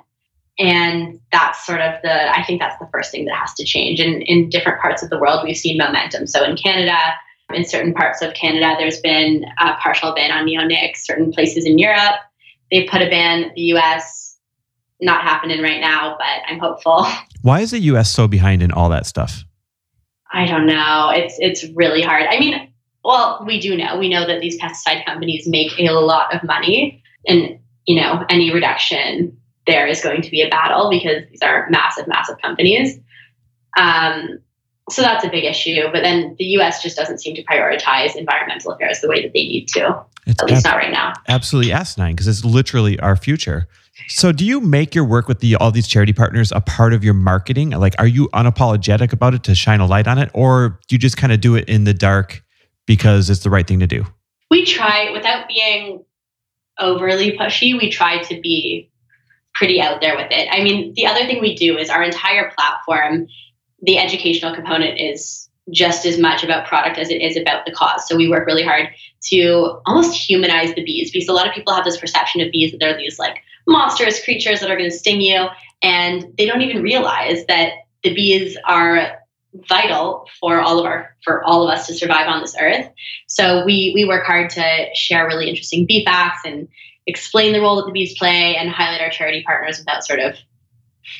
And 0.57 1.19
that's 1.31 1.65
sort 1.65 1.81
of 1.81 2.01
the, 2.01 2.33
I 2.33 2.43
think 2.43 2.61
that's 2.61 2.79
the 2.79 2.87
first 2.91 3.11
thing 3.11 3.25
that 3.25 3.35
has 3.35 3.53
to 3.55 3.65
change. 3.65 3.99
And 3.99 4.21
in 4.23 4.49
different 4.49 4.81
parts 4.81 5.03
of 5.03 5.09
the 5.09 5.19
world, 5.19 5.41
we've 5.43 5.57
seen 5.57 5.77
momentum. 5.77 6.27
So 6.27 6.43
in 6.43 6.55
Canada, 6.55 6.97
in 7.53 7.65
certain 7.65 7.93
parts 7.93 8.21
of 8.21 8.33
Canada, 8.33 8.75
there's 8.79 8.99
been 9.01 9.45
a 9.59 9.73
partial 9.75 10.13
ban 10.15 10.31
on 10.31 10.45
neonics. 10.45 10.97
Certain 10.99 11.31
places 11.31 11.65
in 11.65 11.77
Europe, 11.77 12.15
they've 12.71 12.89
put 12.89 13.01
a 13.01 13.09
ban. 13.09 13.51
The 13.55 13.61
US, 13.73 14.37
not 15.01 15.21
happening 15.21 15.61
right 15.61 15.81
now, 15.81 16.15
but 16.17 16.49
I'm 16.51 16.59
hopeful. 16.59 17.05
Why 17.41 17.59
is 17.59 17.71
the 17.71 17.79
US 17.79 18.11
so 18.11 18.27
behind 18.27 18.63
in 18.63 18.71
all 18.71 18.89
that 18.89 19.05
stuff? 19.05 19.43
I 20.31 20.45
don't 20.45 20.65
know. 20.65 21.11
It's 21.13 21.35
it's 21.39 21.63
really 21.75 22.01
hard. 22.01 22.25
I 22.29 22.39
mean, 22.39 22.69
well, 23.03 23.43
we 23.45 23.59
do 23.59 23.77
know. 23.77 23.97
We 23.97 24.09
know 24.09 24.25
that 24.25 24.41
these 24.41 24.59
pesticide 24.59 25.05
companies 25.05 25.47
make 25.47 25.71
a 25.79 25.91
lot 25.91 26.33
of 26.33 26.43
money, 26.43 27.03
and 27.27 27.59
you 27.85 28.01
know, 28.01 28.25
any 28.29 28.51
reduction 28.51 29.37
there 29.67 29.87
is 29.87 30.01
going 30.01 30.21
to 30.21 30.29
be 30.31 30.41
a 30.41 30.49
battle 30.49 30.89
because 30.89 31.23
these 31.31 31.41
are 31.41 31.67
massive, 31.69 32.07
massive 32.07 32.37
companies. 32.41 32.99
Um, 33.77 34.39
so 34.89 35.01
that's 35.01 35.25
a 35.25 35.29
big 35.29 35.43
issue. 35.43 35.83
But 35.91 36.03
then 36.03 36.35
the 36.37 36.45
U.S. 36.45 36.83
just 36.83 36.95
doesn't 36.95 37.19
seem 37.19 37.35
to 37.35 37.43
prioritize 37.43 38.15
environmental 38.15 38.71
affairs 38.71 39.01
the 39.01 39.07
way 39.09 39.21
that 39.23 39.33
they 39.33 39.43
need 39.43 39.67
to. 39.69 40.03
It's 40.27 40.41
At 40.41 40.49
least 40.49 40.65
ab- 40.65 40.71
not 40.73 40.77
right 40.77 40.91
now. 40.91 41.13
absolutely 41.27 41.71
asinine 41.71 42.13
because 42.13 42.27
it's 42.27 42.45
literally 42.45 42.99
our 42.99 43.15
future. 43.15 43.67
So, 44.07 44.31
do 44.31 44.45
you 44.45 44.59
make 44.59 44.93
your 44.93 45.05
work 45.05 45.27
with 45.27 45.39
the 45.39 45.55
all 45.55 45.71
these 45.71 45.87
charity 45.87 46.13
partners 46.13 46.51
a 46.51 46.59
part 46.61 46.93
of 46.93 47.03
your 47.03 47.13
marketing? 47.13 47.69
Like, 47.71 47.95
are 47.97 48.07
you 48.07 48.27
unapologetic 48.33 49.13
about 49.13 49.33
it 49.33 49.43
to 49.43 49.55
shine 49.55 49.79
a 49.79 49.85
light 49.85 50.07
on 50.07 50.17
it, 50.17 50.29
or 50.33 50.79
do 50.87 50.95
you 50.95 50.99
just 50.99 51.15
kind 51.17 51.31
of 51.31 51.39
do 51.41 51.55
it 51.55 51.67
in 51.69 51.85
the 51.85 51.93
dark 51.93 52.43
because 52.85 53.29
it's 53.29 53.39
the 53.41 53.49
right 53.49 53.65
thing 53.65 53.79
to 53.79 53.87
do? 53.87 54.05
we 54.51 54.63
try 54.63 55.09
without 55.11 55.47
being 55.47 56.03
overly 56.79 57.35
pushy 57.37 57.75
we 57.77 57.89
try 57.89 58.21
to 58.21 58.39
be 58.41 58.89
pretty 59.55 59.81
out 59.81 60.01
there 60.01 60.15
with 60.15 60.27
it. 60.31 60.47
I 60.51 60.63
mean, 60.63 60.93
the 60.95 61.07
other 61.07 61.25
thing 61.25 61.41
we 61.41 61.55
do 61.55 61.77
is 61.77 61.89
our 61.89 62.03
entire 62.03 62.51
platform, 62.51 63.27
the 63.81 63.97
educational 63.97 64.53
component 64.53 64.99
is 64.99 65.49
just 65.71 66.05
as 66.05 66.19
much 66.19 66.43
about 66.43 66.67
product 66.67 66.97
as 66.97 67.09
it 67.09 67.21
is 67.21 67.37
about 67.37 67.65
the 67.65 67.71
cause. 67.71 68.07
So 68.07 68.15
we 68.15 68.29
work 68.29 68.45
really 68.45 68.63
hard 68.63 68.89
to 69.29 69.79
almost 69.85 70.13
humanize 70.13 70.73
the 70.75 70.83
bees 70.83 71.11
because 71.11 71.27
a 71.27 71.33
lot 71.33 71.47
of 71.47 71.53
people 71.53 71.73
have 71.73 71.85
this 71.85 71.97
perception 71.97 72.41
of 72.41 72.51
bees 72.51 72.71
that 72.71 72.79
they're 72.79 72.97
these 72.97 73.17
like 73.17 73.37
monstrous 73.67 74.23
creatures 74.23 74.59
that 74.59 74.69
are 74.69 74.77
going 74.77 74.89
to 74.89 74.95
sting 74.95 75.21
you. 75.21 75.47
And 75.81 76.33
they 76.37 76.45
don't 76.45 76.61
even 76.61 76.83
realize 76.83 77.45
that 77.47 77.71
the 78.03 78.13
bees 78.13 78.57
are 78.65 79.19
vital 79.69 80.27
for 80.39 80.59
all 80.59 80.79
of 80.79 80.85
our 80.85 81.15
for 81.23 81.43
all 81.43 81.67
of 81.67 81.73
us 81.73 81.87
to 81.87 81.93
survive 81.93 82.27
on 82.27 82.41
this 82.41 82.55
earth. 82.59 82.87
So 83.27 83.65
we 83.65 83.91
we 83.95 84.05
work 84.05 84.25
hard 84.25 84.49
to 84.51 84.87
share 84.93 85.25
really 85.25 85.49
interesting 85.49 85.85
bee 85.85 86.05
facts 86.05 86.41
and 86.45 86.67
explain 87.07 87.53
the 87.53 87.61
role 87.61 87.75
that 87.77 87.85
the 87.85 87.91
bees 87.91 88.17
play 88.17 88.55
and 88.55 88.69
highlight 88.69 89.01
our 89.01 89.09
charity 89.09 89.43
partners 89.43 89.79
without 89.79 90.05
sort 90.05 90.19
of 90.19 90.35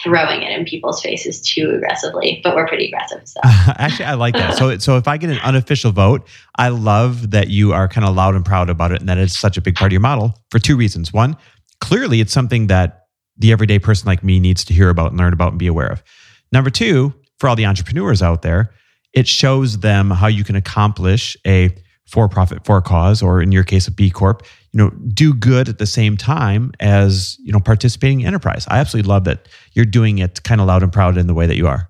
throwing 0.03 0.41
it 0.41 0.57
in 0.57 0.65
people's 0.65 1.01
faces 1.01 1.41
too 1.41 1.71
aggressively, 1.75 2.41
but 2.43 2.55
we're 2.55 2.67
pretty 2.67 2.87
aggressive. 2.87 3.21
So 3.25 3.39
actually, 3.43 4.05
I 4.05 4.15
like 4.15 4.33
that. 4.33 4.57
So, 4.57 4.77
so 4.79 4.97
if 4.97 5.07
I 5.07 5.17
get 5.17 5.29
an 5.29 5.39
unofficial 5.39 5.91
vote, 5.91 6.27
I 6.57 6.69
love 6.69 7.31
that 7.31 7.49
you 7.49 7.73
are 7.73 7.87
kind 7.87 8.05
of 8.05 8.15
loud 8.15 8.35
and 8.35 8.43
proud 8.43 8.69
about 8.69 8.91
it, 8.91 8.99
and 8.99 9.09
that 9.09 9.17
it's 9.17 9.37
such 9.37 9.57
a 9.57 9.61
big 9.61 9.75
part 9.75 9.89
of 9.89 9.93
your 9.93 10.01
model 10.01 10.33
for 10.49 10.59
two 10.59 10.75
reasons. 10.75 11.13
One, 11.13 11.37
clearly, 11.81 12.19
it's 12.19 12.33
something 12.33 12.67
that 12.67 13.05
the 13.37 13.51
everyday 13.51 13.79
person 13.79 14.07
like 14.07 14.23
me 14.23 14.39
needs 14.39 14.63
to 14.65 14.73
hear 14.73 14.89
about 14.89 15.11
and 15.11 15.19
learn 15.19 15.33
about 15.33 15.51
and 15.51 15.59
be 15.59 15.67
aware 15.67 15.91
of. 15.91 16.03
Number 16.51 16.69
two, 16.69 17.13
for 17.39 17.49
all 17.49 17.55
the 17.55 17.65
entrepreneurs 17.65 18.21
out 18.21 18.41
there, 18.41 18.73
it 19.13 19.27
shows 19.27 19.79
them 19.79 20.09
how 20.09 20.27
you 20.27 20.43
can 20.43 20.55
accomplish 20.55 21.37
a 21.45 21.75
for 22.07 22.29
profit 22.29 22.63
for 22.65 22.81
cause 22.81 23.21
or 23.21 23.41
in 23.41 23.51
your 23.51 23.63
case 23.63 23.87
a 23.87 23.91
b 23.91 24.11
corp 24.11 24.43
you 24.75 24.83
know 24.83 24.89
do 25.13 25.33
good 25.33 25.69
at 25.69 25.77
the 25.77 25.85
same 25.85 26.17
time 26.17 26.73
as 26.81 27.38
you 27.39 27.53
know 27.53 27.61
participating 27.61 28.19
in 28.19 28.27
enterprise. 28.27 28.65
I 28.69 28.79
absolutely 28.79 29.07
love 29.07 29.23
that 29.23 29.47
you're 29.71 29.85
doing 29.85 30.17
it 30.17 30.43
kind 30.43 30.59
of 30.59 30.67
loud 30.67 30.83
and 30.83 30.91
proud 30.91 31.17
in 31.17 31.27
the 31.27 31.33
way 31.33 31.47
that 31.47 31.55
you 31.55 31.65
are. 31.67 31.89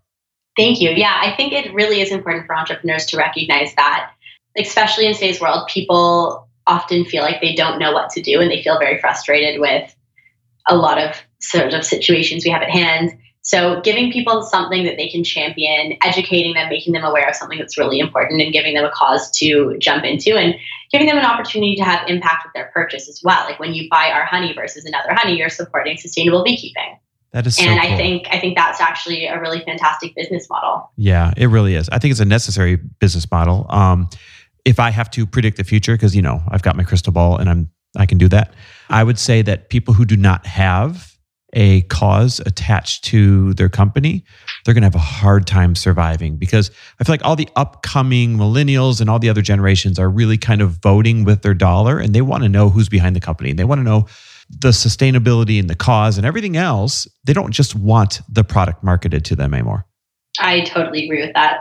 Thank 0.56 0.80
you. 0.80 0.92
Yeah 0.92 1.20
i 1.22 1.36
think 1.36 1.52
it 1.52 1.74
really 1.74 2.00
is 2.00 2.12
important 2.12 2.46
for 2.46 2.56
entrepreneurs 2.56 3.08
to 3.08 3.18
recognize 3.18 3.74
that 3.76 4.12
especially 4.58 5.08
in 5.08 5.14
today's 5.14 5.42
world 5.42 5.68
people 5.68 6.48
often 6.68 7.06
feel 7.06 7.24
like 7.24 7.42
they 7.42 7.56
don't 7.56 7.80
know 7.80 7.92
what 7.92 8.12
to 8.12 8.22
do 8.22 8.40
and 8.40 8.52
they 8.52 8.62
feel 8.62 8.78
very 8.80 9.00
frustrated 9.00 9.60
with 9.60 9.94
a 10.68 10.76
lot 10.76 10.98
of 11.00 11.16
sort 11.42 11.74
of 11.74 11.84
situations 11.84 12.46
we 12.46 12.52
have 12.52 12.62
at 12.62 12.70
hand 12.70 13.18
so 13.46 13.80
giving 13.82 14.12
people 14.12 14.42
something 14.42 14.86
that 14.86 14.98
they 14.98 15.08
can 15.08 15.24
champion, 15.24 15.96
educating 16.04 16.56
them, 16.56 16.68
making 16.68 16.94
them 16.94 17.04
aware 17.04 17.30
of 17.30 17.36
something 17.36 17.60
that's 17.60 17.78
really 17.78 18.00
important 18.00 18.42
and 18.42 18.52
giving 18.52 18.74
them 18.74 18.84
a 18.84 18.90
cause 18.90 19.30
to 19.38 19.78
jump 19.78 20.04
into 20.04 20.36
and 20.36 20.56
giving 20.92 21.06
them 21.06 21.20
an 21.20 21.26
opportunity 21.26 21.76
to 21.76 21.84
have 21.84 22.10
impact 22.10 22.44
with 22.44 22.54
their 22.54 22.72
purchase 22.74 23.08
as 23.08 23.22
well. 23.24 23.46
Like 23.46 23.60
when 23.60 23.76
you 23.76 23.88
buy 23.88 24.10
our 24.10 24.26
honey 24.26 24.52
versus 24.54 24.84
another 24.84 25.14
honey, 25.14 25.38
you're 25.38 25.50
supporting 25.50 25.96
sustainable 25.96 26.44
beekeeping. 26.44 26.98
That 27.34 27.46
is 27.46 27.58
so 27.58 27.66
and 27.66 27.80
cool. 27.80 27.94
I 27.94 27.96
think 27.96 28.28
I 28.32 28.40
think 28.40 28.58
that's 28.58 28.82
actually 28.82 29.28
a 29.28 29.40
really 29.40 29.60
fantastic 29.60 30.16
business 30.16 30.50
model. 30.50 30.90
Yeah, 30.98 31.32
it 31.38 31.48
really 31.48 31.76
is. 31.76 31.88
I 31.90 32.00
think 32.00 32.14
it's 32.14 32.22
a 32.22 32.26
necessary 32.26 32.78
business 32.78 33.30
model. 33.30 33.68
Um, 33.70 34.10
if 34.64 34.80
I 34.80 34.90
have 34.90 35.12
to 35.12 35.28
predict 35.28 35.58
the 35.58 35.64
future, 35.64 35.94
because 35.94 36.16
you 36.16 36.24
know 36.24 36.42
I've 36.50 36.64
got 36.64 36.76
my 36.76 36.84
crystal 36.84 37.14
ball 37.14 37.38
and 37.38 37.48
I'm 37.48 37.70
I 37.96 38.08
can 38.08 38.18
do 38.18 38.28
that, 38.30 38.56
I 38.90 39.04
would 39.04 39.20
say 39.20 39.44
that 39.44 39.70
people 39.70 39.94
who 39.94 40.06
do 40.06 40.18
not 40.18 40.48
have 40.48 41.15
a 41.56 41.82
cause 41.84 42.40
attached 42.42 43.06
to 43.06 43.54
their 43.54 43.70
company, 43.70 44.24
they're 44.64 44.74
going 44.74 44.82
to 44.82 44.88
have 44.88 44.96
a 44.96 45.00
hard 45.00 45.48
time 45.48 45.74
surviving 45.74 46.36
because 46.36 46.70
I 47.00 47.04
feel 47.04 47.14
like 47.14 47.26
all 47.26 47.36
the 47.36 47.50
upcoming 47.56 48.38
millennials 48.38 49.02
and 49.02 49.10
all 49.10 49.20
the 49.20 49.30
other 49.30 49.42
generations 49.42 49.98
are 49.98 50.10
really 50.10 50.38
kind 50.38 50.62
of 50.62 50.82
voting 50.84 51.24
with 51.24 51.42
their 51.42 51.54
dollar 51.54 51.98
and 51.98 52.14
they 52.14 52.22
want 52.22 52.44
to 52.44 52.50
know 52.50 52.70
who's 52.70 52.90
behind 52.90 53.16
the 53.16 53.22
company. 53.22 53.54
They 53.54 53.64
want 53.64 53.80
to 53.80 53.84
know 53.84 54.06
the 54.50 54.70
sustainability 54.70 55.60
and 55.60 55.70
the 55.70 55.76
cause 55.76 56.18
and 56.18 56.26
everything 56.26 56.58
else. 56.58 57.08
They 57.24 57.34
don't 57.34 57.52
just 57.52 57.74
want 57.76 58.22
the 58.30 58.44
product 58.44 58.84
marketed 58.84 59.26
to 59.26 59.36
them 59.36 59.54
anymore. 59.54 59.86
I 60.40 60.62
totally 60.62 61.06
agree 61.06 61.22
with 61.22 61.34
that. 61.36 61.60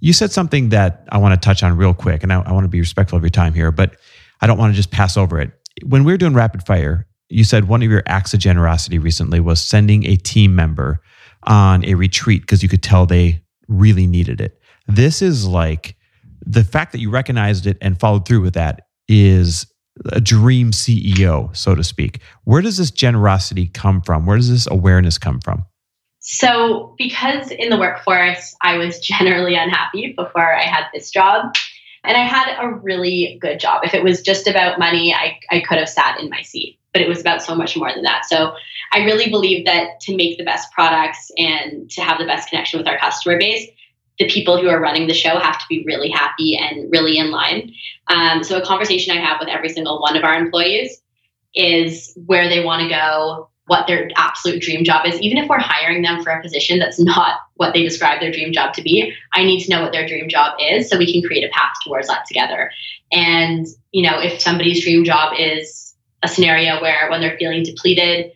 You 0.00 0.12
said 0.12 0.32
something 0.32 0.70
that 0.70 1.06
I 1.10 1.18
want 1.18 1.40
to 1.40 1.44
touch 1.44 1.62
on 1.62 1.76
real 1.76 1.92
quick, 1.92 2.22
and 2.22 2.32
I, 2.32 2.40
I 2.40 2.52
want 2.52 2.64
to 2.64 2.68
be 2.68 2.80
respectful 2.80 3.16
of 3.16 3.22
your 3.22 3.30
time 3.30 3.52
here, 3.52 3.72
but 3.72 3.96
I 4.40 4.46
don't 4.46 4.56
want 4.56 4.72
to 4.72 4.76
just 4.76 4.90
pass 4.90 5.16
over 5.16 5.40
it. 5.40 5.50
When 5.84 6.04
we 6.04 6.12
were 6.12 6.18
doing 6.18 6.34
rapid 6.34 6.64
fire, 6.64 7.07
you 7.28 7.44
said 7.44 7.68
one 7.68 7.82
of 7.82 7.90
your 7.90 8.02
acts 8.06 8.34
of 8.34 8.40
generosity 8.40 8.98
recently 8.98 9.40
was 9.40 9.60
sending 9.60 10.06
a 10.06 10.16
team 10.16 10.54
member 10.54 11.00
on 11.44 11.84
a 11.84 11.94
retreat 11.94 12.42
because 12.42 12.62
you 12.62 12.68
could 12.68 12.82
tell 12.82 13.06
they 13.06 13.42
really 13.68 14.06
needed 14.06 14.40
it. 14.40 14.60
This 14.86 15.20
is 15.22 15.46
like 15.46 15.96
the 16.44 16.64
fact 16.64 16.92
that 16.92 17.00
you 17.00 17.10
recognized 17.10 17.66
it 17.66 17.76
and 17.80 18.00
followed 18.00 18.26
through 18.26 18.40
with 18.40 18.54
that 18.54 18.86
is 19.08 19.66
a 20.12 20.20
dream 20.20 20.70
CEO, 20.70 21.54
so 21.56 21.74
to 21.74 21.84
speak. 21.84 22.20
Where 22.44 22.62
does 22.62 22.78
this 22.78 22.90
generosity 22.90 23.66
come 23.68 24.00
from? 24.00 24.26
Where 24.26 24.36
does 24.36 24.48
this 24.48 24.66
awareness 24.70 25.18
come 25.18 25.40
from? 25.40 25.64
So, 26.20 26.94
because 26.98 27.50
in 27.50 27.70
the 27.70 27.78
workforce, 27.78 28.54
I 28.62 28.78
was 28.78 28.98
generally 29.00 29.54
unhappy 29.54 30.14
before 30.16 30.54
I 30.54 30.62
had 30.62 30.84
this 30.94 31.10
job. 31.10 31.54
And 32.04 32.16
I 32.16 32.20
had 32.20 32.56
a 32.60 32.70
really 32.70 33.38
good 33.40 33.58
job. 33.58 33.82
If 33.84 33.92
it 33.92 34.04
was 34.04 34.22
just 34.22 34.46
about 34.46 34.78
money, 34.78 35.12
I, 35.12 35.38
I 35.50 35.60
could 35.60 35.78
have 35.78 35.88
sat 35.88 36.20
in 36.20 36.30
my 36.30 36.42
seat 36.42 36.77
but 36.92 37.02
it 37.02 37.08
was 37.08 37.20
about 37.20 37.42
so 37.42 37.54
much 37.54 37.76
more 37.76 37.92
than 37.92 38.02
that. 38.02 38.24
So 38.24 38.54
I 38.92 39.04
really 39.04 39.28
believe 39.30 39.66
that 39.66 40.00
to 40.00 40.16
make 40.16 40.38
the 40.38 40.44
best 40.44 40.72
products 40.72 41.30
and 41.36 41.90
to 41.90 42.00
have 42.00 42.18
the 42.18 42.24
best 42.24 42.48
connection 42.48 42.78
with 42.78 42.88
our 42.88 42.98
customer 42.98 43.38
base, 43.38 43.68
the 44.18 44.28
people 44.28 44.60
who 44.60 44.68
are 44.68 44.80
running 44.80 45.06
the 45.06 45.14
show 45.14 45.38
have 45.38 45.58
to 45.58 45.64
be 45.68 45.84
really 45.86 46.10
happy 46.10 46.56
and 46.56 46.90
really 46.90 47.18
in 47.18 47.30
line. 47.30 47.72
Um, 48.08 48.42
so 48.42 48.58
a 48.58 48.64
conversation 48.64 49.16
I 49.16 49.20
have 49.20 49.38
with 49.38 49.48
every 49.48 49.68
single 49.68 50.00
one 50.00 50.16
of 50.16 50.24
our 50.24 50.34
employees 50.34 51.00
is 51.54 52.16
where 52.26 52.48
they 52.48 52.64
want 52.64 52.82
to 52.82 52.88
go, 52.88 53.48
what 53.66 53.86
their 53.86 54.10
absolute 54.16 54.62
dream 54.62 54.82
job 54.82 55.06
is. 55.06 55.20
Even 55.20 55.38
if 55.38 55.48
we're 55.48 55.58
hiring 55.58 56.02
them 56.02 56.22
for 56.22 56.30
a 56.30 56.42
position 56.42 56.78
that's 56.78 56.98
not 56.98 57.40
what 57.54 57.74
they 57.74 57.82
describe 57.82 58.20
their 58.20 58.32
dream 58.32 58.52
job 58.52 58.72
to 58.74 58.82
be, 58.82 59.12
I 59.34 59.44
need 59.44 59.62
to 59.64 59.70
know 59.70 59.82
what 59.82 59.92
their 59.92 60.06
dream 60.06 60.28
job 60.28 60.58
is 60.60 60.88
so 60.88 60.98
we 60.98 61.12
can 61.12 61.22
create 61.22 61.44
a 61.44 61.52
path 61.52 61.74
towards 61.84 62.08
that 62.08 62.24
together. 62.26 62.70
And, 63.12 63.66
you 63.92 64.02
know, 64.02 64.18
if 64.20 64.40
somebody's 64.40 64.82
dream 64.82 65.04
job 65.04 65.34
is 65.38 65.87
a 66.22 66.28
scenario 66.28 66.80
where 66.80 67.08
when 67.10 67.20
they're 67.20 67.38
feeling 67.38 67.62
depleted, 67.62 68.32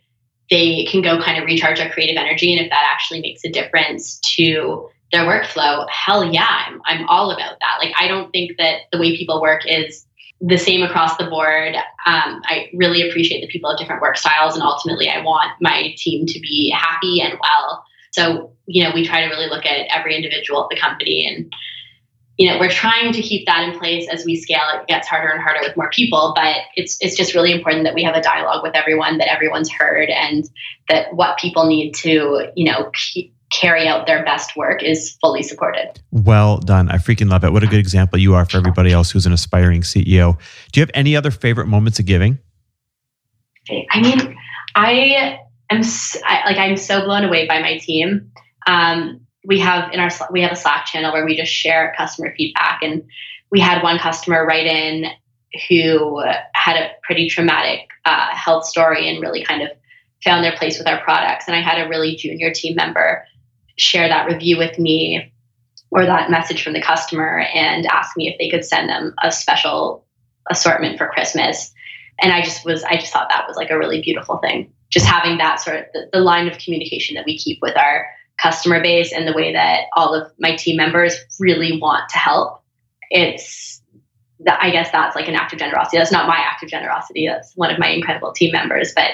they 0.51 0.87
can 0.91 1.03
go 1.03 1.21
kind 1.21 1.39
of 1.39 1.47
recharge 1.47 1.79
their 1.79 1.91
creative 1.91 2.17
energy. 2.17 2.53
And 2.53 2.65
if 2.65 2.71
that 2.71 2.89
actually 2.93 3.21
makes 3.21 3.45
a 3.45 3.51
difference 3.51 4.19
to 4.37 4.89
their 5.11 5.23
workflow, 5.23 5.89
hell 5.89 6.33
yeah, 6.33 6.65
I'm, 6.67 6.81
I'm 6.87 7.09
all 7.09 7.31
about 7.31 7.57
that. 7.61 7.79
Like, 7.79 7.95
I 7.99 8.09
don't 8.09 8.31
think 8.33 8.57
that 8.59 8.83
the 8.93 8.99
way 8.99 9.17
people 9.17 9.41
work 9.41 9.63
is 9.67 10.07
the 10.41 10.59
same 10.59 10.83
across 10.83 11.17
the 11.17 11.27
board. 11.27 11.75
Um, 12.07 12.43
I 12.45 12.69
really 12.75 13.09
appreciate 13.09 13.41
that 13.41 13.51
people 13.51 13.71
have 13.71 13.79
different 13.79 14.03
work 14.03 14.17
styles, 14.17 14.55
and 14.55 14.63
ultimately, 14.63 15.09
I 15.09 15.23
want 15.23 15.53
my 15.61 15.95
team 15.97 16.27
to 16.27 16.41
be 16.41 16.75
happy 16.77 17.21
and 17.21 17.35
well. 17.41 17.85
So, 18.11 18.53
you 18.67 18.83
know, 18.83 18.91
we 18.93 19.07
try 19.07 19.23
to 19.23 19.29
really 19.29 19.49
look 19.49 19.65
at 19.65 19.87
every 19.95 20.17
individual 20.17 20.65
at 20.65 20.69
the 20.71 20.81
company 20.81 21.27
and 21.27 21.53
you 22.43 22.49
know, 22.51 22.59
we're 22.59 22.69
trying 22.69 23.13
to 23.13 23.23
keep 23.23 23.47
that 23.47 23.69
in 23.69 23.79
place 23.79 24.09
as 24.11 24.25
we 24.25 24.35
scale. 24.35 24.65
It 24.75 24.89
gets 24.89 25.07
harder 25.07 25.29
and 25.29 25.41
harder 25.41 25.61
with 25.63 25.77
more 25.77 25.89
people, 25.91 26.33
but 26.35 26.57
it's 26.75 26.97
it's 27.01 27.17
just 27.17 27.37
really 27.37 27.53
important 27.53 27.85
that 27.85 27.95
we 27.95 28.03
have 28.03 28.17
a 28.17 28.21
dialogue 28.21 28.65
with 28.65 28.75
everyone, 28.75 29.19
that 29.19 29.31
everyone's 29.31 29.71
heard, 29.71 30.11
and 30.11 30.51
that 30.89 31.15
what 31.15 31.39
people 31.39 31.69
need 31.69 31.93
to, 31.99 32.49
you 32.57 32.65
know, 32.65 32.91
keep, 32.95 33.33
carry 33.53 33.87
out 33.87 34.09
their 34.09 34.25
best 34.25 34.57
work 34.57 34.83
is 34.83 35.17
fully 35.21 35.45
supported. 35.45 35.93
Well 36.11 36.59
done. 36.59 36.89
I 36.89 36.97
freaking 36.97 37.31
love 37.31 37.45
it. 37.45 37.53
What 37.53 37.63
a 37.63 37.69
good 37.69 37.79
example 37.79 38.19
you 38.19 38.35
are 38.35 38.45
for 38.45 38.57
everybody 38.57 38.91
else 38.91 39.13
who's 39.13 39.25
an 39.25 39.33
aspiring 39.33 39.83
CEO. 39.83 40.37
Do 40.73 40.81
you 40.81 40.83
have 40.83 40.91
any 40.95 41.15
other 41.15 41.31
favorite 41.31 41.69
moments 41.69 42.01
of 42.01 42.07
giving? 42.07 42.41
I 43.93 44.01
mean, 44.01 44.37
I 44.75 45.39
am 45.71 45.83
I, 46.25 46.43
like 46.47 46.57
I'm 46.57 46.77
so 46.77 47.05
blown 47.05 47.23
away 47.23 47.47
by 47.47 47.61
my 47.61 47.79
team. 47.79 48.33
Um, 48.67 49.21
we 49.45 49.59
have 49.59 49.93
in 49.93 50.01
our 50.01 50.11
we 50.31 50.43
have 50.43 50.53
a 50.53 50.57
Slack 50.57 50.87
channel 50.87 51.13
where 51.13 51.25
we 51.25 51.37
just 51.37 51.53
share 51.53 51.95
customer 51.97 52.35
feedback, 52.37 52.81
and 52.83 53.05
we 53.51 53.61
had 53.61 53.83
one 53.83 53.99
customer 53.99 54.45
write 54.47 54.67
in 54.67 55.07
who 55.69 56.23
had 56.55 56.77
a 56.77 56.91
pretty 57.03 57.29
traumatic 57.29 57.89
uh, 58.05 58.35
health 58.35 58.65
story 58.65 59.09
and 59.09 59.21
really 59.21 59.45
kind 59.45 59.63
of 59.63 59.69
found 60.25 60.45
their 60.45 60.57
place 60.57 60.79
with 60.79 60.87
our 60.87 61.03
products. 61.03 61.47
And 61.47 61.57
I 61.57 61.61
had 61.61 61.85
a 61.85 61.89
really 61.89 62.17
junior 62.17 62.53
team 62.53 62.75
member 62.75 63.27
share 63.77 64.09
that 64.09 64.27
review 64.27 64.57
with 64.57 64.79
me 64.79 65.33
or 65.91 66.07
that 66.07 66.31
message 66.31 66.63
from 66.63 66.73
the 66.73 66.81
customer 66.81 67.41
and 67.55 67.87
ask 67.87 68.17
me 68.17 68.29
if 68.29 68.39
they 68.39 68.49
could 68.49 68.65
send 68.65 68.89
them 68.89 69.15
a 69.23 69.31
special 69.31 70.07
assortment 70.51 70.97
for 70.97 71.09
Christmas. 71.09 71.73
And 72.21 72.33
I 72.33 72.43
just 72.43 72.65
was, 72.65 72.83
I 72.85 72.97
just 72.97 73.13
thought 73.13 73.29
that 73.29 73.47
was 73.47 73.57
like 73.57 73.71
a 73.71 73.79
really 73.79 74.01
beautiful 74.01 74.39
thing. 74.39 74.73
Just 74.91 75.07
having 75.07 75.39
that 75.39 75.61
sort 75.61 75.77
of 75.77 75.85
the, 75.93 76.09
the 76.13 76.21
line 76.21 76.49
of 76.49 76.59
communication 76.59 77.15
that 77.17 77.27
we 77.27 77.37
keep 77.37 77.59
with 77.61 77.77
our 77.77 78.07
customer 78.43 78.81
base 78.81 79.13
and 79.13 79.27
the 79.27 79.33
way 79.33 79.53
that 79.53 79.85
all 79.95 80.15
of 80.15 80.31
my 80.39 80.57
team 80.57 80.77
members 80.77 81.17
really 81.39 81.79
want 81.79 82.09
to 82.11 82.19
help. 82.19 82.63
It's 83.11 83.81
I 84.49 84.71
guess 84.71 84.91
that's 84.91 85.15
like 85.15 85.29
an 85.29 85.37
act 85.37 85.53
of 85.53 85.61
generosity. 85.61 85.99
That's 85.99 86.11
not 86.11 86.27
my 86.27 86.37
act 86.37 86.65
of 86.65 86.69
generosity. 86.69 87.29
That's 87.29 87.53
one 87.55 87.71
of 87.71 87.79
my 87.79 87.89
incredible 87.89 88.33
team 88.33 88.51
members, 88.51 88.93
but 88.93 89.13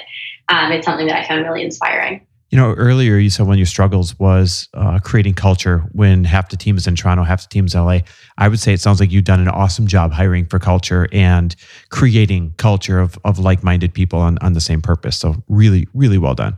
um, 0.48 0.72
it's 0.72 0.86
something 0.86 1.06
that 1.06 1.16
I 1.16 1.28
found 1.28 1.44
really 1.44 1.62
inspiring. 1.62 2.26
You 2.50 2.56
know, 2.56 2.72
earlier 2.72 3.18
you 3.18 3.28
said 3.28 3.44
one 3.44 3.56
of 3.56 3.58
your 3.58 3.66
struggles 3.66 4.18
was 4.18 4.68
uh, 4.72 5.00
creating 5.00 5.34
culture 5.34 5.80
when 5.92 6.24
half 6.24 6.48
the 6.48 6.56
team 6.56 6.78
is 6.78 6.86
in 6.86 6.96
Toronto, 6.96 7.24
half 7.24 7.42
the 7.42 7.48
team 7.48 7.66
is 7.66 7.74
LA. 7.74 7.98
I 8.38 8.48
would 8.48 8.58
say 8.58 8.72
it 8.72 8.80
sounds 8.80 9.00
like 9.00 9.12
you've 9.12 9.24
done 9.24 9.40
an 9.40 9.48
awesome 9.48 9.86
job 9.86 10.12
hiring 10.12 10.46
for 10.46 10.58
culture 10.58 11.08
and 11.12 11.54
creating 11.90 12.54
culture 12.56 13.00
of, 13.00 13.18
of 13.26 13.38
like 13.38 13.62
minded 13.62 13.92
people 13.92 14.18
on, 14.18 14.38
on 14.38 14.54
the 14.54 14.62
same 14.62 14.80
purpose. 14.80 15.18
So, 15.18 15.42
really, 15.48 15.88
really 15.92 16.16
well 16.16 16.34
done. 16.34 16.56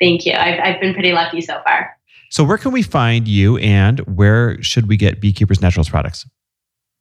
Thank 0.00 0.26
you. 0.26 0.32
I've, 0.32 0.60
I've 0.60 0.80
been 0.80 0.94
pretty 0.94 1.12
lucky 1.12 1.40
so 1.40 1.60
far. 1.64 1.96
So, 2.30 2.44
where 2.44 2.58
can 2.58 2.72
we 2.72 2.82
find 2.82 3.26
you 3.26 3.56
and 3.58 4.00
where 4.00 4.62
should 4.62 4.86
we 4.86 4.96
get 4.96 5.20
Beekeeper's 5.20 5.60
Naturals 5.60 5.88
products? 5.88 6.26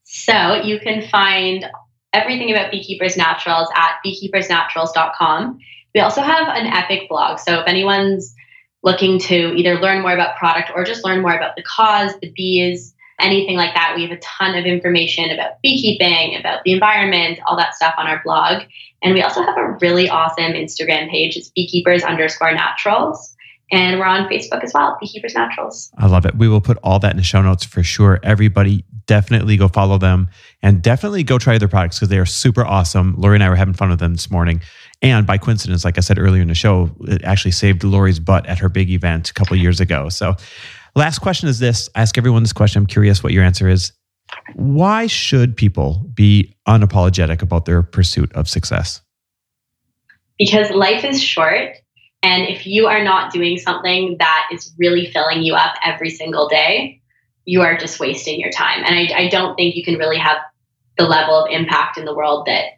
So, 0.04 0.56
you 0.64 0.80
can 0.80 1.08
find 1.10 1.66
everything 2.14 2.52
about 2.52 2.72
Beekeeper's 2.72 3.18
Naturals 3.18 3.70
at 3.76 3.96
beekeepersnaturals.com. 4.06 5.60
We 5.94 6.02
also 6.02 6.22
have 6.22 6.48
an 6.48 6.68
epic 6.68 7.10
blog. 7.10 7.40
So 7.40 7.60
if 7.60 7.68
anyone's 7.68 8.34
looking 8.84 9.20
to 9.20 9.54
either 9.56 9.80
learn 9.80 10.02
more 10.02 10.14
about 10.14 10.38
product 10.38 10.72
or 10.76 10.84
just 10.84 11.04
learn 11.04 11.22
more 11.22 11.36
about 11.36 11.56
the 11.56 11.64
cause, 11.64 12.14
the 12.22 12.32
bees, 12.36 12.94
anything 13.20 13.56
like 13.56 13.74
that, 13.74 13.94
we 13.96 14.04
have 14.04 14.12
a 14.12 14.20
ton 14.20 14.56
of 14.56 14.66
information 14.66 15.32
about 15.32 15.62
beekeeping, 15.62 16.38
about 16.40 16.64
the 16.64 16.74
environment, 16.74 17.40
all 17.46 17.58
that 17.58 17.76
stuff 17.76 17.96
on 17.98 18.08
our 18.08 18.22
blog. 18.24 18.64
And 19.04 19.14
we 19.14 19.22
also 19.22 19.42
have 19.42 19.58
a 19.58 19.78
really 19.82 20.10
awesome 20.10 20.54
Instagram 20.54 21.10
page. 21.10 21.36
It's 21.36 21.50
beekeepers 21.50 22.04
underscore 22.04 22.54
naturals. 22.54 23.36
And 23.70 24.00
we're 24.00 24.06
on 24.06 24.30
Facebook 24.30 24.64
as 24.64 24.72
well, 24.74 24.98
Beekeeper's 25.02 25.36
Naturals. 25.36 25.92
I 25.98 26.08
love 26.08 26.26
it. 26.26 26.38
We 26.38 26.48
will 26.48 26.62
put 26.62 26.78
all 26.84 27.00
that 27.00 27.12
in 27.12 27.18
the 27.18 27.24
show 27.24 27.42
notes 27.42 27.66
for 27.66 27.84
sure. 27.84 28.18
Everybody 28.24 28.86
definitely 29.08 29.58
go 29.58 29.68
follow 29.68 29.98
them 29.98 30.30
and 30.62 30.82
definitely 30.82 31.24
go 31.24 31.38
try 31.38 31.58
their 31.58 31.68
products 31.68 31.98
because 31.98 32.08
they 32.08 32.18
are 32.18 32.26
super 32.26 32.66
awesome. 32.66 33.16
Lori 33.18 33.36
and 33.36 33.44
I 33.44 33.50
were 33.50 33.58
having 33.58 33.74
fun 33.74 33.90
with 33.90 34.00
them 34.00 34.14
this 34.14 34.32
morning. 34.32 34.62
And 35.02 35.28
by 35.28 35.38
coincidence, 35.38 35.84
like 35.84 35.98
I 35.98 36.02
said 36.02 36.18
earlier 36.18 36.42
in 36.42 36.48
the 36.48 36.56
show, 36.56 36.90
it 37.02 37.24
actually 37.26 37.52
saved 37.52 37.84
Lori's 37.84 38.20
butt 38.20 38.46
at 38.48 38.58
her 38.60 38.70
big 38.70 38.90
event 38.90 39.30
a 39.30 39.34
couple 39.34 39.56
years 39.58 39.82
ago. 39.82 40.08
So, 40.10 40.36
last 40.98 41.20
question 41.20 41.48
is 41.48 41.60
this 41.60 41.90
I 41.96 42.02
ask 42.02 42.18
everyone 42.18 42.44
this 42.44 42.54
question. 42.54 42.82
I'm 42.82 42.88
curious 42.88 43.24
what 43.24 43.32
your 43.32 43.44
answer 43.44 43.70
is. 43.70 43.94
Why 44.56 45.08
should 45.08 45.56
people 45.56 46.06
be 46.14 46.54
unapologetic 46.68 47.42
about 47.42 47.66
their 47.66 47.82
pursuit 47.82 48.34
of 48.34 48.50
success? 48.50 49.02
Because 50.38 50.70
life 50.72 51.06
is 51.06 51.24
short. 51.24 51.78
And 52.24 52.48
if 52.48 52.66
you 52.66 52.88
are 52.88 53.04
not 53.04 53.32
doing 53.32 53.58
something 53.58 54.18
that 54.20 54.50
is 54.52 54.74
really 54.78 55.10
filling 55.12 55.44
you 55.44 55.54
up 55.54 55.76
every 55.86 56.10
single 56.10 56.50
day, 56.50 57.00
you 57.46 57.62
are 57.62 57.78
just 57.78 58.00
wasting 58.00 58.40
your 58.40 58.52
time. 58.52 58.84
And 58.84 58.96
I, 58.96 59.26
I 59.26 59.28
don't 59.30 59.56
think 59.56 59.76
you 59.76 59.84
can 59.84 59.96
really 59.96 60.18
have 60.18 60.38
the 60.98 61.06
level 61.06 61.46
of 61.46 61.52
impact 61.52 61.98
in 61.98 62.06
the 62.06 62.14
world 62.14 62.48
that 62.48 62.72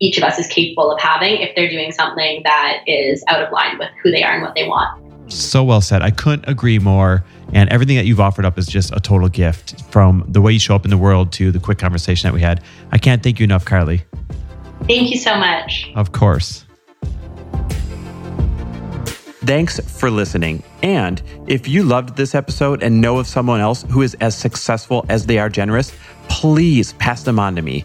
each 0.00 0.18
of 0.18 0.24
us 0.24 0.38
is 0.38 0.46
capable 0.48 0.90
of 0.90 1.00
having 1.00 1.36
if 1.36 1.54
they're 1.54 1.70
doing 1.70 1.92
something 1.92 2.42
that 2.44 2.82
is 2.86 3.22
out 3.28 3.42
of 3.42 3.52
line 3.52 3.78
with 3.78 3.90
who 4.02 4.10
they 4.10 4.22
are 4.22 4.32
and 4.32 4.42
what 4.42 4.54
they 4.54 4.66
want. 4.66 5.02
So 5.32 5.62
well 5.62 5.80
said. 5.80 6.02
I 6.02 6.10
couldn't 6.10 6.48
agree 6.48 6.78
more. 6.78 7.24
And 7.52 7.70
everything 7.70 7.96
that 7.96 8.06
you've 8.06 8.20
offered 8.20 8.44
up 8.44 8.58
is 8.58 8.66
just 8.66 8.92
a 8.94 9.00
total 9.00 9.28
gift 9.28 9.82
from 9.90 10.24
the 10.28 10.40
way 10.40 10.52
you 10.52 10.58
show 10.58 10.74
up 10.74 10.84
in 10.84 10.90
the 10.90 10.98
world 10.98 11.32
to 11.34 11.52
the 11.52 11.60
quick 11.60 11.78
conversation 11.78 12.28
that 12.28 12.34
we 12.34 12.40
had. 12.40 12.62
I 12.92 12.98
can't 12.98 13.22
thank 13.22 13.38
you 13.38 13.44
enough, 13.44 13.64
Carly. 13.64 14.04
Thank 14.86 15.10
you 15.10 15.18
so 15.18 15.36
much. 15.36 15.90
Of 15.94 16.12
course. 16.12 16.64
Thanks 19.46 19.78
for 19.78 20.10
listening. 20.10 20.64
And 20.82 21.22
if 21.46 21.68
you 21.68 21.84
loved 21.84 22.16
this 22.16 22.34
episode 22.34 22.82
and 22.82 23.00
know 23.00 23.18
of 23.18 23.28
someone 23.28 23.60
else 23.60 23.84
who 23.90 24.02
is 24.02 24.14
as 24.14 24.36
successful 24.36 25.06
as 25.08 25.26
they 25.26 25.38
are 25.38 25.48
generous, 25.48 25.92
please 26.28 26.94
pass 26.94 27.22
them 27.22 27.38
on 27.38 27.54
to 27.54 27.62
me. 27.62 27.84